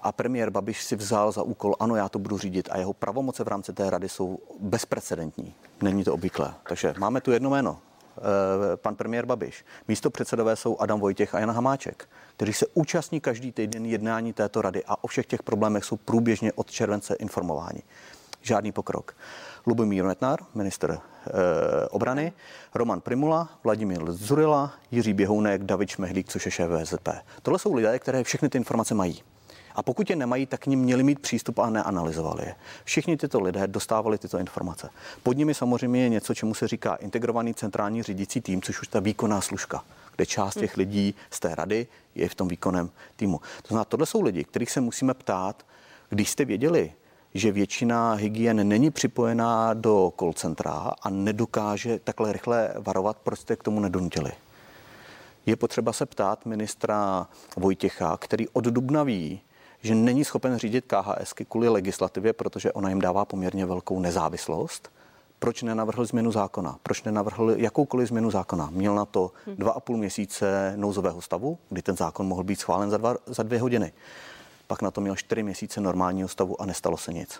A 0.01 0.11
premiér 0.11 0.49
Babiš 0.49 0.83
si 0.83 0.95
vzal 0.95 1.31
za 1.31 1.43
úkol, 1.43 1.75
ano, 1.79 1.95
já 1.95 2.09
to 2.09 2.19
budu 2.19 2.37
řídit 2.37 2.69
a 2.71 2.77
jeho 2.77 2.93
pravomoce 2.93 3.43
v 3.43 3.47
rámci 3.47 3.73
té 3.73 3.89
rady 3.89 4.09
jsou 4.09 4.39
bezprecedentní. 4.59 5.53
Není 5.81 6.03
to 6.03 6.13
obvyklé. 6.13 6.53
Takže 6.69 6.93
máme 6.99 7.21
tu 7.21 7.31
jedno 7.31 7.49
jméno, 7.49 7.79
pan 8.75 8.95
premiér 8.95 9.25
Babiš. 9.25 9.65
Místo 9.87 10.09
předsedové 10.09 10.55
jsou 10.55 10.77
Adam 10.79 10.99
Vojtěch 10.99 11.35
a 11.35 11.39
Jan 11.39 11.51
Hamáček, 11.51 12.09
kteří 12.35 12.53
se 12.53 12.65
účastní 12.73 13.19
každý 13.19 13.51
týden 13.51 13.85
jednání 13.85 14.33
této 14.33 14.61
rady 14.61 14.83
a 14.87 15.03
o 15.03 15.07
všech 15.07 15.25
těch 15.25 15.43
problémech 15.43 15.83
jsou 15.83 15.97
průběžně 15.97 16.53
od 16.53 16.71
července 16.71 17.15
informováni. 17.15 17.81
Žádný 18.41 18.71
pokrok. 18.71 19.15
Lubomír 19.67 20.03
Metnar, 20.03 20.39
minister 20.55 20.91
e, 20.91 20.99
obrany, 21.87 22.33
Roman 22.75 23.01
Primula, 23.01 23.49
Vladimír 23.63 24.11
Zurila, 24.11 24.73
Jiří 24.91 25.13
Běhounek, 25.13 25.63
David 25.63 25.89
Šmehlík, 25.89 26.29
což 26.29 26.45
je 26.45 26.51
šéf 26.51 26.69
VZP. 26.69 27.09
Tohle 27.41 27.59
jsou 27.59 27.73
lidé, 27.73 27.99
které 27.99 28.23
všechny 28.23 28.49
ty 28.49 28.57
informace 28.57 28.95
mají. 28.95 29.23
A 29.75 29.83
pokud 29.83 30.09
je 30.09 30.15
nemají, 30.15 30.45
tak 30.45 30.59
k 30.61 30.65
ním 30.65 30.79
měli 30.79 31.03
mít 31.03 31.19
přístup 31.19 31.59
a 31.59 31.69
neanalyzovali 31.69 32.43
je. 32.45 32.55
Všichni 32.83 33.17
tyto 33.17 33.39
lidé 33.39 33.67
dostávali 33.67 34.17
tyto 34.17 34.37
informace. 34.37 34.89
Pod 35.23 35.37
nimi 35.37 35.53
samozřejmě 35.53 36.03
je 36.03 36.09
něco, 36.09 36.33
čemu 36.33 36.53
se 36.53 36.67
říká 36.67 36.95
integrovaný 36.95 37.53
centrální 37.53 38.03
řídící 38.03 38.41
tým, 38.41 38.61
což 38.61 38.81
už 38.81 38.87
ta 38.87 38.99
výkonná 38.99 39.41
služka 39.41 39.83
kde 40.15 40.25
část 40.25 40.59
těch 40.59 40.77
lidí 40.77 41.15
z 41.31 41.39
té 41.39 41.55
rady 41.55 41.87
je 42.15 42.29
v 42.29 42.35
tom 42.35 42.47
výkonem 42.47 42.89
týmu. 43.15 43.37
To 43.61 43.67
znamená, 43.67 43.85
tohle 43.85 44.05
jsou 44.05 44.21
lidi, 44.21 44.43
kterých 44.43 44.71
se 44.71 44.81
musíme 44.81 45.13
ptát, 45.13 45.65
když 46.09 46.29
jste 46.29 46.45
věděli, 46.45 46.93
že 47.33 47.51
většina 47.51 48.13
hygien 48.13 48.67
není 48.67 48.91
připojená 48.91 49.73
do 49.73 50.13
call 50.19 50.33
centra 50.33 50.91
a 51.01 51.09
nedokáže 51.09 51.99
takhle 51.99 52.33
rychle 52.33 52.73
varovat, 52.79 53.17
proč 53.23 53.39
jste 53.39 53.55
k 53.55 53.63
tomu 53.63 53.79
nedonutili. 53.79 54.31
Je 55.45 55.55
potřeba 55.55 55.93
se 55.93 56.05
ptát 56.05 56.45
ministra 56.45 57.27
Vojtěcha, 57.57 58.17
který 58.17 58.47
od 58.49 58.63
dubna 58.63 59.03
ví, 59.03 59.41
že 59.83 59.95
není 59.95 60.25
schopen 60.25 60.57
řídit 60.57 60.85
KHS 60.87 61.33
kvůli 61.33 61.69
legislativě, 61.69 62.33
protože 62.33 62.71
ona 62.71 62.89
jim 62.89 63.01
dává 63.01 63.25
poměrně 63.25 63.65
velkou 63.65 63.99
nezávislost. 63.99 64.91
Proč 65.39 65.63
nenavrhl 65.63 66.05
změnu 66.05 66.31
zákona? 66.31 66.79
Proč 66.83 67.03
nenavrhl 67.03 67.53
jakoukoliv 67.57 68.07
změnu 68.07 68.31
zákona? 68.31 68.69
Měl 68.71 68.95
na 68.95 69.05
to 69.05 69.31
dva 69.47 69.71
a 69.71 69.79
půl 69.79 69.97
měsíce 69.97 70.73
nouzového 70.75 71.21
stavu, 71.21 71.57
kdy 71.69 71.81
ten 71.81 71.97
zákon 71.97 72.27
mohl 72.27 72.43
být 72.43 72.59
schválen 72.59 72.89
za, 72.89 72.97
dva, 72.97 73.15
za 73.25 73.43
dvě 73.43 73.59
hodiny 73.59 73.93
pak 74.67 74.81
na 74.81 74.91
to 74.91 75.01
měl 75.01 75.15
čtyři 75.15 75.43
měsíce 75.43 75.81
normálního 75.81 76.27
stavu 76.27 76.61
a 76.61 76.65
nestalo 76.65 76.97
se 76.97 77.13
nic. 77.13 77.39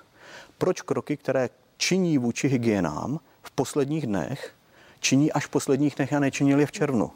Proč 0.58 0.82
kroky, 0.82 1.18
které 1.18 1.50
činí 1.78 2.18
vůči 2.18 2.48
hygienám 2.48 3.20
v 3.42 3.52
posledních 3.52 4.08
dnech, 4.08 4.56
činí 5.00 5.32
až 5.32 5.46
v 5.46 5.50
posledních 5.50 5.96
dnech 5.96 6.14
a 6.14 6.20
nečinili 6.20 6.66
v 6.66 6.72
červnu? 6.72 7.12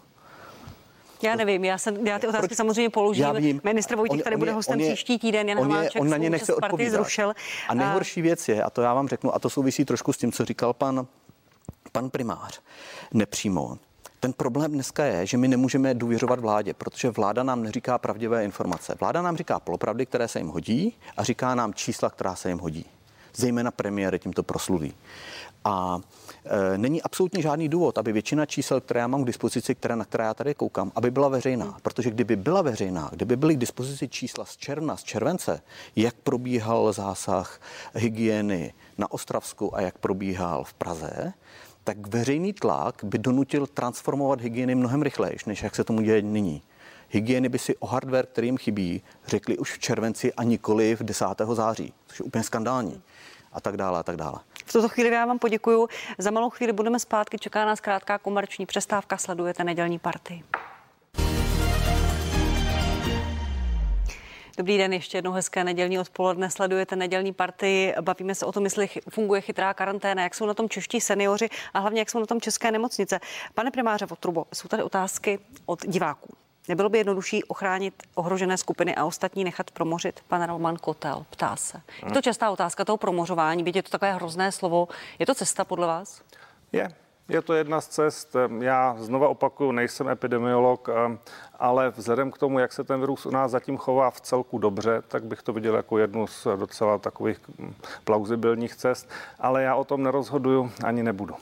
Já 1.21 1.36
nevím, 1.36 1.65
já, 1.65 1.77
jsem, 1.77 2.08
já 2.08 2.19
ty 2.19 2.27
otázky 2.27 2.47
Proč? 2.47 2.58
samozřejmě 2.58 2.89
položím. 2.89 3.23
Já 3.23 3.32
vím. 3.32 3.62
Ministr 3.63 3.95
Vojtěch 3.95 4.23
tady 4.23 4.36
on 4.36 4.39
bude 4.39 4.51
hostem 4.51 4.80
je, 4.80 4.88
příští 4.88 5.19
týden, 5.19 5.49
Jan 5.49 5.60
on, 5.60 5.71
Hamáček, 5.71 6.01
on 6.01 6.10
na 6.10 6.17
ně 6.17 6.30
nechce 6.30 6.56
odpovídat. 6.56 6.91
zrušil. 6.91 7.34
A 7.69 7.73
nejhorší 7.73 8.21
věc 8.21 8.49
je, 8.49 8.63
a 8.63 8.69
to 8.69 8.82
já 8.82 8.93
vám 8.93 9.08
řeknu, 9.08 9.36
a 9.36 9.39
to 9.39 9.49
souvisí 9.49 9.86
trošku 9.86 10.13
s 10.13 10.17
tím, 10.17 10.32
co 10.32 10.45
říkal 10.45 10.73
pan, 10.73 11.08
pan 11.91 12.10
primář, 12.10 12.62
nepřímo, 13.13 13.77
ten 14.19 14.34
problém 14.34 14.71
dneska 14.71 15.06
je, 15.06 15.25
že 15.25 15.38
my 15.38 15.47
nemůžeme 15.47 15.93
důvěřovat 15.93 16.39
vládě, 16.39 16.73
protože 16.73 17.10
vláda 17.10 17.43
nám 17.43 17.63
neříká 17.63 17.97
pravdivé 17.97 18.45
informace. 18.45 18.95
Vláda 18.99 19.21
nám 19.21 19.38
říká 19.38 19.60
polopravdy, 19.60 20.06
které 20.06 20.27
se 20.27 20.39
jim 20.39 20.47
hodí 20.47 20.97
a 21.17 21.23
říká 21.23 21.56
nám 21.56 21.73
čísla, 21.73 22.10
která 22.10 22.36
se 22.36 22.49
jim 22.49 22.60
hodí. 22.60 22.86
Zejména 23.36 23.71
premiéry 23.71 24.19
tímto 24.19 24.43
prosluví. 24.43 24.93
A 25.65 25.99
není 26.77 27.01
absolutně 27.01 27.41
žádný 27.41 27.69
důvod, 27.69 27.97
aby 27.97 28.12
většina 28.12 28.45
čísel, 28.45 28.81
které 28.81 28.99
já 28.99 29.07
mám 29.07 29.23
k 29.23 29.27
dispozici, 29.27 29.75
které, 29.75 29.95
na 29.95 30.05
které 30.05 30.23
já 30.23 30.33
tady 30.33 30.53
koukám, 30.53 30.91
aby 30.95 31.12
byla 31.12 31.27
veřejná. 31.27 31.77
Protože 31.81 32.10
kdyby 32.10 32.36
byla 32.36 32.62
veřejná, 32.62 33.10
kdyby 33.13 33.36
byly 33.36 33.55
k 33.55 33.60
dispozici 33.60 34.07
čísla 34.07 34.45
z 34.45 34.57
června, 34.57 34.97
z 34.97 35.03
července, 35.03 35.62
jak 35.95 36.15
probíhal 36.15 36.93
zásah 36.93 37.62
hygieny 37.95 38.73
na 38.97 39.12
Ostravsku 39.12 39.75
a 39.75 39.81
jak 39.81 39.97
probíhal 39.97 40.63
v 40.63 40.73
Praze, 40.73 41.33
tak 41.83 42.07
veřejný 42.07 42.53
tlak 42.53 43.03
by 43.03 43.17
donutil 43.17 43.67
transformovat 43.67 44.41
hygieny 44.41 44.75
mnohem 44.75 45.01
rychleji, 45.01 45.38
než 45.45 45.63
jak 45.63 45.75
se 45.75 45.83
tomu 45.83 46.01
děje 46.01 46.21
nyní. 46.21 46.62
Hygieny 47.10 47.49
by 47.49 47.60
si 47.60 47.77
o 47.77 47.88
hardware, 47.88 48.25
který 48.25 48.47
jim 48.47 48.57
chybí, 48.57 49.01
řekli 49.27 49.57
už 49.57 49.73
v 49.73 49.79
červenci 49.79 50.33
a 50.33 50.43
nikoli 50.43 50.95
v 50.95 51.03
10. 51.03 51.25
září, 51.53 51.93
což 52.07 52.19
je 52.19 52.25
úplně 52.25 52.43
skandální 52.43 53.01
a 53.53 53.62
tak 53.62 53.77
dále 53.77 53.99
a 53.99 54.03
tak 54.03 54.17
dále. 54.17 54.39
V 54.67 54.73
tuto 54.73 54.89
chvíli 54.89 55.10
já 55.10 55.25
vám 55.25 55.39
poděkuju. 55.39 55.88
Za 56.17 56.32
malou 56.32 56.49
chvíli 56.49 56.73
budeme 56.73 56.99
zpátky, 56.99 57.39
čeká 57.39 57.65
nás 57.65 57.82
krátká 57.82 58.17
komerční 58.17 58.65
přestávka, 58.65 59.17
sledujete 59.17 59.63
nedělní 59.63 59.99
party. 59.99 60.43
Dobrý 64.58 64.77
den, 64.77 64.93
ještě 64.93 65.17
jednou 65.17 65.32
hezké 65.32 65.63
nedělní 65.63 65.99
odpoledne. 65.99 66.51
Sledujete 66.51 66.95
nedělní 66.95 67.34
partii. 67.34 67.93
Bavíme 68.01 68.36
se 68.36 68.45
o 68.45 68.51
tom, 68.51 68.63
jestli 68.63 68.89
funguje 69.10 69.41
chytrá 69.41 69.73
karanténa, 69.73 70.23
jak 70.23 70.36
jsou 70.36 70.45
na 70.45 70.53
tom 70.53 70.69
čeští 70.69 71.01
seniori 71.01 71.49
a 71.73 71.80
hlavně 71.80 72.01
jak 72.01 72.10
jsou 72.10 72.19
na 72.19 72.25
tom 72.25 72.41
české 72.41 72.71
nemocnice. 72.71 73.19
Pane 73.53 73.71
primáře 73.71 74.06
Votrubo, 74.06 74.45
jsou 74.53 74.67
tady 74.67 74.84
otázky 74.84 75.39
od 75.65 75.86
diváků. 75.88 76.46
Nebylo 76.67 76.89
by 76.89 76.97
jednodušší 76.97 77.43
ochránit 77.43 78.03
ohrožené 78.15 78.58
skupiny 78.58 78.95
a 78.95 79.06
ostatní 79.06 79.43
nechat 79.43 79.71
promořit? 79.71 80.19
Pan 80.27 80.43
Roman 80.43 80.75
Kotel 80.75 81.25
ptá 81.30 81.56
se. 81.56 81.82
Je 82.06 82.12
to 82.12 82.21
častá 82.21 82.51
otázka 82.51 82.86
toho 82.86 82.97
promořování, 82.97 83.63
byť 83.63 83.75
je 83.75 83.84
to 83.84 83.89
takové 83.89 84.13
hrozné 84.13 84.51
slovo. 84.51 84.88
Je 85.19 85.25
to 85.25 85.36
cesta 85.36 85.65
podle 85.65 85.88
vás? 85.88 86.21
Je. 86.71 86.89
Je 87.30 87.41
to 87.41 87.53
jedna 87.53 87.82
z 87.82 87.88
cest. 87.88 88.36
Já 88.60 88.95
znova 88.99 89.27
opakuju, 89.27 89.71
nejsem 89.71 90.10
epidemiolog, 90.10 90.89
ale 91.60 91.89
vzhledem 91.89 92.32
k 92.32 92.38
tomu, 92.38 92.60
jak 92.60 92.73
se 92.73 92.84
ten 92.84 92.99
virus 92.99 93.25
u 93.25 93.32
nás 93.32 93.51
zatím 93.51 93.77
chová 93.77 94.12
v 94.12 94.21
celku 94.21 94.58
dobře, 94.58 95.01
tak 95.08 95.23
bych 95.23 95.43
to 95.43 95.53
viděl 95.53 95.75
jako 95.75 95.97
jednu 95.97 96.27
z 96.27 96.47
docela 96.56 96.97
takových 96.97 97.39
hm, 97.60 97.73
plauzibilních 98.03 98.75
cest, 98.75 99.10
ale 99.39 99.63
já 99.63 99.75
o 99.75 99.84
tom 99.84 100.03
nerozhoduju 100.03 100.71
ani 100.84 101.03
nebudu. 101.03 101.36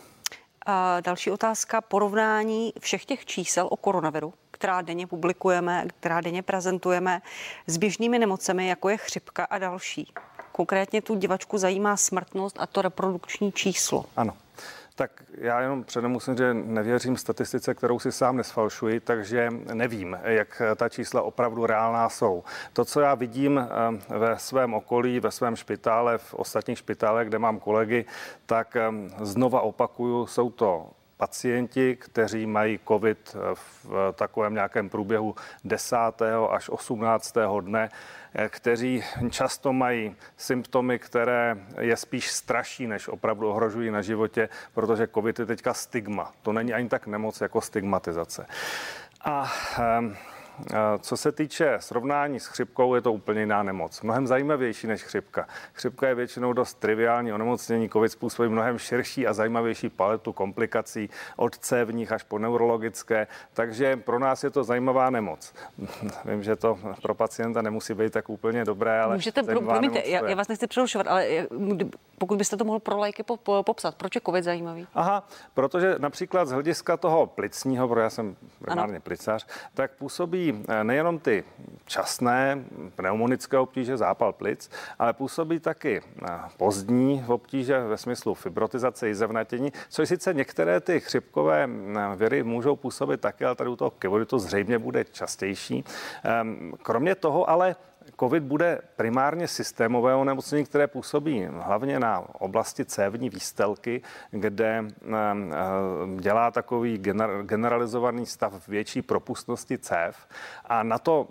A 0.65 1.01
další 1.01 1.31
otázka, 1.31 1.81
porovnání 1.81 2.73
všech 2.79 3.05
těch 3.05 3.25
čísel 3.25 3.67
o 3.71 3.77
koronaviru, 3.77 4.33
která 4.55 4.81
denně 4.81 5.07
publikujeme, 5.07 5.85
která 5.99 6.21
denně 6.21 6.43
prezentujeme, 6.43 7.21
s 7.67 7.77
běžnými 7.77 8.19
nemocemi, 8.19 8.67
jako 8.67 8.89
je 8.89 8.97
chřipka 8.97 9.43
a 9.43 9.57
další. 9.57 10.13
Konkrétně 10.51 11.01
tu 11.01 11.15
divačku 11.15 11.57
zajímá 11.57 11.97
smrtnost 11.97 12.57
a 12.59 12.65
to 12.65 12.81
reprodukční 12.81 13.51
číslo. 13.51 14.05
Ano. 14.17 14.33
Tak 14.95 15.23
já 15.37 15.61
jenom 15.61 15.83
předem 15.83 16.11
musím 16.11 16.37
že 16.37 16.53
nevěřím 16.53 17.17
statistice, 17.17 17.73
kterou 17.73 17.99
si 17.99 18.11
sám 18.11 18.37
nesfalšuji, 18.37 18.99
takže 18.99 19.51
nevím, 19.73 20.17
jak 20.23 20.61
ta 20.75 20.89
čísla 20.89 21.21
opravdu 21.21 21.65
reálná 21.65 22.09
jsou. 22.09 22.43
To, 22.73 22.85
co 22.85 23.01
já 23.01 23.15
vidím 23.15 23.57
eh, 23.59 24.17
ve 24.17 24.39
svém 24.39 24.73
okolí, 24.73 25.19
ve 25.19 25.31
svém 25.31 25.55
špitále, 25.55 26.17
v 26.17 26.33
ostatních 26.33 26.77
špitálech, 26.77 27.27
kde 27.27 27.39
mám 27.39 27.59
kolegy, 27.59 28.05
tak 28.45 28.75
eh, 28.75 28.91
znova 29.19 29.61
opakuju, 29.61 30.27
jsou 30.27 30.49
to 30.49 30.89
pacienti, 31.17 31.95
kteří 31.95 32.45
mají 32.45 32.79
COVID 32.87 33.35
v 33.53 34.13
takovém 34.15 34.53
nějakém 34.53 34.89
průběhu 34.89 35.35
10. 35.63 35.95
až 36.49 36.69
18. 36.69 37.35
dne, 37.61 37.89
kteří 38.49 39.03
často 39.29 39.73
mají 39.73 40.15
symptomy, 40.37 40.99
které 40.99 41.57
je 41.79 41.97
spíš 41.97 42.31
straší, 42.31 42.87
než 42.87 43.07
opravdu 43.07 43.49
ohrožují 43.49 43.91
na 43.91 44.01
životě, 44.01 44.49
protože 44.73 45.07
COVID 45.07 45.39
je 45.39 45.45
teďka 45.45 45.73
stigma. 45.73 46.33
To 46.41 46.53
není 46.53 46.73
ani 46.73 46.89
tak 46.89 47.07
nemoc 47.07 47.41
jako 47.41 47.61
stigmatizace. 47.61 48.45
A 49.21 49.51
um, 49.99 50.15
co 50.99 51.17
se 51.17 51.31
týče 51.31 51.77
srovnání 51.79 52.39
s 52.39 52.45
chřipkou, 52.45 52.95
je 52.95 53.01
to 53.01 53.13
úplně 53.13 53.39
jiná 53.39 53.63
nemoc. 53.63 54.01
Mnohem 54.01 54.27
zajímavější 54.27 54.87
než 54.87 55.03
chřipka. 55.03 55.47
Chřipka 55.73 56.07
je 56.07 56.15
většinou 56.15 56.53
dost 56.53 56.73
triviální 56.73 57.33
onemocnění. 57.33 57.89
COVID 57.89 58.11
způsobí 58.11 58.49
mnohem 58.49 58.77
širší 58.77 59.27
a 59.27 59.33
zajímavější 59.33 59.89
paletu 59.89 60.33
komplikací 60.33 61.09
od 61.35 61.57
cévních 61.57 62.11
až 62.11 62.23
po 62.23 62.39
neurologické, 62.39 63.27
takže 63.53 63.97
pro 63.97 64.19
nás 64.19 64.43
je 64.43 64.49
to 64.49 64.63
zajímavá 64.63 65.09
nemoc. 65.09 65.53
Vím, 66.25 66.43
že 66.43 66.55
to 66.55 66.79
pro 67.01 67.15
pacienta 67.15 67.61
nemusí 67.61 67.93
být 67.93 68.13
tak 68.13 68.29
úplně 68.29 68.65
dobré, 68.65 69.01
ale. 69.01 69.15
Můžete, 69.15 69.43
pro, 69.43 69.61
promiňte, 69.61 70.03
já, 70.05 70.29
já 70.29 70.35
vás 70.35 70.47
nechci 70.47 70.67
přerušovat, 70.67 71.07
ale 71.07 71.27
pokud 72.17 72.37
byste 72.37 72.57
to 72.57 72.65
mohl 72.65 72.79
pro 72.79 72.97
lajky 72.97 73.23
popsat, 73.61 73.95
proč 73.95 74.15
je 74.15 74.21
COVID 74.25 74.43
zajímavý? 74.43 74.87
Aha, 74.93 75.27
protože 75.53 75.95
například 75.99 76.45
z 76.45 76.51
hlediska 76.51 76.97
toho 76.97 77.27
plicního, 77.27 77.87
protože 77.87 78.01
já 78.01 78.09
jsem 78.09 78.35
primárně 78.61 78.99
plicář, 78.99 79.47
tak 79.73 79.91
působí 79.91 80.44
eh, 80.53 80.83
nejenom 80.83 81.19
ty 81.19 81.43
časné 81.85 82.63
pneumonické 82.95 83.57
obtíže, 83.57 83.97
zápal 83.97 84.33
plic, 84.33 84.69
ale 84.99 85.13
působí 85.13 85.59
taky 85.59 86.01
eh, 86.01 86.29
pozdní 86.57 87.23
obtíže 87.27 87.79
ve 87.79 87.97
smyslu 87.97 88.33
fibrotizace, 88.33 89.07
jizevnatění, 89.07 89.73
což 89.89 90.09
sice 90.09 90.33
některé 90.33 90.79
ty 90.79 90.99
chřipkové 90.99 91.69
eh, 91.69 92.15
viry 92.15 92.43
můžou 92.43 92.75
působit 92.75 93.21
taky, 93.21 93.45
ale 93.45 93.55
tady 93.55 93.69
u 93.69 93.75
toho 93.75 93.91
kevodu 93.91 94.25
to 94.25 94.39
zřejmě 94.39 94.79
bude 94.79 95.03
častější. 95.03 95.83
Ehm, 96.23 96.73
kromě 96.83 97.15
toho 97.15 97.49
ale 97.49 97.75
COVID 98.19 98.43
bude 98.43 98.81
primárně 98.95 99.47
systémové 99.47 100.15
onemocnění, 100.15 100.65
které 100.65 100.87
působí 100.87 101.45
hlavně 101.45 101.99
na 101.99 102.23
oblasti 102.41 102.85
cévní 102.85 103.29
výstelky, 103.29 104.01
kde 104.31 104.85
dělá 106.19 106.51
takový 106.51 106.97
generalizovaný 107.41 108.25
stav 108.25 108.67
větší 108.67 109.01
propustnosti 109.01 109.77
cév 109.77 110.27
a 110.65 110.83
na 110.83 110.99
to 110.99 111.27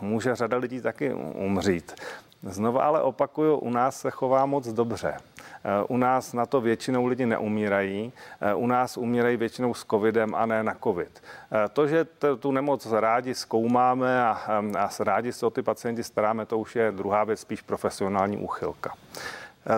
může 0.00 0.34
řada 0.34 0.56
lidí 0.56 0.80
taky 0.80 1.14
umřít. 1.14 1.94
Znovu 2.42 2.82
ale 2.82 3.02
opakuju, 3.02 3.56
u 3.56 3.70
nás 3.70 4.00
se 4.00 4.10
chová 4.10 4.46
moc 4.46 4.68
dobře. 4.68 5.16
Eh, 5.64 5.84
u 5.88 5.96
nás 5.96 6.32
na 6.32 6.46
to 6.46 6.60
většinou 6.60 7.06
lidi 7.06 7.26
neumírají. 7.26 8.12
Eh, 8.40 8.54
u 8.54 8.66
nás 8.66 8.96
umírají 8.96 9.36
většinou 9.36 9.74
s 9.74 9.84
covidem 9.84 10.34
a 10.34 10.46
ne 10.46 10.62
na 10.62 10.76
covid. 10.84 11.22
Eh, 11.52 11.68
to, 11.68 11.86
že 11.86 12.06
tu 12.38 12.52
nemoc 12.52 12.92
rádi 12.92 13.34
zkoumáme 13.34 14.24
a, 14.24 14.30
a 14.78 14.90
rádi 15.00 15.32
se 15.32 15.46
o 15.46 15.50
ty 15.50 15.62
pacienti 15.62 16.04
staráme, 16.04 16.46
to 16.46 16.58
už 16.58 16.76
je 16.76 16.92
druhá 16.92 17.24
věc, 17.24 17.40
spíš 17.40 17.62
profesionální 17.62 18.36
úchylka. 18.36 18.94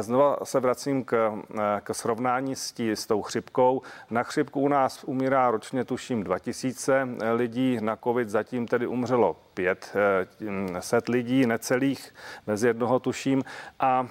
Znova 0.00 0.36
se 0.42 0.60
vracím 0.60 1.04
k, 1.04 1.32
k 1.82 1.94
srovnání 1.94 2.56
s, 2.56 2.72
tí, 2.72 2.90
s 2.90 3.06
tou 3.06 3.22
chřipkou. 3.22 3.82
Na 4.10 4.22
chřipku 4.22 4.60
u 4.60 4.68
nás 4.68 5.04
umírá 5.04 5.50
ročně 5.50 5.84
tuším 5.84 6.24
2000 6.24 7.08
lidí, 7.34 7.78
na 7.80 7.96
covid 7.96 8.28
zatím 8.28 8.66
tedy 8.66 8.86
umřelo 8.86 9.36
500 9.56 11.08
lidí, 11.08 11.46
necelých, 11.46 12.14
bez 12.46 12.62
jednoho 12.62 12.98
tuším. 12.98 13.42
A, 13.80 14.08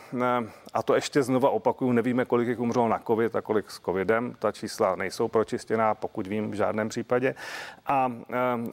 a 0.74 0.84
to 0.84 0.96
ještě 0.96 1.24
znova 1.24 1.50
opakuju, 1.50 1.92
nevíme, 1.92 2.26
kolik 2.26 2.48
jich 2.48 2.60
umřelo 2.60 2.88
na 2.88 3.00
covid 3.08 3.36
a 3.36 3.42
kolik 3.42 3.72
s 3.72 3.80
covidem. 3.80 4.36
Ta 4.40 4.52
čísla 4.52 4.96
nejsou 4.96 5.28
pročistěná, 5.28 5.96
pokud 5.96 6.28
vím, 6.28 6.52
v 6.52 6.54
žádném 6.54 6.90
případě. 6.90 7.36
A 7.86 8.12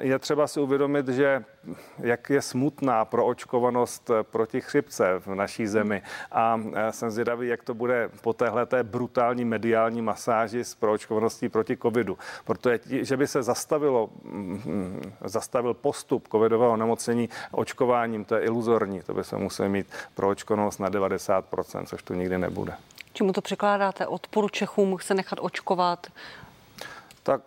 je 0.00 0.18
třeba 0.18 0.46
si 0.46 0.60
uvědomit, 0.60 1.08
že 1.08 1.44
jak 1.98 2.30
je 2.30 2.42
smutná 2.42 3.04
proočkovanost 3.04 4.10
proti 4.22 4.60
chřipce 4.60 5.18
v 5.18 5.34
naší 5.34 5.66
zemi. 5.66 6.02
A 6.32 6.60
jsem 6.90 7.10
zvědavý, 7.10 7.48
jak 7.48 7.62
to 7.62 7.74
bude 7.74 8.10
po 8.20 8.32
téhle 8.32 8.66
té 8.66 8.84
brutální 8.84 9.44
mediální 9.44 10.02
masáži 10.02 10.64
s 10.64 10.74
proočkovaností 10.74 11.48
proti 11.48 11.76
covidu. 11.76 12.18
Protože, 12.44 12.78
že 13.04 13.16
by 13.16 13.26
se 13.26 13.42
zastavilo, 13.42 14.10
mm, 14.24 15.12
zastavil 15.24 15.74
postup 15.74 16.28
covidového 16.62 16.76
nemocnění 16.76 17.28
očkováním, 17.50 18.24
to 18.24 18.34
je 18.34 18.40
iluzorní. 18.40 19.02
To 19.02 19.14
by 19.14 19.24
se 19.24 19.36
museli 19.36 19.68
mít 19.68 19.86
proočkovanost 20.14 20.80
na 20.80 20.90
90%, 20.90 21.86
což 21.86 22.02
to 22.02 22.14
nikdy 22.14 22.38
nebude. 22.38 22.72
Čemu 23.12 23.32
to 23.32 23.40
překládáte? 23.40 24.06
Odporu 24.06 24.48
Čechům 24.48 24.96
se 25.00 25.14
nechat 25.14 25.38
očkovat? 25.42 26.06
Tak 27.22 27.40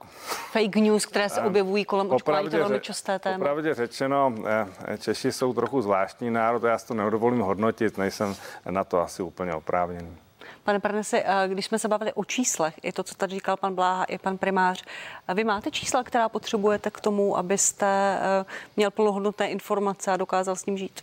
fake 0.51 0.75
news, 0.75 1.05
které 1.05 1.29
se 1.29 1.41
objevují 1.41 1.85
kolem 1.85 2.11
očkování, 2.11 2.49
to 2.49 2.55
je 2.55 2.61
velmi 2.61 2.79
časté 2.79 3.19
téma. 3.19 3.37
Popravdě 3.37 3.73
řečeno, 3.73 4.33
eh, 4.87 4.97
Češi 4.97 5.31
jsou 5.31 5.53
trochu 5.53 5.81
zvláštní 5.81 6.31
národ, 6.31 6.63
já 6.63 6.77
si 6.77 6.87
to 6.87 6.93
nedovolím 6.93 7.39
hodnotit, 7.39 7.97
nejsem 7.97 8.35
na 8.69 8.83
to 8.83 9.01
asi 9.01 9.23
úplně 9.23 9.53
oprávněný. 9.53 10.17
Pane 10.65 10.79
Parnesi, 10.79 11.17
eh, 11.17 11.47
když 11.47 11.65
jsme 11.65 11.79
se 11.79 11.87
bavili 11.87 12.13
o 12.13 12.25
číslech, 12.25 12.79
i 12.83 12.91
to, 12.91 13.03
co 13.03 13.15
tady 13.15 13.35
říkal 13.35 13.57
pan 13.57 13.75
Bláha, 13.75 14.03
i 14.03 14.17
pan 14.17 14.37
primář, 14.37 14.83
vy 15.33 15.43
máte 15.43 15.71
čísla, 15.71 16.03
která 16.03 16.29
potřebujete 16.29 16.91
k 16.91 17.01
tomu, 17.01 17.37
abyste 17.37 18.17
eh, 18.19 18.45
měl 18.75 18.91
plnohodnotné 18.91 19.49
informace 19.49 20.11
a 20.11 20.17
dokázal 20.17 20.55
s 20.55 20.65
ním 20.65 20.77
žít? 20.77 21.01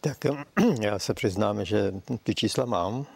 Tak 0.00 0.18
já 0.80 0.98
se 0.98 1.14
přiznám, 1.14 1.64
že 1.64 1.92
ty 2.22 2.34
čísla 2.34 2.64
mám 2.64 3.06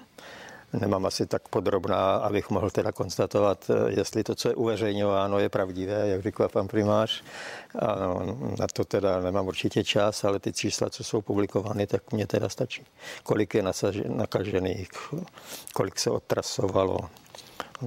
nemám 0.73 1.07
asi 1.07 1.27
tak 1.27 1.49
podrobná, 1.49 2.17
abych 2.17 2.51
mohl 2.51 2.71
teda 2.71 2.93
konstatovat, 2.93 3.71
eh, 3.71 3.93
jestli 4.01 4.25
to, 4.25 4.35
co 4.35 4.49
je 4.49 4.55
uveřejňováno, 4.55 5.39
je 5.39 5.49
pravdivé, 5.49 6.09
jak 6.09 6.23
říkal 6.23 6.49
pan 6.49 6.69
primář. 6.69 7.23
A 7.79 7.97
na 8.59 8.67
to 8.73 8.85
teda 8.85 9.21
nemám 9.21 9.47
určitě 9.47 9.85
čas, 9.85 10.25
ale 10.25 10.39
ty 10.39 10.53
čísla, 10.53 10.91
co 10.91 11.05
jsou 11.05 11.21
publikovány, 11.21 11.87
tak 11.87 12.13
mě 12.13 12.27
teda 12.27 12.49
stačí. 12.49 12.85
Kolik 13.23 13.55
je 13.55 13.65
nakažených, 14.09 14.89
kolik 15.75 15.99
se 15.99 16.11
odtrasovalo, 16.11 16.99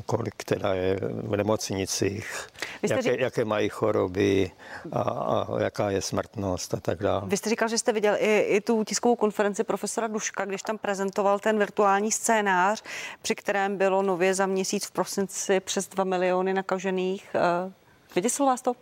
kolik 0.05 0.43
teda 0.43 0.73
je 0.73 0.99
v 1.01 1.35
nemocnicích, 1.35 2.47
jaké, 2.81 3.01
řík... 3.01 3.19
jaké 3.19 3.45
mají 3.45 3.69
choroby 3.69 4.51
a, 4.91 5.01
a 5.01 5.59
jaká 5.59 5.89
je 5.89 6.01
smrtnost 6.01 6.73
a 6.73 6.79
tak 6.79 6.99
dále. 6.99 7.21
Vy 7.25 7.37
jste 7.37 7.49
říkal, 7.49 7.67
že 7.67 7.77
jste 7.77 7.93
viděl 7.93 8.15
i, 8.19 8.39
i 8.39 8.61
tu 8.61 8.83
tiskovou 8.83 9.15
konferenci 9.15 9.63
profesora 9.63 10.07
Duška, 10.07 10.45
když 10.45 10.61
tam 10.61 10.77
prezentoval 10.77 11.39
ten 11.39 11.57
virtuální 11.57 12.11
scénář, 12.11 12.83
při 13.21 13.35
kterém 13.35 13.77
bylo 13.77 14.01
nově 14.01 14.33
za 14.33 14.45
měsíc 14.45 14.85
v 14.85 14.91
prosinci 14.91 15.59
přes 15.59 15.87
2 15.87 16.03
miliony 16.03 16.53
nakažených. 16.53 17.35
Eh, 17.35 17.71
vyděsilo 18.15 18.47
vás 18.47 18.61
to? 18.61 18.73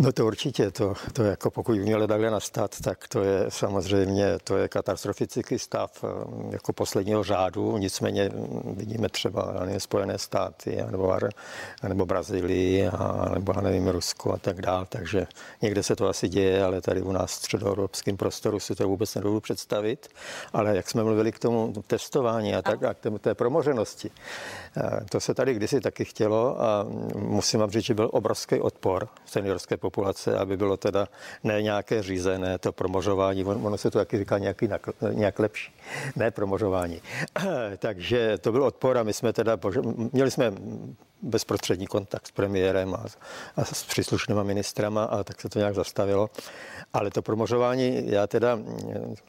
No 0.00 0.12
to 0.12 0.26
určitě, 0.26 0.70
to, 0.70 0.94
to 1.12 1.22
jako 1.22 1.50
pokud 1.50 1.76
by 1.76 1.82
mělo 1.82 2.06
takhle 2.06 2.30
nastat, 2.30 2.76
tak 2.82 3.08
to 3.08 3.22
je 3.22 3.46
samozřejmě, 3.48 4.38
to 4.44 4.56
je 4.56 4.68
katastrofický 4.68 5.58
stav 5.58 6.04
eh, 6.04 6.08
jako 6.50 6.72
posledního 6.72 7.24
řádu, 7.24 7.78
nicméně 7.78 8.30
vidíme 8.64 9.08
třeba 9.08 9.54
nevím, 9.60 9.80
Spojené 9.80 10.18
státy, 10.18 10.84
nebo, 10.90 11.16
nebo 11.88 12.06
Brazílii, 12.06 12.88
a, 12.88 13.28
nebo 13.34 13.52
nevím, 13.52 13.88
Rusko 13.88 14.32
a 14.32 14.36
tak 14.38 14.62
dále, 14.62 14.86
takže 14.88 15.26
někde 15.62 15.82
se 15.82 15.96
to 15.96 16.08
asi 16.08 16.28
děje, 16.28 16.64
ale 16.64 16.80
tady 16.80 17.02
u 17.02 17.12
nás 17.12 17.30
v 17.30 17.34
středoevropském 17.34 18.16
prostoru 18.16 18.60
si 18.60 18.74
to 18.74 18.88
vůbec 18.88 19.14
nedovedu 19.14 19.40
představit, 19.40 20.08
ale 20.52 20.76
jak 20.76 20.90
jsme 20.90 21.04
mluvili 21.04 21.32
k 21.32 21.38
tomu 21.38 21.72
testování 21.86 22.54
a 22.54 22.62
tak, 22.62 22.82
a 22.82 22.94
k 22.94 23.18
té 23.20 23.34
promoženosti, 23.34 24.10
eh, 24.76 25.04
to 25.10 25.20
se 25.20 25.34
tady 25.34 25.54
kdysi 25.54 25.80
taky 25.80 26.04
chtělo 26.04 26.62
a 26.62 26.86
musím 27.16 27.60
vám 27.60 27.70
říct, 27.70 27.84
že 27.84 27.94
byl 27.94 28.10
obrovský 28.12 28.60
odpor 28.60 29.08
seniorské 29.26 29.76
populace, 29.76 29.87
aby 30.38 30.56
bylo 30.56 30.76
teda 30.76 31.08
ne 31.44 31.62
nějaké 31.62 32.02
řízené 32.02 32.58
to 32.58 32.72
promožování, 32.72 33.44
ono 33.44 33.78
se 33.78 33.90
to 33.90 33.98
taky 33.98 34.18
říká 34.18 34.38
nějaký, 34.38 34.68
nějak 35.12 35.38
lepší, 35.38 35.72
ne 36.16 36.30
promožování. 36.30 37.02
Takže 37.78 38.38
to 38.38 38.52
byl 38.52 38.64
odpor 38.64 38.98
a 38.98 39.02
my 39.02 39.12
jsme 39.12 39.32
teda, 39.32 39.58
měli 40.12 40.30
jsme 40.30 40.52
bezprostřední 41.22 41.86
kontakt 41.86 42.26
s 42.26 42.30
premiérem 42.30 42.94
a, 42.94 43.04
a 43.56 43.64
s 43.64 43.84
příslušnými 43.84 44.44
ministrama 44.44 45.04
a 45.04 45.24
tak 45.24 45.40
se 45.40 45.48
to 45.48 45.58
nějak 45.58 45.74
zastavilo. 45.74 46.30
Ale 46.92 47.10
to 47.10 47.22
promožování, 47.22 48.10
já 48.10 48.26
teda 48.26 48.58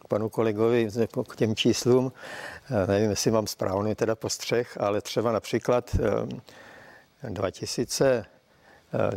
k 0.02 0.08
panu 0.08 0.30
kolegovi, 0.30 0.90
jako 1.00 1.24
k 1.24 1.36
těm 1.36 1.56
číslům, 1.56 2.12
nevím, 2.88 3.10
jestli 3.10 3.32
mám 3.32 3.48
správný 3.48 3.96
teda 3.96 4.16
postřeh, 4.16 4.78
ale 4.80 5.02
třeba 5.02 5.32
například 5.32 5.96
2000 7.24 8.06
Eh, 8.06 8.39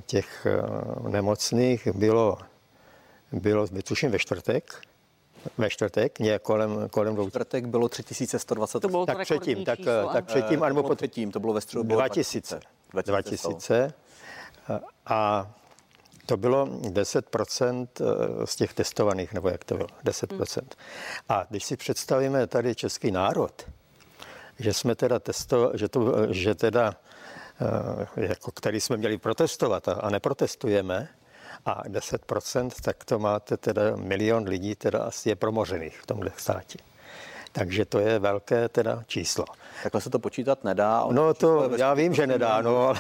těch 0.07 0.47
eh, 0.47 1.09
nemocných 1.09 1.89
bylo, 1.95 2.39
bylo 3.33 3.67
tuším 3.67 4.11
ve 4.11 4.19
čtvrtek, 4.19 4.83
ve 5.59 5.71
čtvrtek, 5.71 6.19
nějak 6.19 6.43
kolem, 6.43 6.89
kolem 6.89 7.15
dvou. 7.15 7.31
čtvrtek 7.31 7.67
bylo 7.67 7.89
3120. 7.89 8.81
To 8.81 8.89
bylo 8.89 9.07
tak 9.07 9.17
to 9.17 9.23
předtím, 9.23 9.65
tak, 9.65 9.79
číslo, 9.79 10.11
tak 10.13 10.25
předtím, 10.25 10.63
anebo 10.63 10.83
po 10.83 10.95
předtím, 10.95 11.33
to 11.33 11.41
bylo 11.41 11.53
ve 11.53 11.61
středu. 11.61 11.83
2000. 11.83 12.61
2000. 12.91 13.13
2000 13.13 13.93
a 15.07 15.51
to 16.27 16.37
bylo 16.37 16.67
10% 16.67 17.87
eh, 18.01 18.47
z 18.47 18.57
těch 18.57 18.75
testovaných, 18.75 19.33
nebo 19.33 19.49
jak 19.49 19.65
to 19.65 19.77
bylo, 19.77 19.89
10%. 20.05 20.61
Hmm. 20.61 20.69
A 21.29 21.47
když 21.51 21.65
si 21.65 21.77
představíme 21.77 22.47
tady 22.47 22.75
český 22.75 23.11
národ, 23.11 23.71
že 24.59 24.73
jsme 24.73 24.95
teda 24.95 25.19
testo, 25.19 25.73
že, 25.75 25.89
to, 25.89 26.33
že 26.33 26.55
teda 26.55 26.95
Eh, 26.95 27.42
jako 28.17 28.51
který 28.51 28.81
jsme 28.81 28.97
měli 28.97 29.19
protestovat 29.19 29.89
a, 29.89 29.93
a 29.93 30.11
neprotestujeme, 30.11 31.09
a 31.67 31.83
10%, 31.89 32.71
tak 32.83 33.05
to 33.05 33.19
máte 33.19 33.57
teda 33.57 33.83
milion 33.97 34.45
lidí, 34.45 34.75
teda 34.75 34.99
asi 34.99 35.29
je 35.29 35.37
promořených 35.37 35.99
v 36.01 36.07
tomhle 36.07 36.31
státě. 36.37 36.79
Takže 37.53 37.85
to 37.85 37.99
je 37.99 38.19
velké 38.19 38.69
teda 38.69 39.03
číslo. 39.07 39.45
Takhle 39.83 40.01
se 40.01 40.11
to 40.11 40.19
počítat 40.19 40.65
nedá. 40.65 41.07
No 41.11 41.35
to 41.35 41.71
já 41.77 41.95
vím, 41.95 42.15
že 42.15 42.27
nedá, 42.27 42.63
no, 42.63 42.87
ale, 42.87 42.99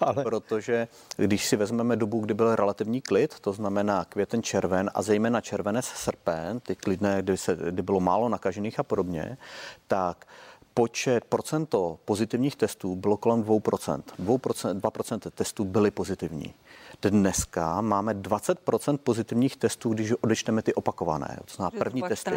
ale... 0.00 0.22
Protože 0.22 0.88
když 1.16 1.46
si 1.46 1.56
vezmeme 1.56 1.96
dobu, 1.96 2.20
kdy 2.20 2.34
byl 2.34 2.56
relativní 2.56 3.00
klid, 3.00 3.40
to 3.40 3.52
znamená 3.52 4.04
květen, 4.04 4.42
červen 4.42 4.90
a 4.94 5.02
zejména 5.02 5.40
červenec, 5.40 5.86
srpen, 5.86 6.60
ty 6.60 6.76
klidné, 6.76 7.22
kdy, 7.22 7.36
se, 7.36 7.56
kdy 7.70 7.82
bylo 7.82 8.00
málo 8.00 8.28
nakažených 8.28 8.78
a 8.78 8.82
podobně, 8.82 9.36
tak 9.86 10.26
počet, 10.74 11.24
procento 11.24 11.98
pozitivních 12.04 12.56
testů 12.56 12.96
bylo 12.96 13.16
kolem 13.16 13.42
2%. 13.42 14.02
2%, 14.24 14.80
2% 14.80 15.30
testů 15.30 15.64
byly 15.64 15.90
pozitivní. 15.90 16.54
Dneska 17.02 17.80
máme 17.80 18.14
20% 18.14 18.98
pozitivních 18.98 19.56
testů, 19.56 19.90
když 19.90 20.12
odečteme 20.20 20.62
ty 20.62 20.74
opakované. 20.74 21.38
To 21.44 21.54
znamená 21.54 21.70
první 21.78 22.02
testy. 22.02 22.30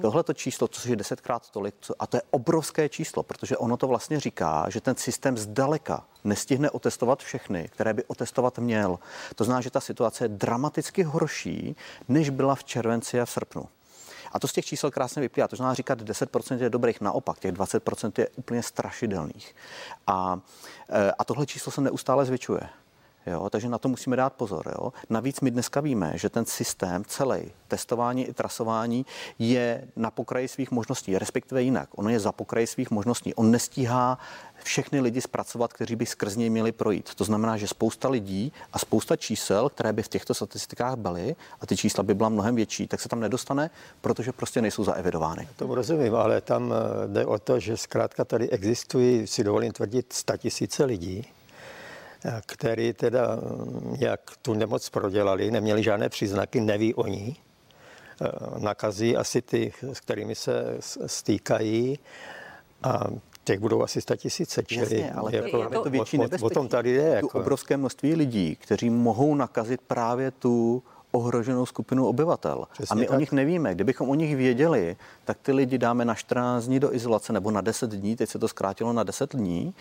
Tohle 0.00 0.22
to 0.22 0.32
číslo, 0.32 0.68
což 0.68 0.84
je 0.84 0.96
desetkrát 0.96 1.50
tolik, 1.50 1.74
a 1.98 2.06
to 2.06 2.16
je 2.16 2.22
obrovské 2.30 2.88
číslo, 2.88 3.22
protože 3.22 3.56
ono 3.56 3.76
to 3.76 3.86
vlastně 3.86 4.20
říká, 4.20 4.66
že 4.68 4.80
ten 4.80 4.96
systém 4.96 5.38
zdaleka 5.38 6.04
nestihne 6.24 6.70
otestovat 6.70 7.22
všechny, 7.22 7.68
které 7.72 7.94
by 7.94 8.04
otestovat 8.04 8.58
měl. 8.58 8.98
To 9.34 9.44
znamená, 9.44 9.60
že 9.60 9.70
ta 9.70 9.80
situace 9.80 10.24
je 10.24 10.28
dramaticky 10.28 11.02
horší, 11.02 11.76
než 12.08 12.30
byla 12.30 12.54
v 12.54 12.64
červenci 12.64 13.20
a 13.20 13.24
v 13.24 13.30
srpnu. 13.30 13.68
A 14.36 14.38
to 14.38 14.48
z 14.48 14.52
těch 14.52 14.66
čísel 14.66 14.90
krásně 14.90 15.22
vyplývá. 15.22 15.48
To 15.48 15.56
znamená 15.56 15.74
říkat 15.74 16.02
10% 16.02 16.62
je 16.62 16.70
dobrých, 16.70 17.00
naopak 17.00 17.38
těch 17.38 17.52
20% 17.52 18.12
je 18.18 18.28
úplně 18.28 18.62
strašidelných. 18.62 19.54
A, 20.06 20.40
e, 20.88 21.12
a 21.12 21.24
tohle 21.24 21.46
číslo 21.46 21.72
se 21.72 21.80
neustále 21.80 22.24
zvětšuje. 22.24 22.60
Jo, 23.26 23.50
takže 23.50 23.68
na 23.68 23.78
to 23.78 23.88
musíme 23.88 24.16
dát 24.16 24.32
pozor. 24.32 24.72
Jo. 24.78 24.92
Navíc 25.10 25.40
my 25.40 25.50
dneska 25.50 25.80
víme, 25.80 26.12
že 26.14 26.28
ten 26.28 26.44
systém 26.44 27.04
celý 27.04 27.52
testování 27.68 28.24
i 28.24 28.32
trasování 28.32 29.06
je 29.38 29.88
na 29.96 30.10
pokraji 30.10 30.48
svých 30.48 30.70
možností, 30.70 31.18
respektive 31.18 31.62
jinak. 31.62 31.88
On 31.96 32.10
je 32.10 32.20
za 32.20 32.32
pokraji 32.32 32.66
svých 32.66 32.90
možností. 32.90 33.34
On 33.34 33.50
nestíhá 33.50 34.18
všechny 34.62 35.00
lidi 35.00 35.20
zpracovat, 35.20 35.72
kteří 35.72 35.96
by 35.96 36.06
skrz 36.06 36.36
něj 36.36 36.50
měli 36.50 36.72
projít. 36.72 37.14
To 37.14 37.24
znamená, 37.24 37.56
že 37.56 37.68
spousta 37.68 38.08
lidí 38.08 38.52
a 38.72 38.78
spousta 38.78 39.16
čísel, 39.16 39.68
které 39.68 39.92
by 39.92 40.02
v 40.02 40.08
těchto 40.08 40.34
statistikách 40.34 40.96
byly, 40.96 41.36
a 41.60 41.66
ty 41.66 41.76
čísla 41.76 42.02
by 42.02 42.14
byla 42.14 42.28
mnohem 42.28 42.54
větší, 42.54 42.88
tak 42.88 43.00
se 43.00 43.08
tam 43.08 43.20
nedostane, 43.20 43.70
protože 44.00 44.32
prostě 44.32 44.62
nejsou 44.62 44.84
zaevidovány. 44.84 45.48
To 45.56 45.74
rozumím, 45.74 46.14
ale 46.14 46.40
tam 46.40 46.72
eh, 46.72 47.08
jde 47.08 47.26
o 47.26 47.38
to, 47.38 47.60
že 47.60 47.76
zkrátka 47.76 48.24
tady 48.24 48.50
existují, 48.50 49.26
si 49.26 49.44
dovolím 49.44 49.72
tvrdit, 49.72 50.14
tisíce 50.38 50.84
lidí, 50.84 51.24
který 52.46 52.92
teda 52.92 53.36
mm, 53.36 53.96
jak 53.98 54.20
tu 54.42 54.54
nemoc 54.54 54.88
prodělali, 54.88 55.50
neměli 55.50 55.82
žádné 55.82 56.08
příznaky, 56.08 56.60
neví 56.60 56.94
o 56.94 57.06
ní, 57.06 57.36
eh, 58.22 58.28
nakazí 58.58 59.16
asi 59.16 59.42
ty, 59.42 59.72
s 59.82 60.00
kterými 60.00 60.34
se 60.34 60.78
stýkají 61.06 61.98
a 62.82 63.06
těch 63.44 63.60
budou 63.60 63.82
asi 63.82 64.00
100 64.00 64.16
tisíce, 64.16 64.62
čili 64.62 65.00
Jasně, 65.00 65.12
ale 65.12 65.36
jako, 65.36 65.58
je 65.58 65.68
to, 65.68 65.82
to 65.82 65.90
větší 65.90 66.18
nebezpečí. 66.18 66.44
O 66.44 66.50
tom 66.50 66.68
tady 66.68 66.90
je. 66.90 67.08
Jako. 67.08 67.28
Tu 67.28 67.38
obrovské 67.38 67.76
množství 67.76 68.14
lidí, 68.14 68.56
kteří 68.56 68.90
mohou 68.90 69.34
nakazit 69.34 69.80
právě 69.80 70.30
tu 70.30 70.82
ohroženou 71.10 71.66
skupinu 71.66 72.06
obyvatel. 72.06 72.64
Přesně 72.72 72.92
a 72.92 72.94
my 72.94 73.06
tak. 73.06 73.16
o 73.16 73.20
nich 73.20 73.32
nevíme. 73.32 73.74
Kdybychom 73.74 74.10
o 74.10 74.14
nich 74.14 74.36
věděli, 74.36 74.96
tak 75.24 75.38
ty 75.42 75.52
lidi 75.52 75.78
dáme 75.78 76.04
na 76.04 76.14
14 76.14 76.64
dní 76.64 76.80
do 76.80 76.94
izolace 76.94 77.32
nebo 77.32 77.50
na 77.50 77.60
10 77.60 77.90
dní, 77.90 78.16
teď 78.16 78.28
se 78.28 78.38
to 78.38 78.48
zkrátilo 78.48 78.92
na 78.92 79.02
10 79.02 79.34
dní, 79.34 79.74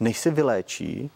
než 0.00 0.18
si 0.18 0.30
vyléčí, 0.30 1.10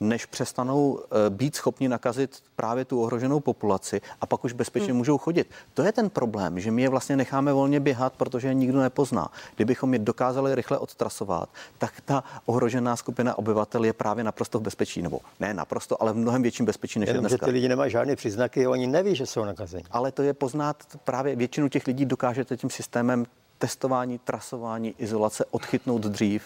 než 0.00 0.26
přestanou 0.26 1.00
eh, 1.00 1.30
být 1.30 1.56
schopni 1.56 1.88
nakazit 1.88 2.42
právě 2.56 2.84
tu 2.84 3.02
ohroženou 3.02 3.40
populaci 3.40 4.00
a 4.20 4.26
pak 4.26 4.44
už 4.44 4.52
bezpečně 4.52 4.88
hmm. 4.88 4.96
můžou 4.96 5.18
chodit. 5.18 5.50
To 5.74 5.82
je 5.82 5.92
ten 5.92 6.10
problém, 6.10 6.60
že 6.60 6.70
my 6.70 6.82
je 6.82 6.88
vlastně 6.88 7.16
necháme 7.16 7.52
volně 7.52 7.80
běhat, 7.80 8.12
protože 8.12 8.48
je 8.48 8.54
nikdo 8.54 8.80
nepozná. 8.80 9.28
Kdybychom 9.56 9.92
je 9.92 9.98
dokázali 9.98 10.54
rychle 10.54 10.78
odtrasovat, 10.78 11.48
tak 11.78 12.00
ta 12.04 12.24
ohrožená 12.46 12.96
skupina 12.96 13.38
obyvatel 13.38 13.84
je 13.84 13.92
právě 13.92 14.24
naprosto 14.24 14.58
v 14.58 14.62
bezpečí, 14.62 15.02
nebo 15.02 15.20
ne 15.40 15.54
naprosto, 15.54 16.02
ale 16.02 16.12
v 16.12 16.16
mnohem 16.16 16.42
větším 16.42 16.66
bezpečí 16.66 16.98
než 16.98 17.06
Jenom, 17.06 17.24
je 17.24 17.28
dneska. 17.28 17.46
Že 17.46 17.50
ty 17.50 17.54
lidi 17.54 17.68
nemají 17.68 17.90
žádné 17.90 18.16
příznaky, 18.16 18.66
oni 18.66 18.86
neví, 18.86 19.16
že 19.16 19.26
jsou 19.26 19.44
nakazeni. 19.44 19.84
Ale 19.90 20.12
to 20.12 20.22
je 20.22 20.34
poznat 20.34 20.76
právě 21.04 21.36
většinu 21.36 21.68
těch 21.68 21.86
lidí 21.86 22.04
dokážete 22.04 22.56
tím 22.56 22.70
systémem 22.70 23.26
testování, 23.58 24.18
trasování, 24.18 24.94
izolace 24.98 25.44
odchytnout 25.50 26.02
dřív. 26.02 26.42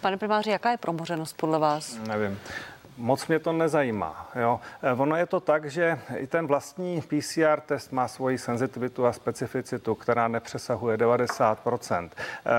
Pane 0.00 0.16
primáři, 0.16 0.50
jaká 0.50 0.70
je 0.70 0.76
promořenost 0.76 1.36
podle 1.36 1.58
vás? 1.58 1.98
Nevím 2.06 2.38
moc 3.00 3.26
mě 3.26 3.38
to 3.38 3.52
nezajímá. 3.52 4.30
Jo. 4.34 4.60
Eh, 4.82 4.92
ono 4.92 5.16
je 5.16 5.26
to 5.26 5.40
tak, 5.40 5.70
že 5.70 5.98
i 6.16 6.26
ten 6.26 6.46
vlastní 6.46 7.02
PCR 7.02 7.60
test 7.66 7.92
má 7.92 8.08
svoji 8.08 8.38
senzitivitu 8.38 9.06
a 9.06 9.12
specificitu, 9.12 9.94
která 9.94 10.28
nepřesahuje 10.28 10.96
90%. 10.96 12.10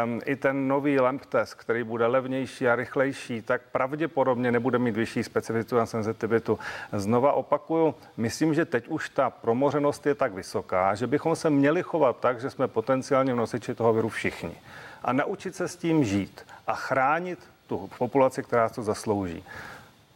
Um, 0.04 0.22
I 0.26 0.36
ten 0.36 0.68
nový 0.68 1.00
LAMP 1.00 1.26
test, 1.26 1.54
který 1.54 1.84
bude 1.84 2.08
levnější 2.08 2.68
a 2.68 2.76
rychlejší, 2.76 3.42
tak 3.42 3.62
pravděpodobně 3.72 4.52
nebude 4.52 4.80
mít 4.80 4.96
vyšší 4.96 5.24
specificitu 5.24 5.80
a 5.80 5.86
senzitivitu. 5.86 6.60
Znova 6.94 7.34
opakuju, 7.34 7.96
myslím, 8.18 8.54
že 8.54 8.66
teď 8.66 8.88
už 8.88 9.10
ta 9.10 9.30
promořenost 9.30 10.06
je 10.06 10.16
tak 10.16 10.34
vysoká, 10.34 10.96
že 10.96 11.08
bychom 11.08 11.36
se 11.36 11.50
měli 11.50 11.84
chovat 11.84 12.20
tak, 12.20 12.42
že 12.42 12.50
jsme 12.50 12.68
potenciálně 12.68 13.36
nosiči 13.36 13.76
toho 13.76 13.94
viru 13.94 14.10
všichni. 14.10 14.56
A 15.04 15.14
naučit 15.14 15.56
se 15.56 15.68
s 15.68 15.76
tím 15.76 16.04
žít 16.04 16.46
a 16.68 16.76
chránit 16.76 17.40
tu 17.68 17.90
populaci, 17.98 18.44
která 18.44 18.70
to 18.70 18.84
zaslouží 18.84 19.44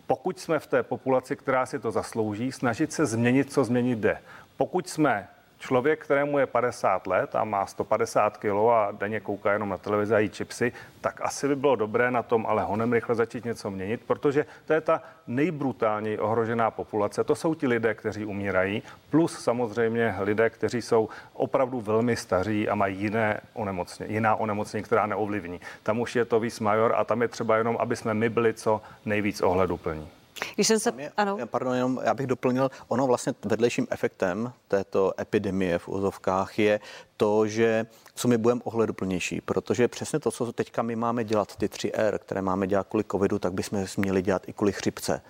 pokud 0.07 0.39
jsme 0.39 0.59
v 0.59 0.67
té 0.67 0.83
populaci, 0.83 1.35
která 1.35 1.65
si 1.65 1.79
to 1.79 1.91
zaslouží, 1.91 2.51
snažit 2.51 2.93
se 2.93 3.05
změnit, 3.05 3.53
co 3.53 3.63
změnit 3.63 3.99
jde. 3.99 4.17
Pokud 4.57 4.89
jsme 4.89 5.27
člověk, 5.59 6.03
kterému 6.03 6.39
je 6.39 6.45
50 6.45 7.07
let 7.07 7.35
a 7.35 7.43
má 7.43 7.65
150 7.65 8.37
kg 8.37 8.55
a 8.71 8.91
denně 8.91 9.19
kouká 9.19 9.53
jenom 9.53 9.69
na 9.69 9.77
televizi 9.77 10.15
a 10.15 10.19
jí 10.19 10.29
čipsy, 10.29 10.71
tak 11.01 11.21
asi 11.21 11.47
by 11.47 11.55
bylo 11.55 11.75
dobré 11.75 12.11
na 12.11 12.23
tom 12.23 12.45
ale 12.45 12.63
honem 12.63 12.93
rychle 12.93 13.15
začít 13.15 13.45
něco 13.45 13.71
měnit, 13.71 14.01
protože 14.07 14.45
to 14.65 14.73
je 14.73 14.81
ta 14.81 15.01
nejbrutálněji 15.27 16.19
ohrožená 16.19 16.71
populace. 16.71 17.23
To 17.23 17.35
jsou 17.35 17.53
ti 17.53 17.67
lidé, 17.67 17.93
kteří 17.93 18.25
umírají, 18.25 18.83
plus 19.09 19.39
samozřejmě 19.39 20.15
lidé, 20.19 20.49
kteří 20.49 20.81
jsou 20.81 21.09
opravdu 21.33 21.81
velmi 21.81 22.15
staří 22.15 22.69
a 22.69 22.75
mají 22.75 22.97
jiné 22.97 23.41
onemocnění, 23.53 24.13
jiná 24.13 24.35
onemocnění, 24.35 24.83
která 24.83 25.05
neovlivní. 25.05 25.59
Tam 25.83 25.99
už 25.99 26.15
je 26.15 26.25
to 26.25 26.39
víc 26.39 26.59
major 26.59 26.93
a 26.97 27.03
tam 27.03 27.21
je 27.21 27.27
třeba 27.27 27.57
jenom, 27.57 27.77
aby 27.79 27.95
jsme 27.95 28.13
my 28.13 28.29
byli 28.29 28.53
co 28.53 28.81
nejvíc 29.05 29.41
ohleduplní. 29.41 30.07
Když 30.55 30.67
jsem 30.67 30.79
se... 30.79 30.93
Je, 30.97 31.11
ano. 31.17 31.37
Pardon, 31.45 31.75
jenom 31.75 31.99
já 32.03 32.13
bych 32.13 32.27
doplnil, 32.27 32.71
ono 32.87 33.07
vlastně 33.07 33.33
vedlejším 33.45 33.87
efektem 33.89 34.53
této 34.67 35.13
epidemie 35.19 35.79
v 35.79 35.87
úzovkách 35.87 36.59
je 36.59 36.79
to, 37.17 37.47
že 37.47 37.85
co 38.15 38.27
my 38.27 38.37
budeme 38.37 38.61
ohleduplnější, 38.63 39.41
protože 39.41 39.87
přesně 39.87 40.19
to, 40.19 40.31
co 40.31 40.53
teďka 40.53 40.81
my 40.81 40.95
máme 40.95 41.23
dělat, 41.23 41.55
ty 41.55 41.67
3R, 41.67 42.17
které 42.17 42.41
máme 42.41 42.67
dělat 42.67 42.87
kvůli 42.87 43.03
covidu, 43.11 43.39
tak 43.39 43.53
bychom 43.53 43.85
měli 43.97 44.21
dělat 44.21 44.49
i 44.49 44.53
kvůli 44.53 44.71
chřipce 44.71 45.21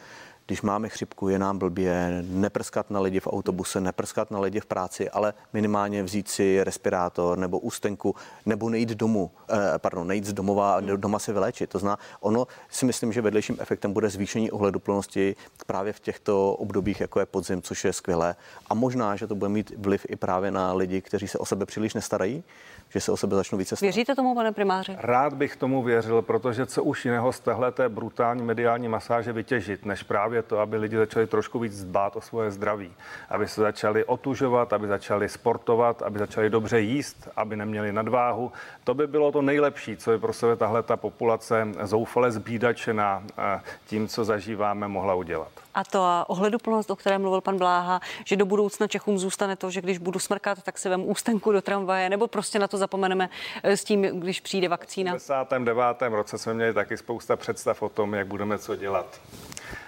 když 0.48 0.62
máme 0.62 0.90
chřipku, 0.90 1.30
je 1.30 1.40
nám 1.40 1.58
blbě, 1.58 2.24
neprskat 2.30 2.92
na 2.92 3.00
lidi 3.00 3.20
v 3.20 3.28
autobuse, 3.28 3.82
neprskat 3.82 4.32
na 4.32 4.40
lidi 4.40 4.60
v 4.60 4.66
práci, 4.66 5.10
ale 5.10 5.34
minimálně 5.54 6.04
vzít 6.04 6.28
si 6.28 6.64
respirátor 6.64 7.38
nebo 7.38 7.60
ústenku, 7.60 8.16
nebo 8.46 8.70
nejít 8.70 8.90
domů, 8.90 9.32
eh, 9.50 9.56
pardon, 9.78 10.08
nejít 10.08 10.26
z 10.26 10.34
domova, 10.34 10.80
doma 10.80 11.20
se 11.20 11.34
vyléčit. 11.34 11.70
To 11.70 11.80
zná, 11.80 11.98
ono 12.20 12.48
si 12.70 12.86
myslím, 12.86 13.14
že 13.14 13.22
vedlejším 13.22 13.58
efektem 13.60 13.94
bude 13.94 14.10
zvýšení 14.10 14.52
ohleduplnosti 14.52 15.36
právě 15.68 15.94
v 15.94 16.00
těchto 16.00 16.54
obdobích, 16.54 17.02
jako 17.02 17.20
je 17.20 17.26
podzim, 17.26 17.62
což 17.62 17.86
je 17.86 17.94
skvělé. 17.94 18.36
A 18.70 18.74
možná, 18.74 19.16
že 19.16 19.28
to 19.28 19.36
bude 19.36 19.50
mít 19.50 19.72
vliv 19.78 20.06
i 20.10 20.16
právě 20.16 20.52
na 20.52 20.74
lidi, 20.74 21.02
kteří 21.02 21.28
se 21.28 21.38
o 21.38 21.46
sebe 21.46 21.66
příliš 21.66 21.94
nestarají, 21.94 22.44
že 22.90 23.02
se 23.02 23.12
o 23.12 23.18
sebe 23.18 23.36
začnou 23.36 23.58
více 23.58 23.76
starat. 23.76 23.88
Věříte 23.88 24.16
tomu, 24.16 24.36
pane 24.36 24.52
primáři? 24.52 24.96
Rád 25.00 25.34
bych 25.34 25.56
tomu 25.56 25.84
věřil, 25.84 26.22
protože 26.22 26.66
co 26.66 26.84
už 26.84 27.06
jiného 27.06 27.34
z 27.34 27.40
téhle 27.40 27.72
té 27.72 27.90
brutální 27.90 28.44
mediální 28.44 28.88
masáže 28.88 29.34
vytěžit, 29.34 29.86
než 29.86 30.04
právě 30.04 30.35
to, 30.42 30.60
aby 30.60 30.78
lidi 30.78 30.98
začali 30.98 31.28
trošku 31.28 31.60
víc 31.60 31.84
dbát 31.84 32.16
o 32.16 32.22
svoje 32.22 32.52
zdraví, 32.52 32.94
aby 33.30 33.48
se 33.48 33.62
začali 33.62 34.06
otužovat, 34.06 34.74
aby 34.74 34.88
začali 34.88 35.30
sportovat, 35.30 36.02
aby 36.02 36.20
začali 36.20 36.50
dobře 36.50 36.80
jíst, 36.80 37.30
aby 37.36 37.56
neměli 37.56 37.94
nadváhu. 37.94 38.52
To 38.84 38.94
by 38.94 39.08
bylo 39.08 39.32
to 39.32 39.42
nejlepší, 39.42 39.98
co 39.98 40.12
by 40.12 40.18
pro 40.20 40.34
sebe 40.34 40.56
tahle 40.56 40.84
ta 40.84 40.98
populace 40.98 41.68
zoufale 41.84 42.32
zbídačená 42.32 43.24
eh, 43.38 43.62
tím, 43.88 44.08
co 44.08 44.26
zažíváme, 44.26 44.88
mohla 44.88 45.14
udělat 45.14 45.66
a 45.76 45.84
to 45.84 46.26
ohleduplnost, 46.28 46.92
o 46.92 46.96
které 46.96 47.18
mluvil 47.18 47.42
pan 47.42 47.58
Bláha, 47.58 48.02
že 48.26 48.36
do 48.36 48.46
budoucna 48.46 48.88
Čechům 48.88 49.18
zůstane 49.18 49.56
to, 49.56 49.72
že 49.72 49.82
když 49.82 49.98
budu 49.98 50.20
smrkat, 50.20 50.64
tak 50.64 50.78
si 50.78 50.90
vem 50.90 51.10
ústenku 51.10 51.52
do 51.52 51.62
tramvaje, 51.62 52.10
nebo 52.10 52.28
prostě 52.28 52.60
na 52.60 52.68
to 52.68 52.78
zapomeneme 52.78 53.30
eh, 53.64 53.78
s 53.78 53.84
tím, 53.84 54.02
když 54.02 54.40
přijde 54.40 54.68
vakcína. 54.68 55.18
V 55.18 55.28
59. 55.28 56.02
roce 56.10 56.38
jsme 56.38 56.54
měli 56.54 56.74
taky 56.74 56.98
spousta 56.98 57.36
představ 57.36 57.82
o 57.82 57.90
tom, 57.90 58.14
jak 58.14 58.28
budeme 58.28 58.58
co 58.58 58.76
dělat. 58.76 59.22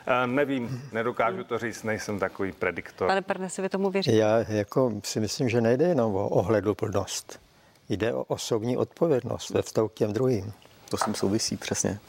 Uh, 0.07 0.31
nevím, 0.31 0.89
nedokážu 0.91 1.43
to 1.43 1.57
říct, 1.57 1.83
nejsem 1.83 2.19
takový 2.19 2.51
prediktor. 2.51 3.07
Pane 3.07 3.21
Perne, 3.21 3.49
si 3.49 3.61
vy 3.61 3.69
tomu 3.69 3.89
věříte? 3.89 4.17
Já 4.17 4.37
jako 4.47 4.91
si 5.03 5.19
myslím, 5.19 5.49
že 5.49 5.61
nejde 5.61 5.87
jenom 5.87 6.15
o 6.15 6.29
ohleduplnost. 6.29 7.39
Jde 7.89 8.13
o 8.13 8.23
osobní 8.23 8.77
odpovědnost 8.77 9.49
ve 9.49 9.61
vztahu 9.61 9.87
k 9.87 9.93
těm 9.93 10.13
druhým. 10.13 10.53
To 10.89 10.97
s 10.97 11.05
tím 11.05 11.15
souvisí, 11.15 11.57
přesně. 11.57 11.99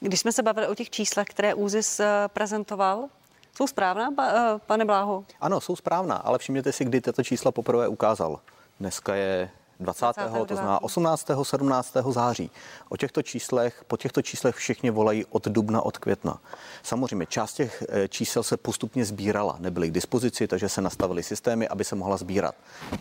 Když 0.00 0.20
jsme 0.20 0.32
se 0.32 0.42
bavili 0.42 0.68
o 0.68 0.74
těch 0.74 0.90
číslech, 0.90 1.28
které 1.28 1.54
ÚZIS 1.54 2.00
eh, 2.00 2.28
prezentoval, 2.28 3.04
jsou 3.56 3.66
správná, 3.66 4.08
eh, 4.20 4.60
pane 4.66 4.84
Bláho? 4.84 5.24
Ano, 5.40 5.60
jsou 5.60 5.76
správná, 5.76 6.16
ale 6.16 6.38
všimněte 6.38 6.72
si, 6.72 6.84
kdy 6.84 7.00
tato 7.00 7.22
čísla 7.22 7.52
poprvé 7.52 7.88
ukázal. 7.88 8.40
Dneska 8.80 9.14
je 9.14 9.50
20. 9.80 10.06
20. 10.16 10.46
to 10.46 10.54
znamená 10.54 10.82
18. 10.82 11.30
17. 11.42 11.96
září. 12.10 12.50
O 12.88 12.96
těchto 12.96 13.22
číslech, 13.22 13.84
po 13.86 13.96
těchto 13.96 14.22
číslech 14.22 14.56
všichni 14.56 14.90
volají 14.90 15.24
od 15.30 15.48
dubna, 15.48 15.82
od 15.82 15.98
května. 15.98 16.38
Samozřejmě 16.82 17.26
část 17.26 17.54
těch 17.54 17.84
eh, 17.88 18.08
čísel 18.08 18.42
se 18.42 18.56
postupně 18.56 19.04
sbírala, 19.04 19.56
nebyly 19.60 19.88
k 19.88 19.92
dispozici, 19.92 20.46
takže 20.46 20.68
se 20.68 20.80
nastavily 20.80 21.22
systémy, 21.22 21.68
aby 21.68 21.84
se 21.84 21.94
mohla 21.94 22.16
sbírat. 22.16 22.54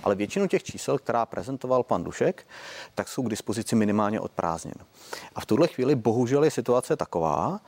Ale 0.04 0.16
většinu 0.16 0.48
těch 0.48 0.64
čísel, 0.64 0.98
která 0.98 1.26
prezentoval 1.26 1.84
pan 1.84 2.04
Dušek, 2.04 2.48
tak 2.96 3.08
jsou 3.08 3.24
k 3.24 3.30
dispozici 3.30 3.76
minimálně 3.76 4.20
od 4.20 4.32
prázdnin. 4.32 4.76
A 5.36 5.42
v 5.42 5.46
tuhle 5.46 5.68
chvíli 5.68 5.96
bohužel 5.96 6.44
je 6.44 6.52
situace 6.52 6.96
taková, 6.96 7.60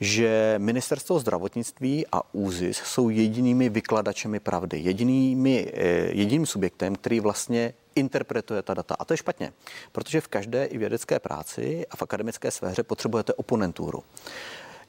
že 0.00 0.54
ministerstvo 0.58 1.18
zdravotnictví 1.18 2.06
a 2.12 2.34
ÚZIS 2.34 2.76
jsou 2.76 3.08
jedinými 3.08 3.68
vykladačemi 3.68 4.40
pravdy, 4.40 4.78
jedinými, 4.78 5.72
eh, 5.74 5.80
jediným 6.12 6.46
subjektem, 6.46 6.96
který 6.96 7.20
vlastně 7.20 7.74
interpretuje 7.94 8.62
ta 8.62 8.74
data. 8.74 8.94
A 8.98 9.04
to 9.04 9.12
je 9.12 9.16
špatně, 9.16 9.52
protože 9.92 10.20
v 10.20 10.28
každé 10.28 10.64
i 10.64 10.78
vědecké 10.78 11.18
práci 11.18 11.86
a 11.90 11.96
v 11.96 12.02
akademické 12.02 12.50
sféře 12.50 12.82
potřebujete 12.82 13.34
oponenturu. 13.34 14.02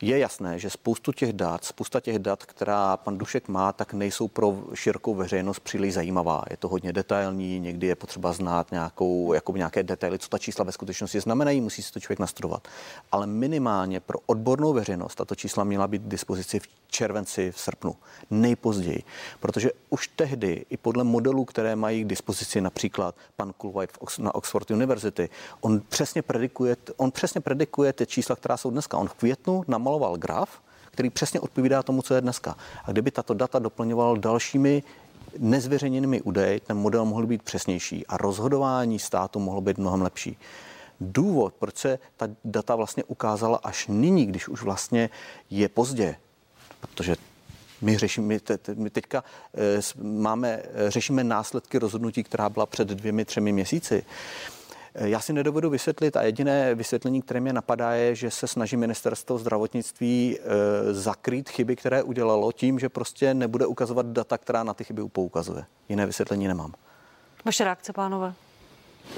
Je 0.02 0.20
jasné, 0.20 0.60
že 0.60 0.70
spoustu 0.70 1.12
těch 1.12 1.34
dat, 1.34 1.66
spousta 1.66 2.00
těch 2.00 2.20
dat, 2.20 2.46
která 2.46 2.98
pan 2.98 3.18
Dušek 3.18 3.48
má, 3.48 3.72
tak 3.74 3.94
nejsou 3.94 4.28
pro 4.28 4.64
širokou 4.74 5.16
veřejnost 5.16 5.60
příliš 5.60 5.94
zajímavá. 5.94 6.44
Je 6.50 6.58
to 6.58 6.68
hodně 6.68 6.94
detailní, 6.94 7.60
někdy 7.60 7.88
je 7.88 7.96
potřeba 7.96 8.34
znát 8.34 8.72
nějakou, 8.72 9.34
jako 9.34 9.58
nějaké 9.58 9.84
detaily, 9.84 10.20
co 10.20 10.30
ta 10.30 10.38
čísla 10.38 10.66
ve 10.66 10.72
skutečnosti 10.72 11.20
znamenají, 11.20 11.62
musí 11.62 11.84
si 11.84 11.94
to 11.94 12.00
člověk 12.00 12.20
nastudovat. 12.20 12.68
Ale 13.12 13.28
minimálně 13.28 14.00
pro 14.00 14.20
odbornou 14.26 14.74
veřejnost 14.74 15.16
tato 15.16 15.36
čísla 15.36 15.64
měla 15.64 15.88
být 15.88 16.02
k 16.02 16.08
dispozici 16.08 16.60
v 16.60 16.68
červenci, 16.88 17.52
v 17.52 17.60
srpnu, 17.60 17.96
nejpozději. 18.30 19.04
Protože 19.40 19.70
už 19.90 20.08
tehdy 20.08 20.66
i 20.70 20.78
podle 20.78 21.04
modelů, 21.04 21.46
které 21.46 21.76
mají 21.76 22.04
k 22.04 22.08
dispozici 22.08 22.62
například 22.62 23.16
pan 23.36 23.54
Kulwhite 23.58 23.94
na 24.20 24.36
Oxford 24.36 24.72
University, 24.72 25.30
on 25.62 25.82
přesně 25.90 26.22
predikuje, 26.22 26.78
on 26.98 27.12
přesně 27.12 27.42
predikuje 27.42 27.94
ty 27.94 28.06
čísla, 28.06 28.36
která 28.36 28.58
jsou 28.58 28.70
dneska. 28.70 28.98
On 28.98 29.08
v 29.08 29.14
květnu 29.14 29.64
namaloval 29.86 30.18
graf, 30.18 30.50
který 30.92 31.10
přesně 31.10 31.40
odpovídá 31.40 31.84
tomu, 31.84 32.02
co 32.02 32.16
je 32.16 32.22
dneska. 32.22 32.56
A 32.86 32.92
kdyby 32.92 33.12
tato 33.12 33.34
data 33.34 33.60
doplňoval 33.60 34.18
dalšími 34.18 34.84
nezveřejněnými 35.38 36.22
údaji, 36.22 36.60
ten 36.60 36.78
model 36.78 37.06
mohl 37.06 37.26
být 37.28 37.44
přesnější 37.44 38.08
a 38.08 38.18
rozhodování 38.18 39.00
státu 39.00 39.40
mohlo 39.40 39.62
být 39.62 39.78
mnohem 39.78 40.02
lepší. 40.02 40.38
Důvod, 41.00 41.54
proč 41.60 41.78
se 41.78 42.00
ta 42.18 42.28
data 42.46 42.76
vlastně 42.76 43.04
ukázala 43.04 43.60
až 43.64 43.88
nyní, 43.88 44.26
když 44.26 44.48
už 44.48 44.64
vlastně 44.64 45.10
je 45.50 45.70
pozdě, 45.70 46.16
protože 46.80 47.16
my, 47.82 47.98
řešíme, 47.98 48.28
my, 48.28 48.40
te, 48.40 48.58
my 48.74 48.90
teďka 48.90 49.24
e, 49.54 50.04
máme, 50.04 50.64
řešíme 50.88 51.24
následky 51.24 51.80
rozhodnutí, 51.80 52.24
která 52.24 52.50
byla 52.50 52.66
před 52.66 52.88
dvěmi, 52.88 53.26
třemi 53.26 53.52
měsíci. 53.52 54.06
Já 54.96 55.20
si 55.20 55.34
nedovedu 55.34 55.70
vysvětlit 55.70 56.18
a 56.18 56.24
jediné 56.24 56.76
vysvětlení, 56.76 57.22
které 57.22 57.40
mě 57.40 57.54
napadá, 57.54 57.92
je, 57.92 58.16
že 58.16 58.32
se 58.32 58.48
snaží 58.48 58.78
ministerstvo 58.78 59.38
zdravotnictví 59.38 60.40
e, 60.40 60.44
zakrýt 60.94 61.50
chyby, 61.50 61.76
které 61.76 62.04
udělalo 62.04 62.52
tím, 62.52 62.80
že 62.80 62.90
prostě 62.90 63.34
nebude 63.34 63.66
ukazovat 63.66 64.06
data, 64.06 64.38
která 64.38 64.64
na 64.64 64.74
ty 64.74 64.84
chyby 64.84 65.02
poukazuje. 65.08 65.66
Jiné 65.90 66.06
vysvětlení 66.06 66.48
nemám. 66.48 66.74
Vaše 67.46 67.64
reakce, 67.64 67.94
pánové? 67.94 68.34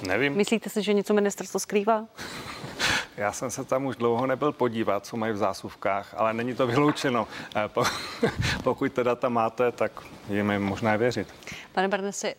Nevím. 0.08 0.36
Myslíte 0.36 0.70
si, 0.70 0.84
že 0.84 0.94
něco 0.94 1.14
ministerstvo 1.14 1.60
skrývá? 1.60 2.06
Já 3.18 3.32
jsem 3.32 3.52
se 3.52 3.64
tam 3.64 3.86
už 3.86 3.96
dlouho 3.96 4.28
nebyl 4.28 4.52
podívat, 4.52 5.06
co 5.06 5.18
mají 5.18 5.34
v 5.34 5.38
zásuvkách, 5.38 6.14
ale 6.18 6.34
není 6.34 6.56
to 6.56 6.68
vyloučeno. 6.68 7.28
Eh, 7.56 7.70
pokud 8.64 8.94
teda 8.94 9.16
tam 9.16 9.34
máte, 9.34 9.72
tak 9.72 9.92
jim 10.30 10.60
možná 10.60 10.96
věřit. 10.96 11.28
Pane 11.74 11.88
Barnesi, 11.88 12.36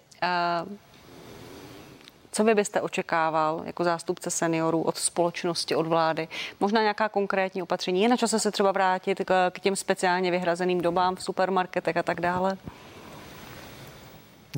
uh, 0.67 0.73
co 2.33 2.45
vy 2.45 2.55
byste 2.55 2.81
očekával 2.81 3.63
jako 3.65 3.85
zástupce 3.85 4.31
seniorů 4.31 4.83
od 4.83 4.97
společnosti, 4.99 5.75
od 5.75 5.87
vlády? 5.87 6.29
Možná 6.61 6.81
nějaká 6.81 7.09
konkrétní 7.09 7.63
opatření? 7.63 8.03
Je 8.03 8.09
na 8.09 8.17
čase 8.17 8.41
se 8.41 8.51
třeba 8.51 8.73
vrátit 8.73 9.21
k, 9.25 9.51
k 9.51 9.61
těm 9.61 9.77
speciálně 9.77 10.31
vyhrazeným 10.31 10.81
dobám 10.81 11.17
v 11.17 11.23
supermarketech 11.23 11.97
a 11.97 12.03
tak 12.03 12.21
dále? 12.21 12.57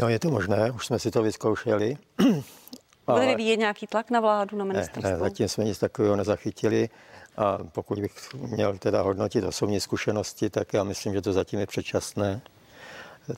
No 0.00 0.08
je 0.08 0.18
to 0.18 0.30
možné, 0.30 0.70
už 0.70 0.86
jsme 0.86 0.98
si 0.98 1.10
to 1.10 1.22
vyzkoušeli. 1.22 1.96
Bude 3.06 3.26
vyvíjet 3.26 3.56
nějaký 3.56 3.86
tlak 3.86 4.10
na 4.10 4.20
vládu, 4.20 4.56
na 4.56 4.64
ministerstvo? 4.64 5.02
Ne, 5.02 5.12
ne, 5.12 5.18
zatím 5.18 5.48
jsme 5.48 5.64
nic 5.64 5.78
takového 5.78 6.16
nezachytili. 6.16 6.88
A 7.36 7.58
pokud 7.72 7.98
bych 7.98 8.34
měl 8.34 8.78
teda 8.78 9.02
hodnotit 9.02 9.44
osobní 9.44 9.80
zkušenosti, 9.80 10.50
tak 10.50 10.72
já 10.72 10.84
myslím, 10.84 11.12
že 11.12 11.22
to 11.22 11.32
zatím 11.32 11.60
je 11.60 11.66
předčasné. 11.66 12.40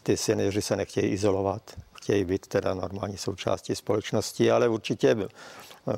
Ty 0.03 0.16
seniori 0.16 0.62
se 0.62 0.76
nechtějí 0.76 1.07
izolovat, 1.07 1.62
chtějí 2.03 2.24
být 2.24 2.46
teda 2.46 2.74
normální 2.74 3.16
součástí 3.16 3.74
společnosti, 3.74 4.50
ale 4.50 4.68
určitě 4.68 5.16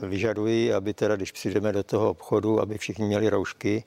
vyžadují, 0.03 0.73
aby 0.73 0.95
teda, 0.95 1.17
když 1.17 1.33
přijdeme 1.33 1.73
do 1.73 1.83
toho 1.83 2.11
obchodu, 2.11 2.61
aby 2.61 2.79
všichni 2.79 3.05
měli 3.05 3.29
roušky, 3.29 3.85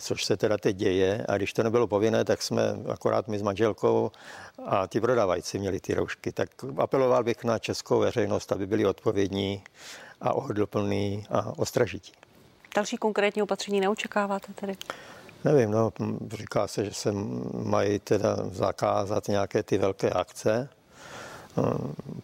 což 0.00 0.24
se 0.24 0.36
teda 0.36 0.58
teď 0.58 0.76
děje. 0.76 1.24
A 1.28 1.36
když 1.36 1.52
to 1.52 1.62
nebylo 1.62 1.86
povinné, 1.86 2.24
tak 2.24 2.42
jsme 2.42 2.62
akorát 2.92 3.28
my 3.28 3.38
s 3.38 3.42
manželkou 3.42 4.10
a 4.66 4.86
ty 4.86 5.00
prodávající 5.00 5.58
měli 5.58 5.80
ty 5.80 5.94
roušky. 5.94 6.32
Tak 6.32 6.48
apeloval 6.76 7.24
bych 7.24 7.44
na 7.44 7.58
českou 7.58 7.98
veřejnost, 7.98 8.52
aby 8.52 8.66
byli 8.66 8.86
odpovědní 8.86 9.62
a 10.20 10.32
ohleduplní 10.32 11.26
a 11.30 11.58
ostražití. 11.58 12.12
Další 12.74 12.96
konkrétní 12.96 13.42
opatření 13.42 13.80
neočekáváte 13.80 14.52
tedy? 14.52 14.76
Nevím, 15.44 15.70
no, 15.70 15.92
říká 16.32 16.66
se, 16.66 16.84
že 16.84 16.94
se 16.94 17.12
mají 17.52 17.98
teda 17.98 18.36
zakázat 18.50 19.28
nějaké 19.28 19.62
ty 19.62 19.78
velké 19.78 20.10
akce, 20.10 20.68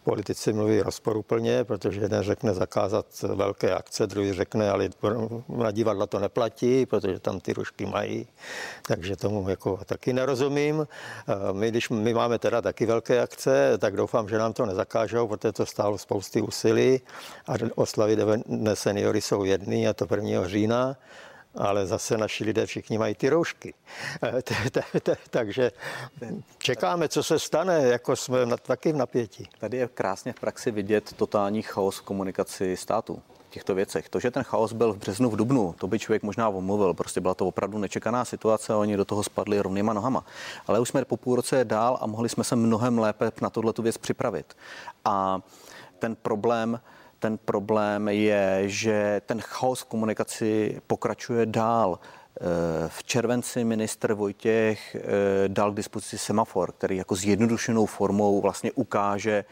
Politici 0.05 0.53
mluví 0.53 0.80
rozporuplně, 0.80 1.64
protože 1.64 2.01
jeden 2.01 2.22
řekne 2.22 2.55
zakázat 2.55 3.07
velké 3.22 3.74
akce, 3.74 4.07
druhý 4.07 4.32
řekne, 4.32 4.70
ale 4.70 4.89
na 5.49 5.70
divadla 5.70 6.07
to 6.07 6.18
neplatí, 6.18 6.87
protože 6.87 7.20
tam 7.20 7.41
ty 7.41 7.53
rušky 7.53 7.87
mají, 7.87 8.26
takže 8.87 9.16
tomu 9.16 9.49
jako 9.49 9.80
taky 9.85 10.12
nerozumím. 10.12 10.87
My, 11.53 11.68
když 11.68 11.89
my 11.89 12.14
máme 12.14 12.39
teda 12.39 12.62
taky 12.62 12.87
velké 12.87 13.20
akce, 13.20 13.78
tak 13.78 13.97
doufám, 13.97 14.28
že 14.28 14.39
nám 14.39 14.53
to 14.53 14.66
nezakážou, 14.66 15.28
protože 15.28 15.53
to 15.53 15.66
stálo 15.66 15.99
spousty 15.99 16.43
úsilí 16.43 17.01
a 17.47 17.53
oslavy 17.74 18.16
dne 18.47 18.76
seniory 18.76 19.20
jsou 19.20 19.45
jedný 19.45 19.89
a 19.89 19.93
to 19.93 20.07
1. 20.11 20.49
října 20.49 20.97
ale 21.57 21.87
zase 21.87 22.19
naši 22.19 22.45
lidé 22.45 22.67
všichni 22.67 22.99
mají 22.99 23.15
ty 23.15 23.29
roušky. 23.29 23.75
Eh, 24.23 24.43
takže 25.31 25.71
čekáme, 26.59 27.09
co 27.09 27.23
se 27.23 27.39
stane, 27.39 27.83
jako 27.83 28.17
jsme 28.17 28.39
taky 28.63 28.93
v 28.93 28.97
napětí. 28.97 29.49
Tady 29.59 29.77
je 29.77 29.89
krásně 29.89 30.33
v 30.33 30.41
praxi 30.41 30.71
vidět 30.71 31.13
totální 31.13 31.63
chaos 31.63 31.99
v 31.99 32.03
komunikaci 32.03 32.77
státu 32.77 33.23
těchto 33.55 33.75
věcech. 33.75 34.09
To, 34.09 34.21
že 34.21 34.31
ten 34.31 34.43
chaos 34.43 34.73
byl 34.73 34.93
v 34.93 34.99
březnu, 34.99 35.31
v 35.31 35.37
dubnu, 35.37 35.75
to 35.79 35.87
by 35.87 35.99
člověk 35.99 36.23
možná 36.23 36.49
omluvil. 36.49 36.95
Prostě 36.95 37.21
byla 37.21 37.35
to 37.35 37.47
opravdu 37.47 37.79
nečekaná 37.79 38.25
situace 38.25 38.73
a 38.73 38.77
oni 38.77 38.97
do 38.97 39.05
toho 39.05 39.23
spadli 39.23 39.61
rovnýma 39.61 39.93
nohama. 39.93 40.27
Ale 40.67 40.81
už 40.81 40.89
jsme 40.89 41.05
po 41.05 41.17
půl 41.17 41.37
roce 41.37 41.65
dál 41.65 41.99
a 42.01 42.07
mohli 42.07 42.29
jsme 42.29 42.45
se 42.45 42.57
mnohem 42.57 42.99
lépe 42.99 43.33
na 43.43 43.51
tuhle 43.51 43.73
věc 43.83 43.99
připravit. 43.99 44.57
A 45.05 45.41
ten 45.99 46.17
problém 46.17 46.81
ten 47.25 47.39
problém 47.39 48.09
je, 48.09 48.62
že 48.68 49.20
ten 49.27 49.41
chaos 49.41 49.81
v 49.81 49.85
komunikaci 49.85 50.81
pokračuje 50.87 51.47
dál. 51.47 51.99
Eh, 51.99 52.89
v 52.89 53.05
červenci 53.05 53.64
minister 53.64 54.12
Vojtěch 54.12 54.95
eh, 54.95 55.01
dal 55.49 55.72
k 55.72 55.77
dispozici 55.77 56.18
semafor, 56.18 56.72
který 56.72 56.97
jako 56.97 57.14
zjednodušenou 57.14 57.87
formou 57.87 58.41
vlastně 58.41 58.72
ukáže, 58.72 59.45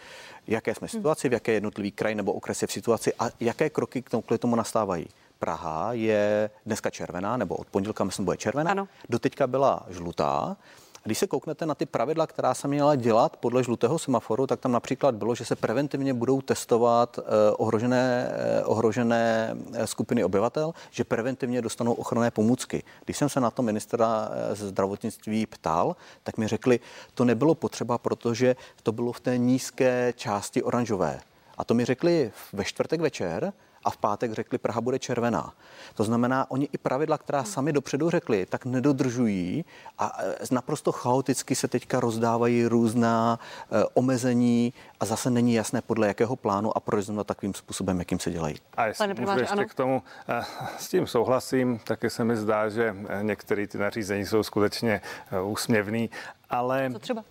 jaké 0.46 0.74
jsme 0.74 0.88
situaci, 0.88 1.28
v 1.28 1.32
jaké 1.32 1.52
jednotlivý 1.52 1.92
kraj 1.92 2.14
nebo 2.14 2.32
okres 2.32 2.62
je 2.62 2.68
v 2.68 2.72
situaci 2.72 3.12
a 3.18 3.30
jaké 3.40 3.70
kroky 3.70 4.02
k 4.02 4.38
tomu 4.38 4.56
nastávají. 4.56 5.06
Praha 5.38 5.92
je 5.92 6.50
dneska 6.66 6.90
červená, 6.90 7.36
nebo 7.36 7.56
od 7.56 7.66
pondělka 7.66 8.04
myslím 8.04 8.24
bude 8.24 8.36
červená. 8.36 8.70
Ano. 8.70 8.88
Doteďka 9.08 9.46
byla 9.46 9.86
žlutá. 9.90 10.56
Když 11.04 11.18
se 11.18 11.26
kouknete 11.26 11.66
na 11.66 11.74
ty 11.74 11.86
pravidla, 11.86 12.26
která 12.26 12.54
se 12.54 12.68
měla 12.68 12.94
dělat 12.94 13.36
podle 13.36 13.64
žlutého 13.64 13.98
semaforu, 13.98 14.46
tak 14.46 14.60
tam 14.60 14.72
například 14.72 15.14
bylo, 15.14 15.34
že 15.34 15.44
se 15.44 15.56
preventivně 15.56 16.14
budou 16.14 16.40
testovat 16.40 17.18
eh, 17.18 17.22
ohrožené, 17.50 18.32
eh, 18.32 18.64
ohrožené 18.64 19.56
eh, 19.72 19.86
skupiny 19.86 20.24
obyvatel, 20.24 20.74
že 20.90 21.04
preventivně 21.04 21.62
dostanou 21.62 21.92
ochranné 21.92 22.30
pomůcky. 22.30 22.82
Když 23.04 23.16
jsem 23.16 23.28
se 23.28 23.40
na 23.40 23.50
to 23.50 23.62
ministra 23.62 24.30
zdravotnictví 24.52 25.46
ptal, 25.46 25.96
tak 26.22 26.38
mi 26.38 26.48
řekli, 26.48 26.80
to 27.14 27.24
nebylo 27.24 27.54
potřeba, 27.54 27.98
protože 27.98 28.56
to 28.82 28.92
bylo 28.92 29.12
v 29.12 29.20
té 29.20 29.38
nízké 29.38 30.12
části 30.16 30.62
oranžové. 30.62 31.20
A 31.58 31.64
to 31.64 31.74
mi 31.74 31.84
řekli 31.84 32.32
ve 32.52 32.64
čtvrtek 32.64 33.00
večer, 33.00 33.52
a 33.84 33.90
v 33.90 33.96
pátek 33.96 34.32
řekli, 34.32 34.58
Praha 34.58 34.80
bude 34.80 34.98
červená. 34.98 35.52
To 35.94 36.04
znamená, 36.04 36.50
oni 36.50 36.68
i 36.72 36.78
pravidla, 36.78 37.18
která 37.18 37.44
sami 37.44 37.72
dopředu 37.72 38.10
řekli, 38.10 38.46
tak 38.46 38.64
nedodržují 38.64 39.64
a 39.98 40.18
e, 40.22 40.54
naprosto 40.54 40.92
chaoticky 40.92 41.54
se 41.54 41.68
teďka 41.68 42.00
rozdávají 42.00 42.66
různá 42.66 43.38
e, 43.38 43.84
omezení 43.94 44.72
a 45.00 45.04
zase 45.04 45.30
není 45.30 45.54
jasné, 45.54 45.82
podle 45.82 46.06
jakého 46.06 46.36
plánu 46.36 46.76
a 46.76 46.80
proč 46.80 47.02
takovým 47.24 47.54
způsobem, 47.54 47.98
jakým 47.98 48.18
se 48.18 48.30
dělají. 48.30 48.56
A 48.76 48.86
jestli 48.86 49.08
Pane 49.08 49.20
můžu 49.20 49.38
ještě 49.38 49.52
ano. 49.52 49.68
k 49.68 49.74
tomu, 49.74 50.02
e, 50.28 50.44
s 50.78 50.88
tím 50.88 51.06
souhlasím, 51.06 51.78
taky 51.78 52.10
se 52.10 52.24
mi 52.24 52.36
zdá, 52.36 52.68
že 52.68 52.96
některé 53.22 53.66
ty 53.66 53.78
nařízení 53.78 54.26
jsou 54.26 54.42
skutečně 54.42 55.00
úsměvný, 55.44 56.10
ale... 56.50 56.90
Co 56.92 56.98
třeba? 56.98 57.24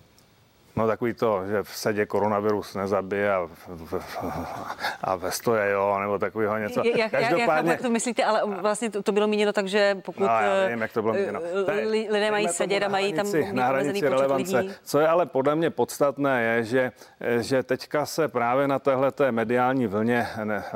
No 0.76 0.86
takový 0.86 1.14
to, 1.14 1.42
že 1.46 1.62
v 1.62 1.68
sedě 1.68 2.06
koronavirus 2.06 2.74
nezabije 2.74 3.34
a, 3.34 3.48
a 5.00 5.16
ve 5.16 5.30
stoje 5.30 5.70
jo, 5.70 5.98
nebo 6.00 6.18
takového 6.18 6.58
něco. 6.58 6.82
Jak, 6.96 7.10
Každopádně... 7.10 7.70
jak, 7.70 7.78
jak 7.78 7.82
to 7.82 7.90
myslíte, 7.90 8.24
ale 8.24 8.42
vlastně 8.60 8.90
to, 8.90 9.02
to 9.02 9.12
bylo 9.12 9.26
míněno 9.26 9.52
tak, 9.52 9.66
že 9.66 9.94
pokud 10.04 10.20
no, 10.20 10.26
já 10.26 10.54
nevím, 10.54 10.80
jak 10.80 10.92
to 10.92 11.02
bylo 11.02 11.14
míněno. 11.14 11.40
Eh, 11.68 11.86
lidé 11.88 12.30
mají 12.30 12.48
sedět 12.48 12.82
a 12.82 12.88
mají 12.88 13.12
tam 13.12 13.26
na 13.52 13.66
hranici 13.66 14.08
relevance. 14.08 14.58
Lidí. 14.58 14.74
Co 14.84 15.00
je 15.00 15.08
ale 15.08 15.26
podle 15.26 15.56
mě 15.56 15.70
podstatné 15.70 16.42
je, 16.42 16.64
že, 16.64 16.92
že 17.40 17.62
teďka 17.62 18.06
se 18.06 18.28
právě 18.28 18.68
na 18.68 18.78
téhle 18.78 19.12
mediální 19.30 19.86
vlně 19.86 20.28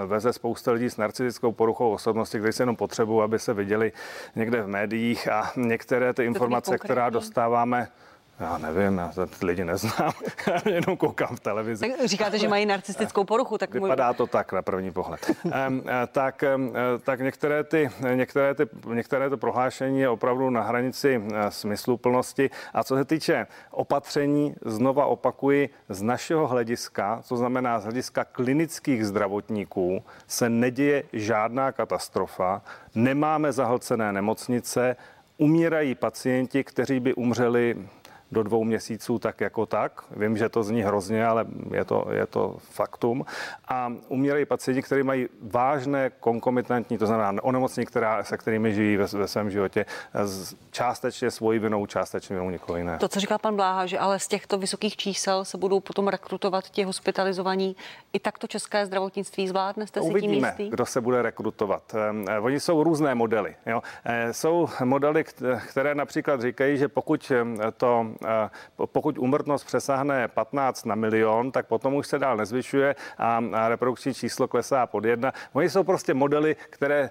veze 0.07 0.33
spousta 0.33 0.73
lidí 0.73 0.91
s 0.91 0.97
narcistickou 0.97 1.53
poruchou 1.53 1.93
osobnosti, 1.93 2.39
kteří 2.39 2.53
se 2.53 2.63
jenom 2.63 2.77
potřebují, 2.77 3.25
aby 3.25 3.39
se 3.39 3.55
viděli 3.55 3.93
někde 4.37 4.63
v 4.63 4.69
médiích 4.69 5.29
a 5.29 5.53
některé 5.57 6.15
ty 6.15 6.25
informace, 6.25 6.79
která 6.79 7.11
dostáváme, 7.11 7.89
já 8.41 8.59
nevím, 8.59 8.99
já 8.99 9.13
ty 9.39 9.47
lidi 9.47 9.65
neznám, 9.65 10.13
já 10.47 10.73
jenom 10.75 10.97
koukám 10.97 11.37
v 11.37 11.41
televizi. 11.41 11.89
Tak 11.89 12.07
říkáte, 12.07 12.39
že 12.39 12.49
mají 12.49 12.67
narcistickou 12.67 13.25
poruchu, 13.25 13.59
tak 13.59 13.75
Vypadá 13.75 14.13
to 14.13 14.27
tak 14.27 14.53
na 14.53 14.63
první 14.63 14.91
pohled. 14.93 15.31
um, 15.45 15.83
tak, 16.13 16.45
um, 16.57 16.73
tak 17.05 17.21
některé, 17.21 17.65
ty, 17.65 17.91
některé, 18.15 18.55
ty, 18.55 18.69
některé 18.93 19.31
to 19.31 19.37
prohlášení 19.37 20.01
je 20.01 20.09
opravdu 20.09 20.51
na 20.51 20.63
hranici 20.63 21.23
smysluplnosti. 21.49 22.51
A 22.75 22.85
co 22.85 22.97
se 22.97 23.05
týče 23.05 23.47
opatření, 23.71 24.55
znova 24.65 25.07
opakuji, 25.07 25.69
z 25.89 26.03
našeho 26.03 26.47
hlediska, 26.47 27.21
co 27.23 27.37
znamená 27.37 27.81
z 27.81 27.85
hlediska 27.85 28.25
klinických 28.25 29.07
zdravotníků, 29.07 30.05
se 30.27 30.49
neděje 30.49 31.03
žádná 31.13 31.73
katastrofa, 31.73 32.63
nemáme 32.95 33.53
zahlcené 33.53 34.13
nemocnice, 34.13 34.97
umírají 35.39 35.95
pacienti, 35.95 36.65
kteří 36.65 37.01
by 37.01 37.15
umřeli 37.15 37.77
do 38.33 38.43
dvou 38.43 38.65
měsíců 38.65 39.19
tak 39.19 39.41
jako 39.41 39.67
tak. 39.67 40.05
Vím, 40.17 40.37
že 40.37 40.49
to 40.49 40.63
zní 40.63 40.83
hrozně, 40.83 41.27
ale 41.27 41.45
je 41.75 41.85
to, 41.85 42.07
je 42.11 42.27
to 42.27 42.57
faktum. 42.59 43.25
A 43.69 43.93
umírají 44.09 44.45
pacienti, 44.45 44.83
kteří 44.83 45.03
mají 45.03 45.29
vážné 45.43 46.11
konkomitantní, 46.21 46.99
to 46.99 47.07
znamená 47.07 47.43
onemocnění, 47.43 47.87
která, 47.87 48.25
se 48.25 48.37
kterými 48.37 48.75
žijí 48.75 48.97
ve, 48.97 49.07
ve 49.07 49.29
svém 49.29 49.51
životě, 49.51 49.87
částečně 50.71 51.31
svojí 51.31 51.59
vinou, 51.59 51.87
částečně 51.87 52.37
vinou 52.37 52.51
někoho 52.51 52.79
jiného. 52.79 52.99
To, 52.99 53.09
co 53.09 53.21
říká 53.21 53.39
pan 53.39 53.57
Bláha, 53.57 53.87
že 53.87 53.99
ale 53.99 54.19
z 54.19 54.29
těchto 54.29 54.59
vysokých 54.59 54.97
čísel 54.97 55.45
se 55.45 55.59
budou 55.59 55.81
potom 55.81 56.09
rekrutovat 56.09 56.65
ti 56.71 56.85
hospitalizovaní. 56.85 57.77
I 58.13 58.19
tak 58.19 58.39
to 58.39 58.47
české 58.47 58.87
zdravotnictví 58.87 59.49
zvládne? 59.49 59.87
Jste 59.87 60.01
si 60.01 60.07
Uvidíme, 60.07 60.35
tím 60.35 60.45
jistý? 60.45 60.71
kdo 60.71 60.87
se 60.87 61.01
bude 61.01 61.23
rekrutovat. 61.23 61.95
Ehm, 61.95 62.25
eh, 62.29 62.41
oni 62.41 62.61
jsou 62.61 62.83
různé 62.83 63.15
modely. 63.15 63.57
Jo. 63.67 63.83
Eh, 64.05 64.33
jsou 64.33 64.69
modely, 64.85 65.25
které 65.69 65.95
například 65.95 66.41
říkají, 66.41 66.79
že 66.79 66.89
pokud 66.89 67.31
ehm, 67.31 67.59
to 67.77 68.07
pokud 68.87 69.19
umrtnost 69.19 69.67
přesáhne 69.67 70.29
15 70.29 70.87
na 70.87 70.95
milion, 70.95 71.53
tak 71.53 71.67
potom 71.67 71.95
už 71.95 72.07
se 72.07 72.19
dál 72.19 72.37
nezvyšuje 72.37 72.95
a 73.19 73.41
reprodukční 73.69 74.15
číslo 74.15 74.49
klesá 74.49 74.87
pod 74.87 75.05
jedna. 75.05 75.33
Oni 75.53 75.71
jsou 75.71 75.85
prostě 75.85 76.15
modely, 76.15 76.57
které 76.71 77.11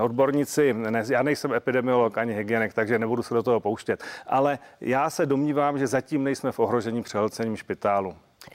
odborníci, 0.00 0.76
já 1.08 1.22
nejsem 1.22 1.54
epidemiolog 1.54 2.18
ani 2.18 2.32
hygienik, 2.32 2.74
takže 2.74 2.98
nebudu 2.98 3.22
se 3.22 3.34
do 3.34 3.42
toho 3.42 3.60
pouštět, 3.60 4.04
ale 4.26 4.58
já 4.80 5.10
se 5.10 5.26
domnívám, 5.26 5.78
že 5.78 5.86
zatím 5.86 6.24
nejsme 6.24 6.52
v 6.52 6.58
ohrožení 6.58 7.02
přehlcením 7.02 7.56
špitálu. 7.56 8.14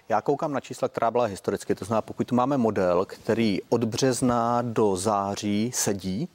Já 0.10 0.22
koukám 0.22 0.54
na 0.54 0.60
čísla, 0.60 0.90
která 0.90 1.12
byla 1.12 1.26
historicky, 1.26 1.76
to 1.76 1.86
znamená, 1.86 2.02
pokud 2.02 2.32
máme 2.32 2.58
model, 2.58 3.06
který 3.06 3.60
od 3.70 3.84
března 3.84 4.62
do 4.62 4.96
září 4.96 5.72
sedí, 5.74 6.30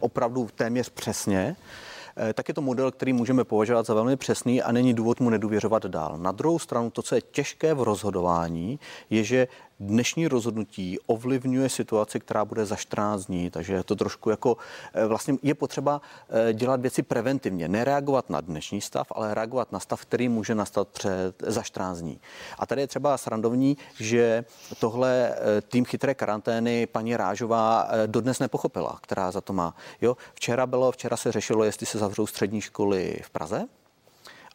opravdu 0.00 0.48
téměř 0.54 0.88
přesně, 0.88 1.56
eh, 1.58 1.91
tak 2.34 2.48
je 2.48 2.54
to 2.54 2.60
model, 2.60 2.90
který 2.90 3.12
můžeme 3.12 3.44
považovat 3.44 3.86
za 3.86 3.94
velmi 3.94 4.16
přesný 4.16 4.62
a 4.62 4.72
není 4.72 4.94
důvod 4.94 5.20
mu 5.20 5.30
nedůvěřovat 5.30 5.86
dál. 5.86 6.18
Na 6.18 6.32
druhou 6.32 6.58
stranu, 6.58 6.90
to, 6.90 7.02
co 7.02 7.14
je 7.14 7.20
těžké 7.20 7.74
v 7.74 7.82
rozhodování, 7.82 8.78
je, 9.10 9.24
že 9.24 9.48
dnešní 9.82 10.28
rozhodnutí 10.28 10.98
ovlivňuje 11.06 11.68
situaci, 11.68 12.20
která 12.20 12.44
bude 12.44 12.66
za 12.66 12.76
14 12.76 13.26
dní, 13.26 13.50
takže 13.50 13.72
je 13.72 13.84
to 13.84 13.96
trošku 13.96 14.30
jako 14.30 14.56
eh, 14.94 15.06
vlastně 15.06 15.34
je 15.42 15.54
potřeba 15.54 16.00
eh, 16.48 16.52
dělat 16.52 16.80
věci 16.80 17.02
preventivně, 17.02 17.68
nereagovat 17.68 18.30
na 18.30 18.40
dnešní 18.40 18.80
stav, 18.80 19.06
ale 19.10 19.34
reagovat 19.34 19.72
na 19.72 19.80
stav, 19.80 20.02
který 20.02 20.28
může 20.28 20.54
nastat 20.54 20.88
před, 20.88 21.42
za 21.46 21.62
14 21.62 21.98
dní. 21.98 22.20
A 22.58 22.66
tady 22.66 22.80
je 22.80 22.86
třeba 22.86 23.18
srandovní, 23.18 23.76
že 24.00 24.44
tohle 24.78 25.34
eh, 25.34 25.60
tým 25.60 25.84
chytré 25.84 26.14
karantény 26.14 26.86
paní 26.86 27.16
Rážová 27.16 27.88
dodnes 28.06 28.38
nepochopila, 28.38 28.98
která 29.02 29.30
za 29.30 29.40
to 29.40 29.52
má. 29.52 29.74
Jo, 30.00 30.16
včera 30.34 30.66
bylo, 30.66 30.92
včera 30.92 31.16
se 31.16 31.32
řešilo, 31.32 31.64
jestli 31.64 31.86
se 31.86 31.98
zavřou 31.98 32.26
střední 32.26 32.60
školy 32.60 33.20
v 33.24 33.30
Praze, 33.30 33.66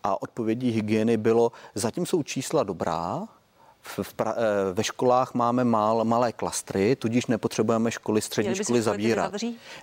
a 0.03 0.21
odpovědí 0.21 0.71
hygieny 0.71 1.17
bylo, 1.17 1.51
zatím 1.75 2.05
jsou 2.05 2.23
čísla 2.23 2.63
dobrá, 2.63 3.27
v, 3.81 3.99
v 4.03 4.13
pra, 4.13 4.35
eh, 4.37 4.73
ve 4.73 4.83
školách 4.83 5.33
máme 5.33 5.63
mal, 5.63 6.03
malé 6.03 6.31
klastry, 6.31 6.95
tudíž 6.95 7.25
nepotřebujeme 7.25 7.91
školy, 7.91 8.21
střední 8.21 8.55
školy 8.55 8.81
zavírat. 8.81 9.33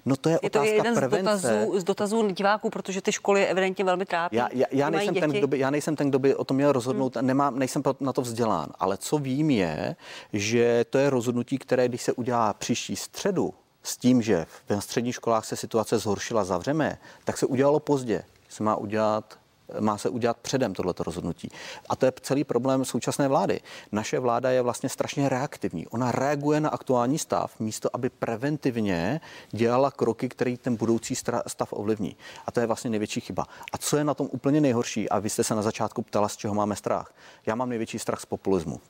No 0.05 0.17
to 0.17 0.29
je, 0.29 0.33
je 0.33 0.41
otázka 0.41 0.69
to 0.69 0.75
jeden 0.75 0.95
prevence. 0.95 1.37
Z 1.39 1.43
dotazů, 1.43 1.81
z 1.81 1.85
dotazů 1.85 2.31
diváků, 2.31 2.71
protože 2.71 3.01
ty 3.01 3.13
školy 3.13 3.47
evidentně 3.47 3.85
velmi 3.85 4.07
trápí. 4.07 4.37
Já, 4.37 4.49
já, 4.53 4.67
já, 4.71 4.91
nejsem, 4.91 5.15
ten, 5.15 5.31
kdo 5.31 5.47
by, 5.47 5.59
já 5.59 5.71
nejsem 5.71 5.97
ten, 5.97 6.09
kdo 6.09 6.19
by 6.19 6.35
o 6.35 6.45
tom 6.45 6.57
měl 6.57 6.73
rozhodnout, 6.73 7.17
hmm. 7.17 7.27
nemám, 7.27 7.59
nejsem 7.59 7.83
na 8.01 8.13
to 8.13 8.23
vzdělán, 8.23 8.67
ale 8.79 8.97
co 8.97 9.19
vím 9.19 9.51
je, 9.51 9.97
že 10.33 10.85
to 10.91 10.99
je 10.99 11.11
rozhodnutí, 11.11 11.59
které 11.59 11.89
když 11.89 12.03
se 12.03 12.13
udělá 12.13 12.53
příští 12.53 12.97
středu, 12.97 13.55
s 13.83 13.97
tím, 13.97 14.23
že 14.23 14.47
v 14.69 14.81
středních 14.81 15.15
školách 15.15 15.45
se 15.45 15.57
situace 15.57 15.99
zhoršila, 15.99 16.45
zavřeme, 16.45 16.99
tak 17.25 17.39
se 17.39 17.47
udělalo 17.47 17.81
pozdě. 17.81 18.25
Se 18.49 18.63
má 18.63 18.77
udělat 18.77 19.39
má 19.81 19.99
se 19.99 20.09
udělat 20.09 20.37
předem 20.37 20.75
tohleto 20.75 21.03
rozhodnutí. 21.03 21.51
A 21.89 21.97
to 21.97 22.07
je 22.07 22.13
celý 22.21 22.45
problém 22.45 22.85
současné 22.85 23.29
vlády. 23.29 23.61
Naše 23.93 24.19
vláda 24.19 24.51
je 24.51 24.63
vlastně 24.63 24.89
strašně 24.89 25.29
reaktivní. 25.29 25.87
Ona 25.87 26.13
reaguje 26.13 26.61
na 26.61 26.69
aktuální 26.69 27.19
stav, 27.19 27.61
místo 27.61 27.89
aby 27.93 28.11
preventivně 28.11 29.21
dělala 29.51 29.91
kroky, 29.91 30.29
které 30.29 30.57
ten 30.57 30.77
budoucí 30.77 31.15
stav 31.47 31.73
ovlivní. 31.73 32.17
A 32.47 32.53
to 32.53 32.61
je 32.61 32.67
vlastně 32.67 32.91
největší 32.91 33.21
chyba. 33.21 33.47
A 33.73 33.79
co 33.79 33.97
je 33.97 34.05
na 34.05 34.15
tom 34.15 34.29
úplně 34.33 34.61
nejhorší, 34.61 35.09
a 35.09 35.19
vy 35.19 35.31
jste 35.31 35.45
se 35.45 35.55
na 35.55 35.63
začátku 35.63 36.03
ptala, 36.03 36.29
z 36.29 36.37
čeho 36.37 36.55
máme 36.55 36.77
strach. 36.77 37.15
Já 37.47 37.55
mám 37.55 37.69
největší 37.69 37.99
strach 37.99 38.21
z 38.21 38.27
populismu. 38.27 38.81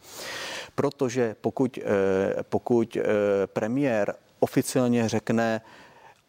Protože 0.74 1.36
pokud, 1.40 1.78
eh, 1.78 2.42
pokud 2.42 2.96
eh, 2.96 3.02
premiér 3.46 4.14
oficiálně 4.40 5.08
řekne, 5.08 5.60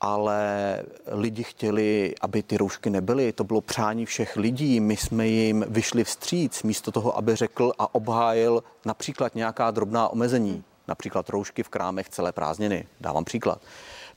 ale 0.02 0.84
lidi 1.08 1.44
chtěli, 1.44 2.16
aby 2.22 2.44
ty 2.44 2.58
roušky 2.58 2.90
nebyly. 2.90 3.34
To 3.34 3.44
bylo 3.44 3.62
přání 3.62 4.06
všech 4.06 4.36
lidí. 4.36 4.80
My 4.80 4.98
jsme 4.98 5.28
jim 5.28 5.66
vyšli 5.70 6.04
vstříc 6.04 6.64
místo 6.64 6.92
toho, 6.92 7.18
aby 7.18 7.36
řekl 7.36 7.72
a 7.80 7.96
obhájil 7.96 8.64
například 8.86 9.36
nějaká 9.36 9.72
drobná 9.72 10.08
omezení, 10.08 10.64
například 10.88 11.30
roušky 11.30 11.64
v 11.64 11.70
krámech 11.70 12.10
celé 12.10 12.32
prázdniny. 12.32 12.88
Dávám 13.02 13.26
příklad 13.26 13.62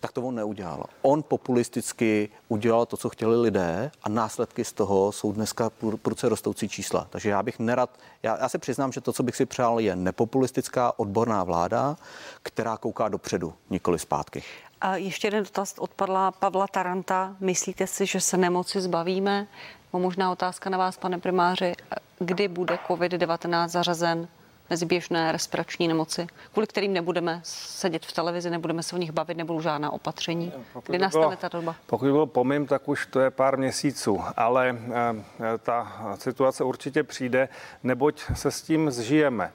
tak 0.01 0.12
to 0.12 0.22
on 0.22 0.34
neudělal. 0.34 0.84
On 1.03 1.22
populisticky 1.22 2.28
udělal 2.49 2.86
to, 2.86 2.96
co 2.96 3.09
chtěli 3.09 3.40
lidé 3.40 3.90
a 4.03 4.09
následky 4.09 4.64
z 4.64 4.72
toho 4.72 5.12
jsou 5.12 5.32
dneska 5.32 5.70
prudce 6.03 6.28
rostoucí 6.28 6.68
čísla. 6.68 7.07
Takže 7.11 7.30
já 7.30 7.42
bych 7.42 7.59
nerad, 7.59 7.90
já, 8.22 8.38
já 8.38 8.49
se 8.49 8.59
přiznám, 8.59 8.92
že 8.92 9.01
to, 9.01 9.12
co 9.12 9.22
bych 9.22 9.36
si 9.36 9.46
přál, 9.46 9.80
je 9.80 9.96
nepopulistická 9.96 10.99
odborná 10.99 11.44
vláda, 11.44 11.96
která 12.42 12.76
kouká 12.76 13.09
dopředu, 13.09 13.55
nikoli 13.70 13.99
zpátky. 13.99 14.42
A 14.80 14.96
ještě 14.96 15.26
jeden 15.26 15.44
dotaz 15.44 15.74
odpadla 15.78 16.30
Pavla 16.30 16.66
Taranta. 16.66 17.36
Myslíte 17.40 17.86
si, 17.86 18.07
že 18.07 18.20
se 18.20 18.36
nemoci 18.36 18.80
zbavíme? 18.80 19.46
Možná 19.92 20.32
otázka 20.32 20.70
na 20.70 20.78
vás, 20.78 20.96
pane 20.96 21.18
primáři. 21.18 21.72
Kdy 22.18 22.49
bude 22.49 22.78
COVID-19 22.88 23.68
zařazen 23.68 24.28
mezi 24.71 24.87
běžné 24.87 25.33
respirační 25.33 25.89
nemoci, 25.89 26.27
kvůli 26.53 26.66
kterým 26.66 26.93
nebudeme 26.93 27.41
sedět 27.45 28.07
v 28.07 28.12
televizi, 28.12 28.51
nebudeme 28.51 28.83
se 28.83 28.97
o 28.97 28.99
nich 28.99 29.12
bavit, 29.12 29.37
nebudou 29.37 29.61
žádná 29.61 29.91
opatření. 29.91 30.53
Pokud 30.73 30.93
Kdy 30.93 30.99
nastane 30.99 31.37
ta 31.37 31.49
doba? 31.49 31.77
Pokud 31.87 32.05
bylo 32.05 32.27
pomím, 32.27 32.66
tak 32.66 32.89
už 32.89 33.07
to 33.07 33.21
je 33.21 33.31
pár 33.31 33.59
měsíců, 33.59 34.21
ale 34.37 34.69
e, 34.69 35.59
ta 35.59 35.93
situace 36.19 36.64
určitě 36.64 37.03
přijde, 37.03 37.49
neboť 37.83 38.23
se 38.35 38.51
s 38.51 38.62
tím 38.62 38.91
zžijeme. 38.91 39.53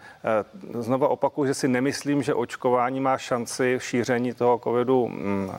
E, 0.76 0.82
znova 0.82 1.08
opakuju, 1.08 1.48
že 1.48 1.54
si 1.54 1.68
nemyslím, 1.68 2.24
že 2.24 2.34
očkování 2.34 3.00
má 3.00 3.18
šanci 3.18 3.78
šíření 3.82 4.34
toho 4.34 4.60
covidu 4.64 5.08
mm, 5.08 5.52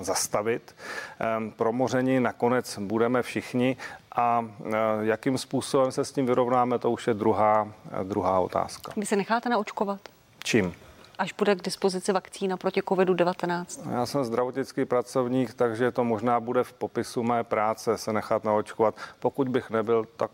zastavit. 0.00 0.74
E, 1.20 1.50
promoření 1.50 2.20
nakonec 2.20 2.78
budeme 2.78 3.22
všichni 3.22 3.76
a 4.16 4.44
e, 4.64 4.76
jakým 5.00 5.38
způsobem 5.38 5.92
se 5.92 6.04
s 6.04 6.12
tím 6.12 6.26
vyrovnáme, 6.26 6.78
to 6.78 6.90
už 6.90 7.06
je 7.06 7.14
druhá, 7.14 7.68
e, 8.00 8.04
druhá 8.04 8.40
otázka. 8.40 8.92
Vy 8.96 9.06
se 9.06 9.16
necháte 9.16 9.48
naočkovat? 9.48 10.00
Čím? 10.44 10.74
až 11.18 11.32
bude 11.32 11.54
k 11.54 11.62
dispozici 11.62 12.12
vakcína 12.12 12.56
proti 12.56 12.80
COVID-19? 12.80 13.90
Já 13.90 14.06
jsem 14.06 14.24
zdravotnický 14.24 14.84
pracovník, 14.84 15.54
takže 15.54 15.90
to 15.90 16.04
možná 16.04 16.40
bude 16.40 16.64
v 16.64 16.72
popisu 16.72 17.22
mé 17.22 17.44
práce 17.44 17.98
se 17.98 18.12
nechat 18.12 18.44
naočkovat. 18.44 18.94
Pokud 19.20 19.48
bych 19.48 19.70
nebyl, 19.70 20.06
tak 20.16 20.30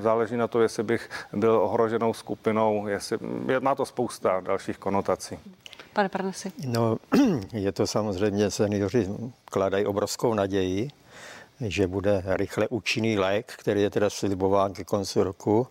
záleží 0.00 0.36
na 0.36 0.48
to, 0.48 0.62
jestli 0.62 0.82
bych 0.82 1.10
byl 1.32 1.52
ohroženou 1.52 2.12
skupinou, 2.12 2.86
jestli, 2.86 3.18
má 3.60 3.74
to 3.74 3.86
spousta 3.86 4.40
dalších 4.40 4.78
konotací. 4.78 5.38
Pane 5.92 6.08
Parnesi. 6.08 6.52
No, 6.66 6.96
je 7.52 7.72
to 7.72 7.86
samozřejmě, 7.86 8.50
seniori 8.50 9.08
kladají 9.44 9.86
obrovskou 9.86 10.34
naději, 10.34 10.90
že 11.70 11.86
bude 11.86 12.22
rychle 12.26 12.68
účinný 12.68 13.18
lék, 13.18 13.52
který 13.56 13.82
je 13.82 13.90
teda 13.90 14.10
slibován 14.10 14.72
ke 14.72 14.84
konci 14.84 15.22
roku 15.22 15.66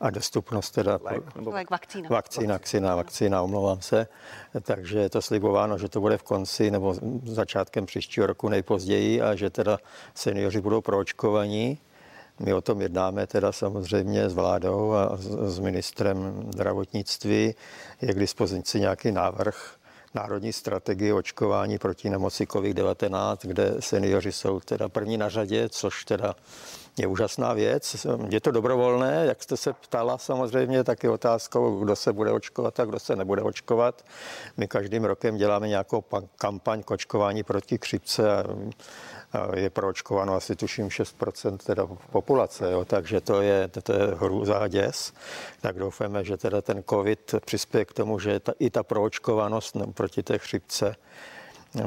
a 0.00 0.10
dostupnost 0.10 0.70
teda... 0.70 0.98
Lék, 1.02 1.34
nebo... 1.36 1.50
lék 1.50 1.70
vakcína. 1.70 2.08
Vakcína, 2.10 2.54
vakcína, 2.54 2.96
vakcína, 2.96 3.42
omlouvám 3.42 3.80
se. 3.80 4.06
Takže 4.62 4.98
je 4.98 5.10
to 5.10 5.22
slibováno, 5.22 5.78
že 5.78 5.88
to 5.88 6.00
bude 6.00 6.18
v 6.18 6.22
konci 6.22 6.70
nebo 6.70 6.94
začátkem 7.24 7.86
příštího 7.86 8.26
roku 8.26 8.48
nejpozději 8.48 9.22
a 9.22 9.34
že 9.34 9.50
teda 9.50 9.78
seniori 10.14 10.60
budou 10.60 10.80
proočkovaní. 10.80 11.78
My 12.40 12.54
o 12.54 12.60
tom 12.60 12.80
jednáme 12.80 13.26
teda 13.26 13.52
samozřejmě 13.52 14.28
s 14.28 14.34
vládou 14.34 14.92
a 14.92 15.16
s 15.46 15.58
ministrem 15.58 16.46
zdravotnictví. 16.52 17.54
Je 18.02 18.14
k 18.14 18.18
dispozici 18.18 18.80
nějaký 18.80 19.12
návrh 19.12 19.76
národní 20.14 20.52
strategii 20.52 21.12
očkování 21.12 21.78
proti 21.78 22.10
nemoci 22.10 22.44
COVID-19, 22.44 23.36
kde 23.42 23.74
seniori 23.80 24.32
jsou 24.32 24.60
teda 24.60 24.88
první 24.88 25.16
na 25.16 25.28
řadě, 25.28 25.68
což 25.68 26.04
teda 26.04 26.34
je 26.98 27.06
úžasná 27.06 27.52
věc. 27.52 28.06
Je 28.28 28.40
to 28.40 28.50
dobrovolné, 28.50 29.24
jak 29.26 29.42
jste 29.42 29.56
se 29.56 29.72
ptala 29.72 30.18
samozřejmě, 30.18 30.84
tak 30.84 31.02
je 31.02 31.10
otázkou, 31.10 31.78
kdo 31.78 31.96
se 31.96 32.12
bude 32.12 32.30
očkovat 32.32 32.80
a 32.80 32.84
kdo 32.84 32.98
se 32.98 33.16
nebude 33.16 33.42
očkovat. 33.42 34.04
My 34.56 34.68
každým 34.68 35.04
rokem 35.04 35.36
děláme 35.36 35.68
nějakou 35.68 36.04
kampaň 36.36 36.82
k 36.82 36.90
očkování 36.90 37.42
proti 37.42 37.78
křipce 37.78 38.44
a 39.32 39.56
je 39.56 39.70
proočkováno 39.70 40.34
asi 40.34 40.56
tuším 40.56 40.88
6% 40.88 41.56
teda 41.56 41.86
populace, 42.10 42.72
jo, 42.72 42.84
takže 42.84 43.20
to 43.20 43.42
je, 43.42 43.68
to 43.68 43.92
je 43.92 44.06
hrůza 44.14 44.68
děs. 44.68 45.12
Tak 45.60 45.78
doufáme, 45.78 46.24
že 46.24 46.36
teda 46.36 46.62
ten 46.62 46.82
covid 46.90 47.34
přispěje 47.44 47.84
k 47.84 47.92
tomu, 47.92 48.18
že 48.18 48.40
ta, 48.40 48.52
i 48.58 48.70
ta 48.70 48.82
proočkovanost 48.82 49.76
proti 49.94 50.22
té 50.22 50.38
chřipce 50.38 50.96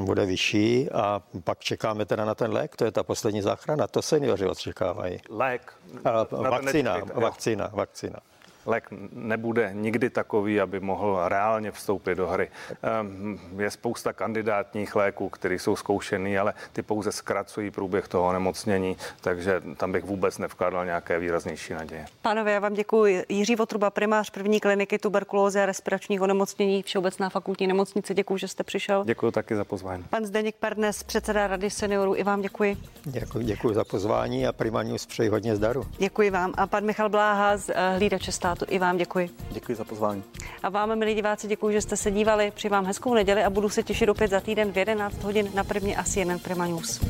bude 0.00 0.26
vyšší 0.26 0.90
a 0.90 1.22
pak 1.44 1.58
čekáme 1.58 2.04
teda 2.04 2.24
na 2.24 2.34
ten 2.34 2.52
lék, 2.52 2.76
to 2.76 2.84
je 2.84 2.90
ta 2.90 3.02
poslední 3.02 3.42
záchrana, 3.42 3.86
to 3.86 4.02
seniori 4.02 4.46
očekávají. 4.46 5.20
Lék? 5.30 5.72
A, 6.04 6.26
vakcína, 6.50 6.98
vakcína, 7.14 7.70
vakcína. 7.72 8.18
Lék 8.66 8.88
nebude 9.12 9.70
nikdy 9.74 10.10
takový, 10.10 10.60
aby 10.60 10.80
mohl 10.80 11.28
reálně 11.28 11.70
vstoupit 11.70 12.14
do 12.14 12.26
hry. 12.26 12.50
Ehm, 12.82 13.38
je 13.58 13.70
spousta 13.70 14.12
kandidátních 14.12 14.96
léků, 14.96 15.28
které 15.28 15.54
jsou 15.54 15.76
zkoušený, 15.76 16.38
ale 16.38 16.54
ty 16.72 16.82
pouze 16.82 17.12
zkracují 17.12 17.70
průběh 17.70 18.08
toho 18.08 18.32
nemocnění, 18.32 18.96
takže 19.20 19.62
tam 19.76 19.92
bych 19.92 20.04
vůbec 20.04 20.38
nevkládal 20.38 20.84
nějaké 20.84 21.18
výraznější 21.18 21.72
naděje. 21.72 22.06
Pánové, 22.22 22.52
já 22.52 22.60
vám 22.60 22.74
děkuji. 22.74 23.24
Jiří 23.28 23.56
Votruba, 23.56 23.90
primář 23.90 24.30
první 24.30 24.60
kliniky 24.60 24.98
tuberkulózy 24.98 25.60
a 25.60 25.66
respiračních 25.66 26.22
onemocnění 26.22 26.82
Všeobecná 26.82 27.28
fakultní 27.28 27.66
nemocnice. 27.66 28.14
Děkuji, 28.14 28.36
že 28.36 28.48
jste 28.48 28.64
přišel. 28.64 29.04
Děkuji 29.04 29.30
taky 29.30 29.56
za 29.56 29.64
pozvání. 29.64 30.04
Pan 30.10 30.26
Zdeněk 30.26 30.56
Pernes, 30.56 31.02
předseda 31.02 31.46
Rady 31.46 31.70
seniorů, 31.70 32.16
i 32.16 32.22
vám 32.22 32.40
děkuji. 32.40 32.76
Děkuji, 33.04 33.44
děkuji 33.44 33.74
za 33.74 33.84
pozvání 33.84 34.46
a 34.46 34.52
News 34.82 35.06
přeji 35.06 35.28
hodně 35.28 35.56
zdaru. 35.56 35.86
Děkuji 35.98 36.30
vám. 36.30 36.54
A 36.56 36.66
pan 36.66 36.84
Michal 36.84 37.08
Bláha 37.08 37.56
z 37.56 37.70
eh, 37.74 37.96
Hlídače 37.96 38.32
státu, 38.32 38.55
i 38.68 38.78
vám 38.78 38.96
děkuji. 38.96 39.30
Děkuji 39.50 39.74
za 39.74 39.84
pozvání. 39.84 40.22
A 40.62 40.68
vám, 40.68 40.98
milí 40.98 41.14
diváci, 41.14 41.48
děkuji, 41.48 41.72
že 41.72 41.80
jste 41.80 41.96
se 41.96 42.10
dívali. 42.10 42.50
Přeji 42.50 42.70
vám 42.70 42.84
hezkou 42.84 43.14
neděli 43.14 43.44
a 43.44 43.50
budu 43.50 43.68
se 43.68 43.82
těšit 43.82 44.08
opět 44.08 44.30
za 44.30 44.40
týden 44.40 44.72
v 44.72 44.76
11 44.76 45.22
hodin 45.22 45.50
na 45.54 45.64
první 45.64 45.96
asi 45.96 46.18
jeden 46.18 46.38
Prima 46.38 46.66
News. 46.66 47.00